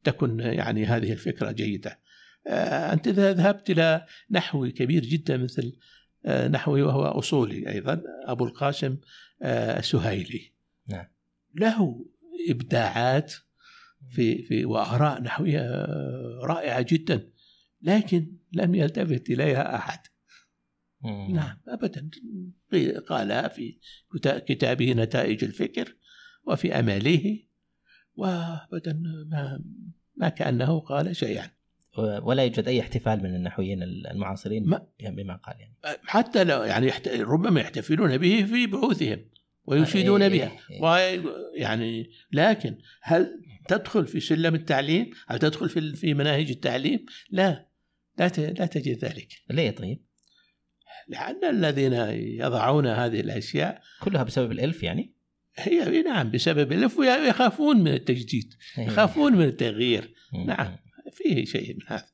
تكن 0.04 0.40
يعني 0.40 0.84
هذه 0.84 1.12
الفكرة 1.12 1.50
جيدة. 1.50 2.00
آه، 2.46 2.92
أنت 2.92 3.08
إذا 3.08 3.32
ذهبت 3.32 3.70
إلى 3.70 4.06
نحوي 4.30 4.70
كبير 4.70 5.02
جدا 5.02 5.36
مثل 5.36 5.76
نحوي 6.50 6.82
وهو 6.82 7.04
أصولي 7.04 7.72
أيضا 7.72 8.02
أبو 8.26 8.44
القاسم 8.44 8.96
السهيلي. 9.42 10.52
نعم. 10.88 11.04
له 11.54 12.06
إبداعات 12.50 13.34
في 14.10 14.42
في 14.42 14.64
وآراء 14.64 15.22
نحوية 15.22 15.86
رائعة 16.42 16.86
جدا 16.88 17.30
لكن 17.82 18.36
لم 18.52 18.74
يلتفت 18.74 19.30
إليها 19.30 19.76
أحد. 19.76 19.98
نعم 21.30 21.60
أبدا. 21.68 22.10
قالها 23.08 23.48
في 23.48 23.78
كتابه 24.22 24.92
نتائج 24.92 25.44
الفكر 25.44 25.96
وفي 26.44 26.78
أماله 26.78 27.42
وابدا 28.14 29.02
ما 29.30 29.64
ما 30.16 30.28
كأنه 30.28 30.80
قال 30.80 31.16
شيئا. 31.16 31.50
ولا 32.22 32.44
يوجد 32.44 32.68
أي 32.68 32.80
احتفال 32.80 33.22
من 33.22 33.34
النحويين 33.34 33.82
المعاصرين 33.82 34.66
ما 34.66 34.86
بما 35.00 35.36
قال 35.36 35.56
يعني. 35.60 35.76
حتى 36.02 36.44
لو 36.44 36.62
يعني 36.62 36.92
ربما 37.06 37.60
يحتفلون 37.60 38.18
به 38.18 38.44
في 38.44 38.66
بحوثهم 38.66 39.24
ويشيدون 39.64 40.22
إيه 40.22 40.28
بها. 40.28 40.58
إيه. 40.70 41.24
يعني 41.54 42.10
لكن 42.32 42.78
هل 43.02 43.40
تدخل 43.68 44.06
في 44.06 44.20
سلم 44.20 44.54
التعليم؟ 44.54 45.10
هل 45.28 45.38
تدخل 45.38 45.68
في 45.68 45.96
في 45.96 46.14
مناهج 46.14 46.50
التعليم؟ 46.50 47.06
لا 47.30 47.66
لا 48.18 48.28
لا 48.36 48.66
تجد 48.66 49.04
ذلك. 49.04 49.28
ليه 49.50 49.70
طيب؟ 49.70 50.06
لأن 51.08 51.44
الذين 51.44 51.92
يضعون 52.40 52.86
هذه 52.86 53.20
الأشياء 53.20 53.82
كلها 54.00 54.22
بسبب 54.22 54.52
الإلف 54.52 54.82
يعني؟ 54.82 55.14
هي 55.56 56.02
نعم 56.02 56.30
بسبب 56.30 56.72
الف 56.72 56.98
يخافون 57.28 57.76
من 57.76 57.92
التجديد. 57.92 58.54
يخافون 58.78 59.32
من 59.32 59.44
التغيير 59.44 60.14
نعم 60.46 60.76
فيه 61.12 61.44
شيء 61.44 61.74
من 61.74 61.86
هذا 61.86 62.06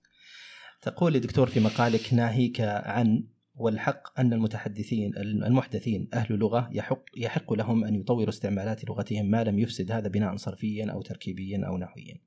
تقول 0.83 1.21
دكتور 1.21 1.47
في 1.47 1.61
مقالك 1.61 2.15
ناهيك 2.15 2.61
عن 2.61 3.25
والحق 3.55 4.21
أن 4.21 4.33
المتحدثين 4.33 5.17
المحدثين 5.17 6.09
أهل 6.15 6.35
لغة 6.35 6.71
يحق, 6.73 7.05
يحق 7.17 7.53
لهم 7.53 7.85
أن 7.85 7.95
يطوروا 7.95 8.29
استعمالات 8.29 8.85
لغتهم 8.85 9.27
ما 9.31 9.45
لم 9.45 9.59
يفسد 9.59 9.93
هذا 9.93 10.09
بناء 10.09 10.37
صرفيا 10.37 10.93
أو 10.93 11.03
تركيبيا 11.03 11.67
أو 11.67 11.79
نحويا. 11.79 12.21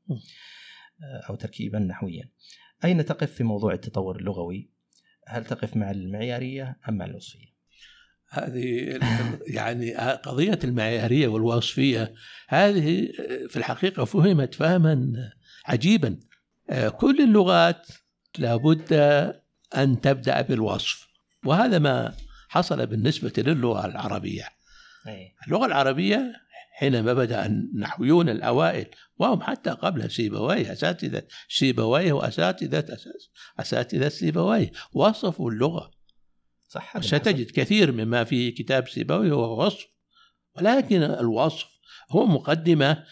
أو 1.29 1.35
تركيبا 1.35 1.79
نحويا. 1.79 2.29
أين 2.85 3.05
تقف 3.05 3.31
في 3.31 3.43
موضوع 3.43 3.73
التطور 3.73 4.19
اللغوي؟ 4.19 4.69
هل 5.27 5.45
تقف 5.45 5.77
مع 5.77 5.91
المعيارية 5.91 6.79
أم 6.89 6.97
مع 6.97 7.05
الوصفية؟ 7.05 7.55
هذه 8.29 8.99
يعني 9.57 9.95
قضية 9.95 10.59
المعيارية 10.63 11.27
والوصفية 11.27 12.13
هذه 12.47 13.07
في 13.49 13.57
الحقيقة 13.57 14.05
فهمت 14.05 14.53
فهما 14.53 15.13
عجيبا. 15.65 16.19
كل 16.97 17.21
اللغات 17.21 17.87
لابد 18.37 18.93
أن 19.75 20.01
تبدأ 20.01 20.41
بالوصف. 20.41 21.04
وهذا 21.45 21.79
ما 21.79 22.15
حصل 22.49 22.85
بالنسبة 22.85 23.33
للغة 23.37 23.85
العربية. 23.85 24.45
اللغة 25.47 25.65
العربية 25.65 26.33
حينما 26.77 27.13
بدأ 27.13 27.45
النحويون 27.45 28.29
الأوائل 28.29 28.85
وهم 29.17 29.41
حتى 29.41 29.69
قبل 29.69 30.11
سيبويه 30.11 30.71
أساتذة 30.71 31.23
سيبويه 31.49 32.13
وأساتذة 32.13 32.97
أساتذة 33.59 34.09
سيبويه 34.09 34.71
وصفوا 34.93 35.51
اللغة. 35.51 35.91
صح 36.67 36.99
ستجد 36.99 37.51
كثير 37.51 37.91
مما 37.91 38.23
في 38.23 38.51
كتاب 38.51 38.87
سيبوي 38.87 39.31
هو 39.31 39.65
وصف 39.65 39.85
ولكن 40.57 41.03
الوصف 41.03 41.67
هو 42.11 42.25
مقدمة 42.25 43.03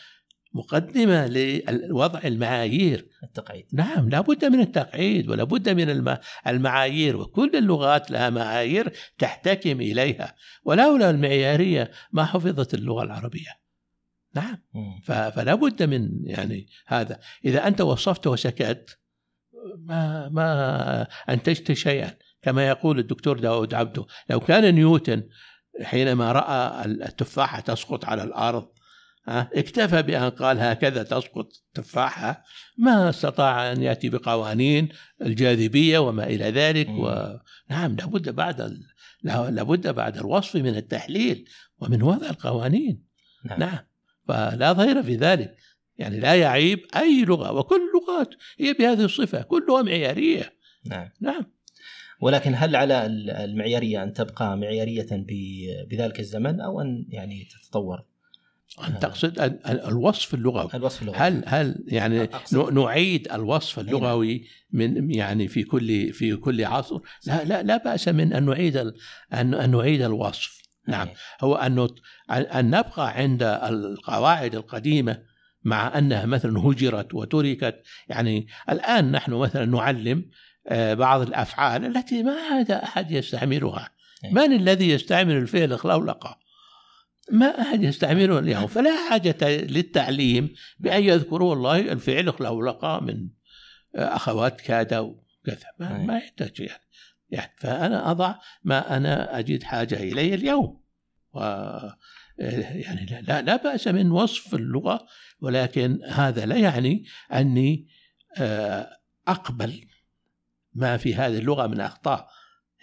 مقدمة 0.53 1.27
لوضع 1.69 2.19
المعايير. 2.25 3.07
التقعيد. 3.23 3.65
نعم 3.73 4.09
لابد 4.09 4.45
من 4.45 4.59
التقعيد 4.59 5.29
ولابد 5.29 5.69
من 5.69 6.17
المعايير 6.47 7.17
وكل 7.17 7.55
اللغات 7.55 8.11
لها 8.11 8.29
معايير 8.29 8.93
تحتكم 9.17 9.81
إليها 9.81 10.35
ولولا 10.63 11.09
المعيارية 11.09 11.91
ما 12.11 12.25
حفظت 12.25 12.73
اللغة 12.73 13.03
العربية. 13.03 13.63
نعم. 14.35 14.57
فلا 15.05 15.55
بد 15.55 15.83
من 15.83 16.09
يعني 16.23 16.67
هذا. 16.87 17.19
إذا 17.45 17.67
أنت 17.67 17.81
وصفت 17.81 18.27
وسكت 18.27 18.99
ما 19.77 20.29
ما 20.29 21.07
أنتجت 21.29 21.71
شيئا. 21.71 22.13
كما 22.41 22.67
يقول 22.67 22.99
الدكتور 22.99 23.39
داود 23.39 23.73
عبده 23.73 24.05
لو 24.29 24.39
كان 24.39 24.75
نيوتن 24.75 25.23
حينما 25.81 26.31
رأى 26.31 26.85
التفاحة 26.85 27.59
تسقط 27.59 28.05
على 28.05 28.23
الأرض 28.23 28.67
اكتفى 29.27 30.01
بأن 30.01 30.29
قال 30.29 30.59
هكذا 30.59 31.03
تسقط 31.03 31.47
تفاحة. 31.73 32.43
ما 32.77 33.09
استطاع 33.09 33.71
أن 33.71 33.83
يأتي 33.83 34.09
بقوانين 34.09 34.89
الجاذبية 35.21 35.99
وما 35.99 36.23
إلى 36.23 36.45
ذلك 36.45 36.89
ونعم 36.89 37.95
لابد 37.95 38.29
بعد 38.29 38.77
لابد 39.23 39.87
بعد 39.87 40.17
الوصف 40.17 40.55
من 40.55 40.75
التحليل 40.75 41.45
ومن 41.77 42.01
وضع 42.01 42.29
القوانين. 42.29 43.03
نعم, 43.45 43.59
نعم. 43.59 43.79
فلا 44.27 44.71
ضير 44.71 45.03
في 45.03 45.15
ذلك. 45.15 45.55
يعني 45.97 46.19
لا 46.19 46.35
يعيب 46.35 46.79
أي 46.95 47.25
لغة 47.25 47.51
وكل 47.51 47.75
اللغات 47.75 48.29
هي 48.59 48.73
بهذه 48.73 49.05
الصفة 49.05 49.41
كلها 49.41 49.81
معياريه 49.81 50.53
نعم. 50.85 51.09
نعم. 51.21 51.45
ولكن 52.21 52.53
هل 52.55 52.75
على 52.75 53.05
المعيارية 53.45 54.03
أن 54.03 54.13
تبقى 54.13 54.57
معيارية 54.57 55.07
بذلك 55.89 56.19
الزمن 56.19 56.61
أو 56.61 56.81
أن 56.81 57.05
يعني 57.09 57.47
تتطور؟ 57.51 58.05
تقصد 59.01 59.59
الوصف 59.65 60.33
اللغوي. 60.33 60.69
الوصف 60.73 61.01
اللغوي. 61.01 61.17
هل 61.17 61.43
هل 61.47 61.83
يعني 61.87 62.23
أقصد. 62.23 62.73
نعيد 62.73 63.31
الوصف 63.31 63.79
اللغوي 63.79 64.47
من 64.71 65.11
يعني 65.11 65.47
في 65.47 65.63
كل 65.63 66.13
في 66.13 66.35
كل 66.35 66.65
عصر؟ 66.65 66.99
لا 67.27 67.43
لا 67.43 67.63
لا 67.63 67.77
بأس 67.77 68.07
من 68.07 68.33
أن 68.33 68.45
نعيد 68.45 68.77
ان 69.33 69.53
أن 69.53 69.71
نعيد 69.71 70.01
الوصف. 70.01 70.61
نعم. 70.87 71.07
هو 71.41 71.55
أن 71.55 71.87
ان 72.31 72.65
نبقى 72.67 73.17
عند 73.17 73.43
القواعد 73.43 74.55
القديمة 74.55 75.23
مع 75.63 75.97
أنها 75.97 76.25
مثلا 76.25 76.59
هجرت 76.59 77.13
وتركت. 77.13 77.83
يعني 78.07 78.47
الآن 78.69 79.11
نحن 79.11 79.33
مثلا 79.33 79.65
نعلم 79.65 80.25
آه، 80.67 80.93
بعض 80.93 81.21
الأفعال 81.21 81.85
التي 81.85 82.23
ما 82.23 82.35
عاد 82.51 82.71
أحد 82.71 83.11
يستعملها. 83.11 83.89
إيه. 84.25 84.31
من 84.31 84.53
الذي 84.53 84.89
يستعمل 84.89 85.35
الفعل 85.35 85.79
خلولقه 85.79 86.42
ما 87.31 87.61
أحد 87.61 87.83
يستعمله 87.83 88.39
اليوم 88.39 88.67
فلا 88.67 89.09
حاجة 89.09 89.37
للتعليم 89.41 90.53
بأن 90.79 91.03
يذكروا 91.03 91.49
والله 91.49 91.79
الفعل 91.79 92.33
خلولقه 92.33 92.99
من 92.99 93.29
آه، 93.95 94.15
أخوات 94.15 94.61
كاد 94.61 94.93
وكذا 94.93 95.67
ما. 95.79 95.97
ما 95.97 96.17
يحتاج 96.17 96.59
يعني. 96.59 96.83
يعني 97.29 97.53
فأنا 97.57 98.11
أضع 98.11 98.35
ما 98.63 98.97
أنا 98.97 99.39
أجد 99.39 99.63
حاجة 99.63 99.95
اليه 99.95 100.35
اليوم 100.35 100.83
و 101.33 101.39
يعني 102.37 103.21
لا, 103.27 103.41
لا 103.41 103.55
بأس 103.55 103.87
من 103.87 104.11
وصف 104.11 104.55
اللغة 104.55 105.07
ولكن 105.39 105.99
هذا 106.09 106.45
لا 106.45 106.55
يعني 106.55 107.05
أني 107.33 107.87
آه، 108.37 108.89
أقبل 109.27 109.87
ما 110.73 110.97
في 110.97 111.15
هذه 111.15 111.37
اللغة 111.37 111.67
من 111.67 111.81
أخطاء 111.81 112.29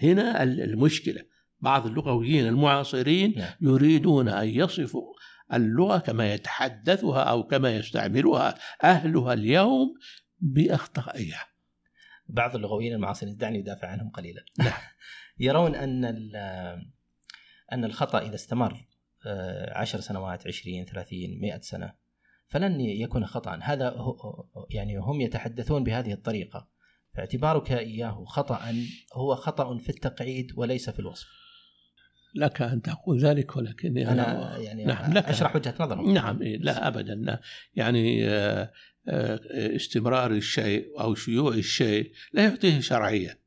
هنا 0.02 0.42
المشكلة 0.42 1.29
بعض 1.60 1.86
اللغويين 1.86 2.46
المعاصرين 2.46 3.34
نعم. 3.36 3.52
يريدون 3.60 4.28
أن 4.28 4.48
يصفوا 4.48 5.14
اللغة 5.52 5.98
كما 5.98 6.34
يتحدثها 6.34 7.22
أو 7.22 7.42
كما 7.42 7.76
يستعملها 7.76 8.54
أهلها 8.84 9.32
اليوم 9.32 9.94
بأخطائها. 10.40 11.46
بعض 12.28 12.56
اللغويين 12.56 12.92
المعاصرين 12.92 13.36
دعني 13.36 13.58
أدافع 13.58 13.88
عنهم 13.88 14.10
قليلا. 14.10 14.44
نعم. 14.58 14.72
يرون 15.38 15.74
أن 15.74 16.04
أن 17.72 17.84
الخطأ 17.84 18.18
إذا 18.18 18.34
استمر 18.34 18.86
آه، 19.26 19.78
عشر 19.78 20.00
سنوات 20.00 20.46
عشرين 20.46 20.84
ثلاثين 20.84 21.40
مئة 21.40 21.60
سنة 21.60 21.94
فلن 22.48 22.80
يكون 22.80 23.26
خطأ 23.26 23.58
هذا 23.62 23.96
يعني 24.70 24.96
هم 24.96 25.20
يتحدثون 25.20 25.84
بهذه 25.84 26.12
الطريقة. 26.12 26.68
فاعتبارك 27.14 27.72
إياه 27.72 28.24
خطأ 28.24 28.74
هو 29.14 29.34
خطأ 29.34 29.78
في 29.78 29.88
التقعيد 29.88 30.52
وليس 30.56 30.90
في 30.90 30.98
الوصف. 30.98 31.28
لك 32.34 32.62
أن 32.62 32.82
تقول 32.82 33.18
ذلك 33.18 33.56
ولكني 33.56 34.08
أنا, 34.08 34.30
أنا 34.30 34.58
يعني 34.58 34.84
نعم 34.84 35.12
لك 35.12 35.24
أشرح 35.24 35.56
وجهة 35.56 35.74
نظرك. 35.80 36.06
نعم 36.06 36.42
إيه، 36.42 36.58
لا 36.58 36.88
ابدا 36.88 37.40
يعني 37.74 38.28
آه، 38.28 38.70
آه، 39.08 39.40
استمرار 39.76 40.30
الشيء 40.30 41.00
أو 41.00 41.14
شيوع 41.14 41.54
الشيء 41.54 42.12
لا 42.32 42.44
يعطيه 42.44 42.80
شرعية. 42.80 43.40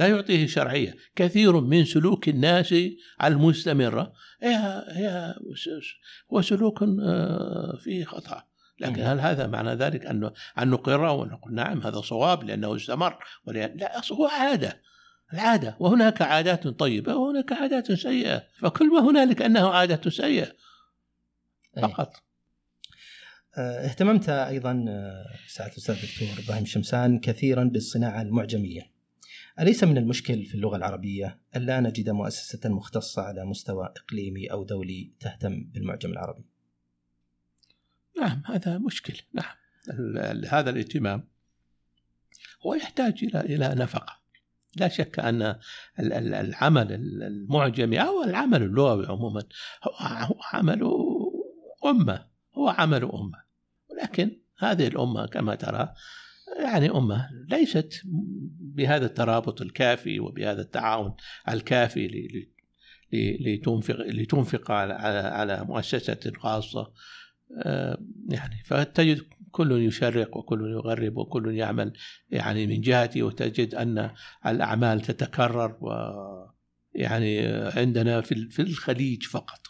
لا 0.00 0.06
يعطيه 0.06 0.46
شرعية. 0.46 0.96
كثير 1.16 1.60
من 1.60 1.84
سلوك 1.84 2.28
الناس 2.28 2.74
المستمرة 3.24 4.12
هي 4.42 4.84
هي 4.88 5.34
هو 6.32 6.42
سلوك 6.42 6.82
آه، 6.82 7.78
فيه 7.80 8.04
خطأ. 8.04 8.44
لكن 8.80 9.02
هل 9.02 9.20
هذا 9.20 9.46
معنى 9.46 9.74
ذلك 9.74 10.06
أن 10.06 10.30
أن 10.58 10.68
نقره 10.68 11.12
ونقول 11.12 11.54
نعم 11.54 11.82
هذا 11.82 12.00
صواب 12.00 12.44
لأنه 12.44 12.76
استمر. 12.76 13.18
لا 13.46 14.02
هو 14.12 14.26
عادة. 14.26 14.82
العادة 15.32 15.76
وهناك 15.80 16.22
عادات 16.22 16.68
طيبة 16.68 17.16
وهناك 17.16 17.52
عادات 17.52 17.92
سيئة 17.92 18.46
فكل 18.58 18.88
ما 18.92 19.10
هنالك 19.10 19.42
أنه 19.42 19.68
عادة 19.68 20.10
سيئة. 20.10 20.52
فقط. 21.82 22.22
أه، 23.58 23.86
اهتممت 23.86 24.28
أيضا 24.28 24.84
أه، 24.88 25.24
سعاده 25.48 25.72
الأستاذ 25.72 25.94
الدكتور 25.94 26.44
إبراهيم 26.44 26.64
شمسان 26.64 27.18
كثيرا 27.18 27.64
بالصناعة 27.64 28.22
المعجمية. 28.22 28.96
أليس 29.60 29.84
من 29.84 29.98
المشكل 29.98 30.44
في 30.44 30.54
اللغة 30.54 30.76
العربية 30.76 31.40
الا 31.56 31.80
نجد 31.80 32.10
مؤسسة 32.10 32.68
مختصة 32.68 33.22
على 33.22 33.44
مستوى 33.44 33.92
إقليمي 33.96 34.46
أو 34.46 34.64
دولي 34.64 35.12
تهتم 35.20 35.64
بالمعجم 35.64 36.10
العربي؟ 36.10 36.44
نعم 38.20 38.42
هذا 38.46 38.78
مشكل. 38.78 39.20
نعم 39.34 39.56
هذا 40.48 40.70
الاهتمام 40.70 41.28
هو 42.66 42.74
يحتاج 42.74 43.24
إلى 43.24 43.40
إلى 43.40 43.74
نفقة. 43.74 44.15
لا 44.76 44.88
شك 44.88 45.18
أن 45.18 45.56
العمل 46.00 46.92
المعجمي 47.22 48.00
أو 48.00 48.22
العمل 48.24 48.62
اللغوي 48.62 49.06
عموما 49.06 49.42
هو 49.84 50.34
عمل 50.52 50.82
أمة 51.84 52.26
هو 52.54 52.68
عمل 52.68 53.02
أمة. 53.04 53.46
ولكن 53.90 54.36
هذه 54.58 54.86
الأمة 54.86 55.26
كما 55.26 55.54
ترى 55.54 55.94
يعني 56.58 56.90
أمة 56.90 57.30
ليست 57.48 58.02
بهذا 58.60 59.06
الترابط 59.06 59.60
الكافي 59.60 60.20
وبهذا 60.20 60.62
التعاون 60.62 61.14
الكافي 61.48 62.08
لتنفق 63.12 63.96
لتنفق 64.00 64.70
على 64.70 64.94
على 65.22 65.64
مؤسسة 65.64 66.32
خاصة. 66.38 66.92
آه، 67.62 67.98
يعني 68.28 68.62
فتجد 68.64 69.22
كل 69.56 69.86
يشرق 69.86 70.36
وكل 70.36 70.70
يغرب 70.70 71.16
وكل 71.16 71.54
يعمل 71.54 71.92
يعني 72.30 72.66
من 72.66 72.80
جهته 72.80 73.22
وتجد 73.22 73.74
أن 73.74 74.10
الأعمال 74.46 75.00
تتكرر 75.00 75.78
و 75.80 75.90
يعني 76.94 77.46
عندنا 77.48 78.20
في 78.20 78.48
في 78.50 78.62
الخليج 78.62 79.22
فقط. 79.22 79.66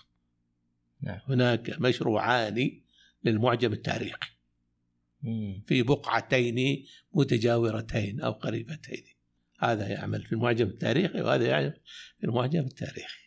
نعم. 1.01 1.21
هناك 1.29 1.81
مشروعان 1.81 2.71
للمعجم 3.25 3.73
التاريخي. 3.73 4.31
في 5.67 5.83
بقعتين 5.83 6.87
متجاورتين 7.13 8.21
أو 8.21 8.33
قريبتين. 8.33 9.05
هذا 9.61 9.89
يعمل 9.89 10.23
في 10.23 10.33
المعجم 10.33 10.67
التاريخي 10.67 11.21
وهذا 11.21 11.47
يعمل 11.47 11.81
في 12.19 12.27
المعجم 12.27 12.65
التاريخي. 12.65 13.27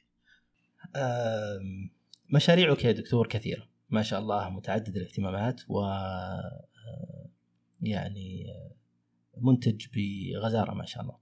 مشاريعك 2.29 2.85
يا 2.85 2.91
دكتور 2.91 3.27
كثيرة. 3.27 3.69
ما 3.89 4.01
شاء 4.01 4.19
الله 4.19 4.49
متعدد 4.49 4.95
الاهتمامات 4.95 5.61
و 5.69 5.81
يعني 7.81 8.45
منتج 9.37 9.85
بغزارة 9.95 10.73
ما 10.73 10.85
شاء 10.85 11.03
الله. 11.03 11.15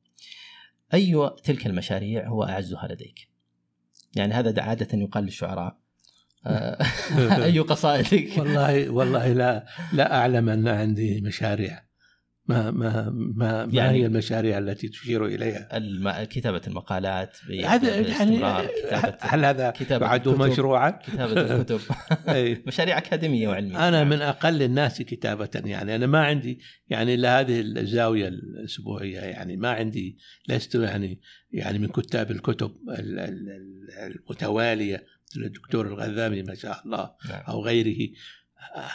أي 0.94 1.30
تلك 1.44 1.68
المشاريع 1.68 2.28
هو 2.28 2.44
أعزها 2.44 2.88
لديك؟ 2.88 3.30
يعني 4.16 4.34
هذا 4.34 4.62
عادة 4.64 4.98
يقال 4.98 5.24
للشعراء 5.24 5.78
أي 7.44 7.60
قصائدك؟ 7.60 8.38
والله 8.38 8.90
والله 8.90 9.34
لا 9.34 9.66
لا 9.94 10.16
أعلم 10.16 10.50
أن 10.50 10.68
عندي 10.68 11.22
مشاريع 11.22 11.87
ما 12.48 12.72
ما 12.72 13.10
ما, 13.10 13.66
ما 13.66 13.70
يعني 13.74 13.98
هي 13.98 14.06
المشاريع 14.06 14.58
التي 14.58 14.88
تشير 14.88 15.26
إليها؟ 15.26 15.78
الم... 15.78 16.24
كتابة 16.24 16.62
المقالات 16.68 17.38
هذا 17.66 17.96
يعني 17.96 18.38
هل 19.20 19.46
هذا 19.46 19.74
بعد 19.92 20.28
مشروعا؟ 20.28 20.90
كتابة 20.90 21.56
الكتب 21.56 21.80
مشاريع 22.68 22.98
أكاديمية 22.98 23.48
وعلمية 23.48 23.88
أنا 23.88 24.04
من 24.04 24.22
أقل 24.22 24.62
الناس 24.64 25.02
كتابة 25.02 25.50
يعني 25.66 25.96
أنا 25.96 26.06
ما 26.06 26.26
عندي 26.26 26.60
يعني 26.90 27.14
الا 27.14 27.40
هذه 27.40 27.60
الزاوية 27.60 28.28
الأسبوعية 28.28 29.20
يعني 29.20 29.58
ما 29.58 29.72
عندي 29.72 30.18
لست 30.50 30.76
يعني 30.76 31.22
يعني 31.52 31.80
من 31.80 31.88
كتاب 31.88 32.32
الكتب 32.32 32.72
المتوالية 34.00 35.06
مثل 35.28 35.46
الدكتور 35.46 35.88
الغذامي 35.88 36.44
ما 36.44 36.56
شاء 36.56 36.82
الله 36.86 37.12
نعم. 37.30 37.42
أو 37.48 37.64
غيره 37.64 38.10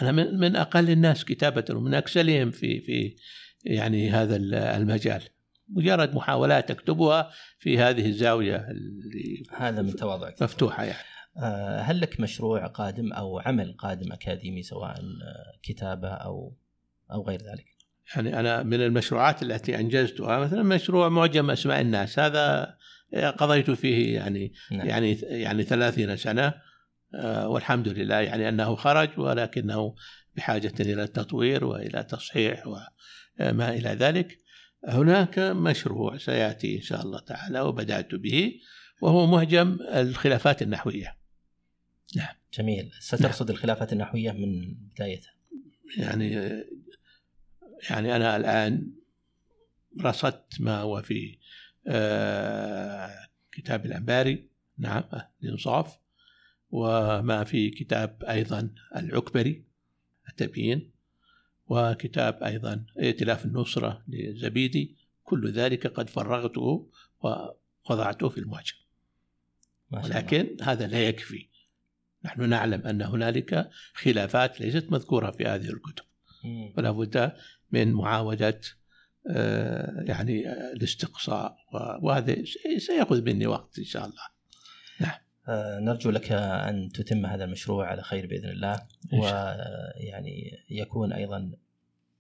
أنا 0.03 0.13
من 0.13 0.39
من 0.39 0.57
أقل 0.57 0.91
الناس 0.91 1.25
كتابة 1.25 1.65
ومن 1.71 1.95
اكسلهم 1.95 2.51
في 2.51 2.81
في 2.81 3.17
يعني 3.65 4.11
هذا 4.11 4.37
المجال. 4.77 5.23
مجرد 5.69 6.15
محاولات 6.15 6.71
اكتبها 6.71 7.31
في 7.59 7.79
هذه 7.79 8.07
الزاوية 8.07 8.57
اللي 8.71 9.43
هذا 9.57 9.83
من 9.83 9.97
تواضعك. 9.97 10.43
مفتوحة 10.43 10.85
يعني. 10.85 11.05
آه، 11.37 11.81
هل 11.81 12.01
لك 12.01 12.21
مشروع 12.21 12.67
قادم 12.67 13.13
أو 13.13 13.39
عمل 13.39 13.75
قادم 13.79 14.13
أكاديمي 14.13 14.63
سواء 14.63 14.95
كتابة 15.63 16.09
أو 16.09 16.57
أو 17.13 17.23
غير 17.27 17.41
ذلك؟ 17.41 17.67
يعني 18.17 18.41
أنا 18.41 18.63
من 18.63 18.83
المشروعات 18.83 19.43
التي 19.43 19.79
أنجزتها 19.79 20.39
مثلا 20.39 20.63
مشروع 20.63 21.09
معجم 21.09 21.51
أسماء 21.51 21.81
الناس. 21.81 22.19
هذا 22.19 22.77
قضيت 23.37 23.71
فيه 23.71 24.15
يعني 24.15 24.53
نعم. 24.71 24.87
يعني 24.87 25.13
يعني 25.23 25.63
30 25.63 26.17
سنة. 26.17 26.55
آه، 27.15 27.49
والحمد 27.49 27.89
لله 27.89 28.21
يعني 28.21 28.49
أنه 28.49 28.75
خرج 28.75 29.19
ولكنه 29.19 29.95
بحاجة 30.37 30.73
إلى 30.81 31.03
التطوير 31.03 31.65
وإلى 31.65 32.03
تصحيح 32.03 32.67
وما 33.41 33.71
إلى 33.75 33.89
ذلك. 33.89 34.39
هناك 34.89 35.39
مشروع 35.39 36.17
سيأتي 36.17 36.77
إن 36.77 36.83
شاء 36.83 37.03
الله 37.03 37.21
تعالى 37.21 37.61
وبدأت 37.61 38.15
به 38.15 38.61
وهو 39.03 39.27
معجم 39.27 39.79
الخلافات 39.81 40.63
النحوية. 40.63 41.17
نعم 42.17 42.35
جميل. 42.59 42.91
سترصد 43.01 43.47
نعم. 43.47 43.57
الخلافات 43.57 43.93
النحوية 43.93 44.33
من 44.33 44.75
بدايتها. 44.75 45.33
يعني 45.97 46.33
يعني 47.91 48.17
أنا 48.17 48.37
الآن 48.37 48.93
رصدت 50.01 50.61
ما 50.61 50.79
هو 50.79 51.03
في 51.03 51.39
آه، 51.87 53.29
كتاب 53.53 53.87
الأنباري 53.87 54.49
نعم 54.79 55.05
الانصاف 55.43 55.99
وما 56.71 57.45
في 57.45 57.71
كتاب 57.71 58.25
أيضا 58.25 58.75
العكبري 58.97 59.65
التبيين. 60.29 60.93
وكتاب 61.73 62.43
أيضا 62.43 62.85
ائتلاف 62.99 63.45
النصرة 63.45 64.03
لزبيدي. 64.09 64.97
كل 65.25 65.53
ذلك 65.53 65.87
قد 65.87 66.11
فرغته 66.11 66.91
ووضعته 67.21 68.29
في 68.29 68.39
المعجم 68.39 68.77
ولكن 69.91 70.57
هذا 70.63 70.87
لا 70.87 71.09
يكفي. 71.09 71.49
نحن 72.25 72.49
نعلم 72.49 72.87
أن 72.87 73.03
هنالك 73.03 73.71
خلافات 73.95 74.61
ليست 74.61 74.93
مذكورة 74.93 75.31
في 75.31 75.45
هذه 75.45 75.69
الكتب. 75.71 76.05
ولا 76.77 76.91
بد 76.91 77.33
من 77.71 77.93
معاودة 77.93 78.61
آه، 79.31 80.05
يعني 80.07 80.53
الاستقصاء. 80.53 81.57
وهذا 82.03 82.37
سيأخذ 82.79 83.23
مني 83.23 83.47
وقت 83.47 83.79
إن 83.79 83.85
شاء 83.85 84.05
الله. 84.05 84.23
آه، 84.23 84.32
نرجو 85.81 86.11
لك 86.11 86.33
أن 86.33 86.89
تتم 86.89 87.27
هذا 87.27 87.45
المشروع 87.45 87.87
على 87.87 88.03
خير 88.03 88.27
بإذن 88.27 88.49
الله 88.49 88.81
ويعني 89.13 90.65
يكون 90.71 91.13
أيضا 91.13 91.53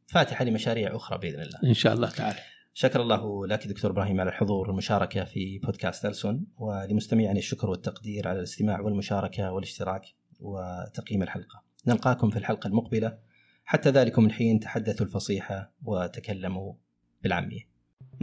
فاتحة 0.06 0.44
لمشاريع 0.44 0.96
أخرى 0.96 1.18
بإذن 1.18 1.40
الله. 1.40 1.58
إن 1.64 1.74
شاء 1.74 1.94
الله 1.94 2.10
تعالى. 2.10 2.38
شكر 2.74 3.02
الله 3.02 3.46
لك 3.46 3.66
دكتور 3.66 3.90
إبراهيم 3.90 4.20
على 4.20 4.30
الحضور 4.30 4.68
والمشاركة 4.68 5.24
في 5.24 5.58
بودكاست 5.58 6.06
ألسن 6.06 6.44
ولمستمعين 6.56 7.36
الشكر 7.36 7.70
والتقدير 7.70 8.28
على 8.28 8.38
الاستماع 8.38 8.80
والمشاركة 8.80 9.52
والاشتراك 9.52 10.02
وتقييم 10.40 11.22
الحلقة. 11.22 11.62
نلقاكم 11.86 12.30
في 12.30 12.36
الحلقة 12.38 12.68
المقبلة 12.68 13.18
حتى 13.64 13.90
ذلكم 13.90 14.26
الحين 14.26 14.60
تحدثوا 14.60 15.06
الفصيحة 15.06 15.72
وتكلموا 15.84 16.74
بالعامية. 17.22 17.71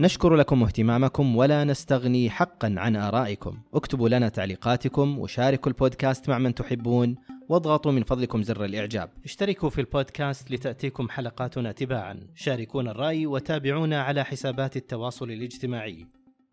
نشكر 0.00 0.34
لكم 0.34 0.62
اهتمامكم 0.62 1.36
ولا 1.36 1.64
نستغني 1.64 2.30
حقا 2.30 2.74
عن 2.78 2.96
آرائكم. 2.96 3.58
اكتبوا 3.74 4.08
لنا 4.08 4.28
تعليقاتكم 4.28 5.18
وشاركوا 5.18 5.72
البودكاست 5.72 6.28
مع 6.28 6.38
من 6.38 6.54
تحبون 6.54 7.16
واضغطوا 7.48 7.92
من 7.92 8.02
فضلكم 8.02 8.42
زر 8.42 8.64
الإعجاب. 8.64 9.10
اشتركوا 9.24 9.70
في 9.70 9.80
البودكاست 9.80 10.50
لتأتيكم 10.50 11.08
حلقاتنا 11.08 11.72
تباعا. 11.72 12.20
شاركونا 12.34 12.90
الرأي 12.90 13.26
وتابعونا 13.26 14.02
على 14.02 14.24
حسابات 14.24 14.76
التواصل 14.76 15.30
الاجتماعي 15.30 16.06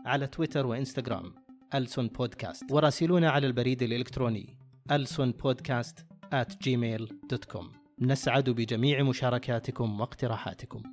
على 0.05 0.27
تويتر 0.27 0.67
وإنستغرام. 0.67 1.33
ألسون 1.75 2.07
بودكاست. 2.07 2.71
وراسلونا 2.71 3.29
على 3.29 3.47
البريد 3.47 3.83
الإلكتروني. 3.83 4.57
ألسون 4.91 5.31
بودكاست 5.31 6.05
at 6.35 6.53
gmail.com 6.53 7.65
نسعد 8.01 8.49
بجميع 8.49 9.03
مشاركاتكم 9.03 9.99
واقتراحاتكم. 9.99 10.83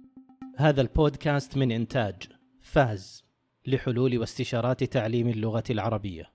هذا 0.57 0.81
البودكاست 0.81 1.57
من 1.57 1.73
إنتاج 1.73 2.15
فاز 2.65 3.25
لحلول 3.67 4.19
واستشارات 4.19 4.85
تعليم 4.85 5.29
اللغة 5.29 5.65
العربية. 5.71 6.34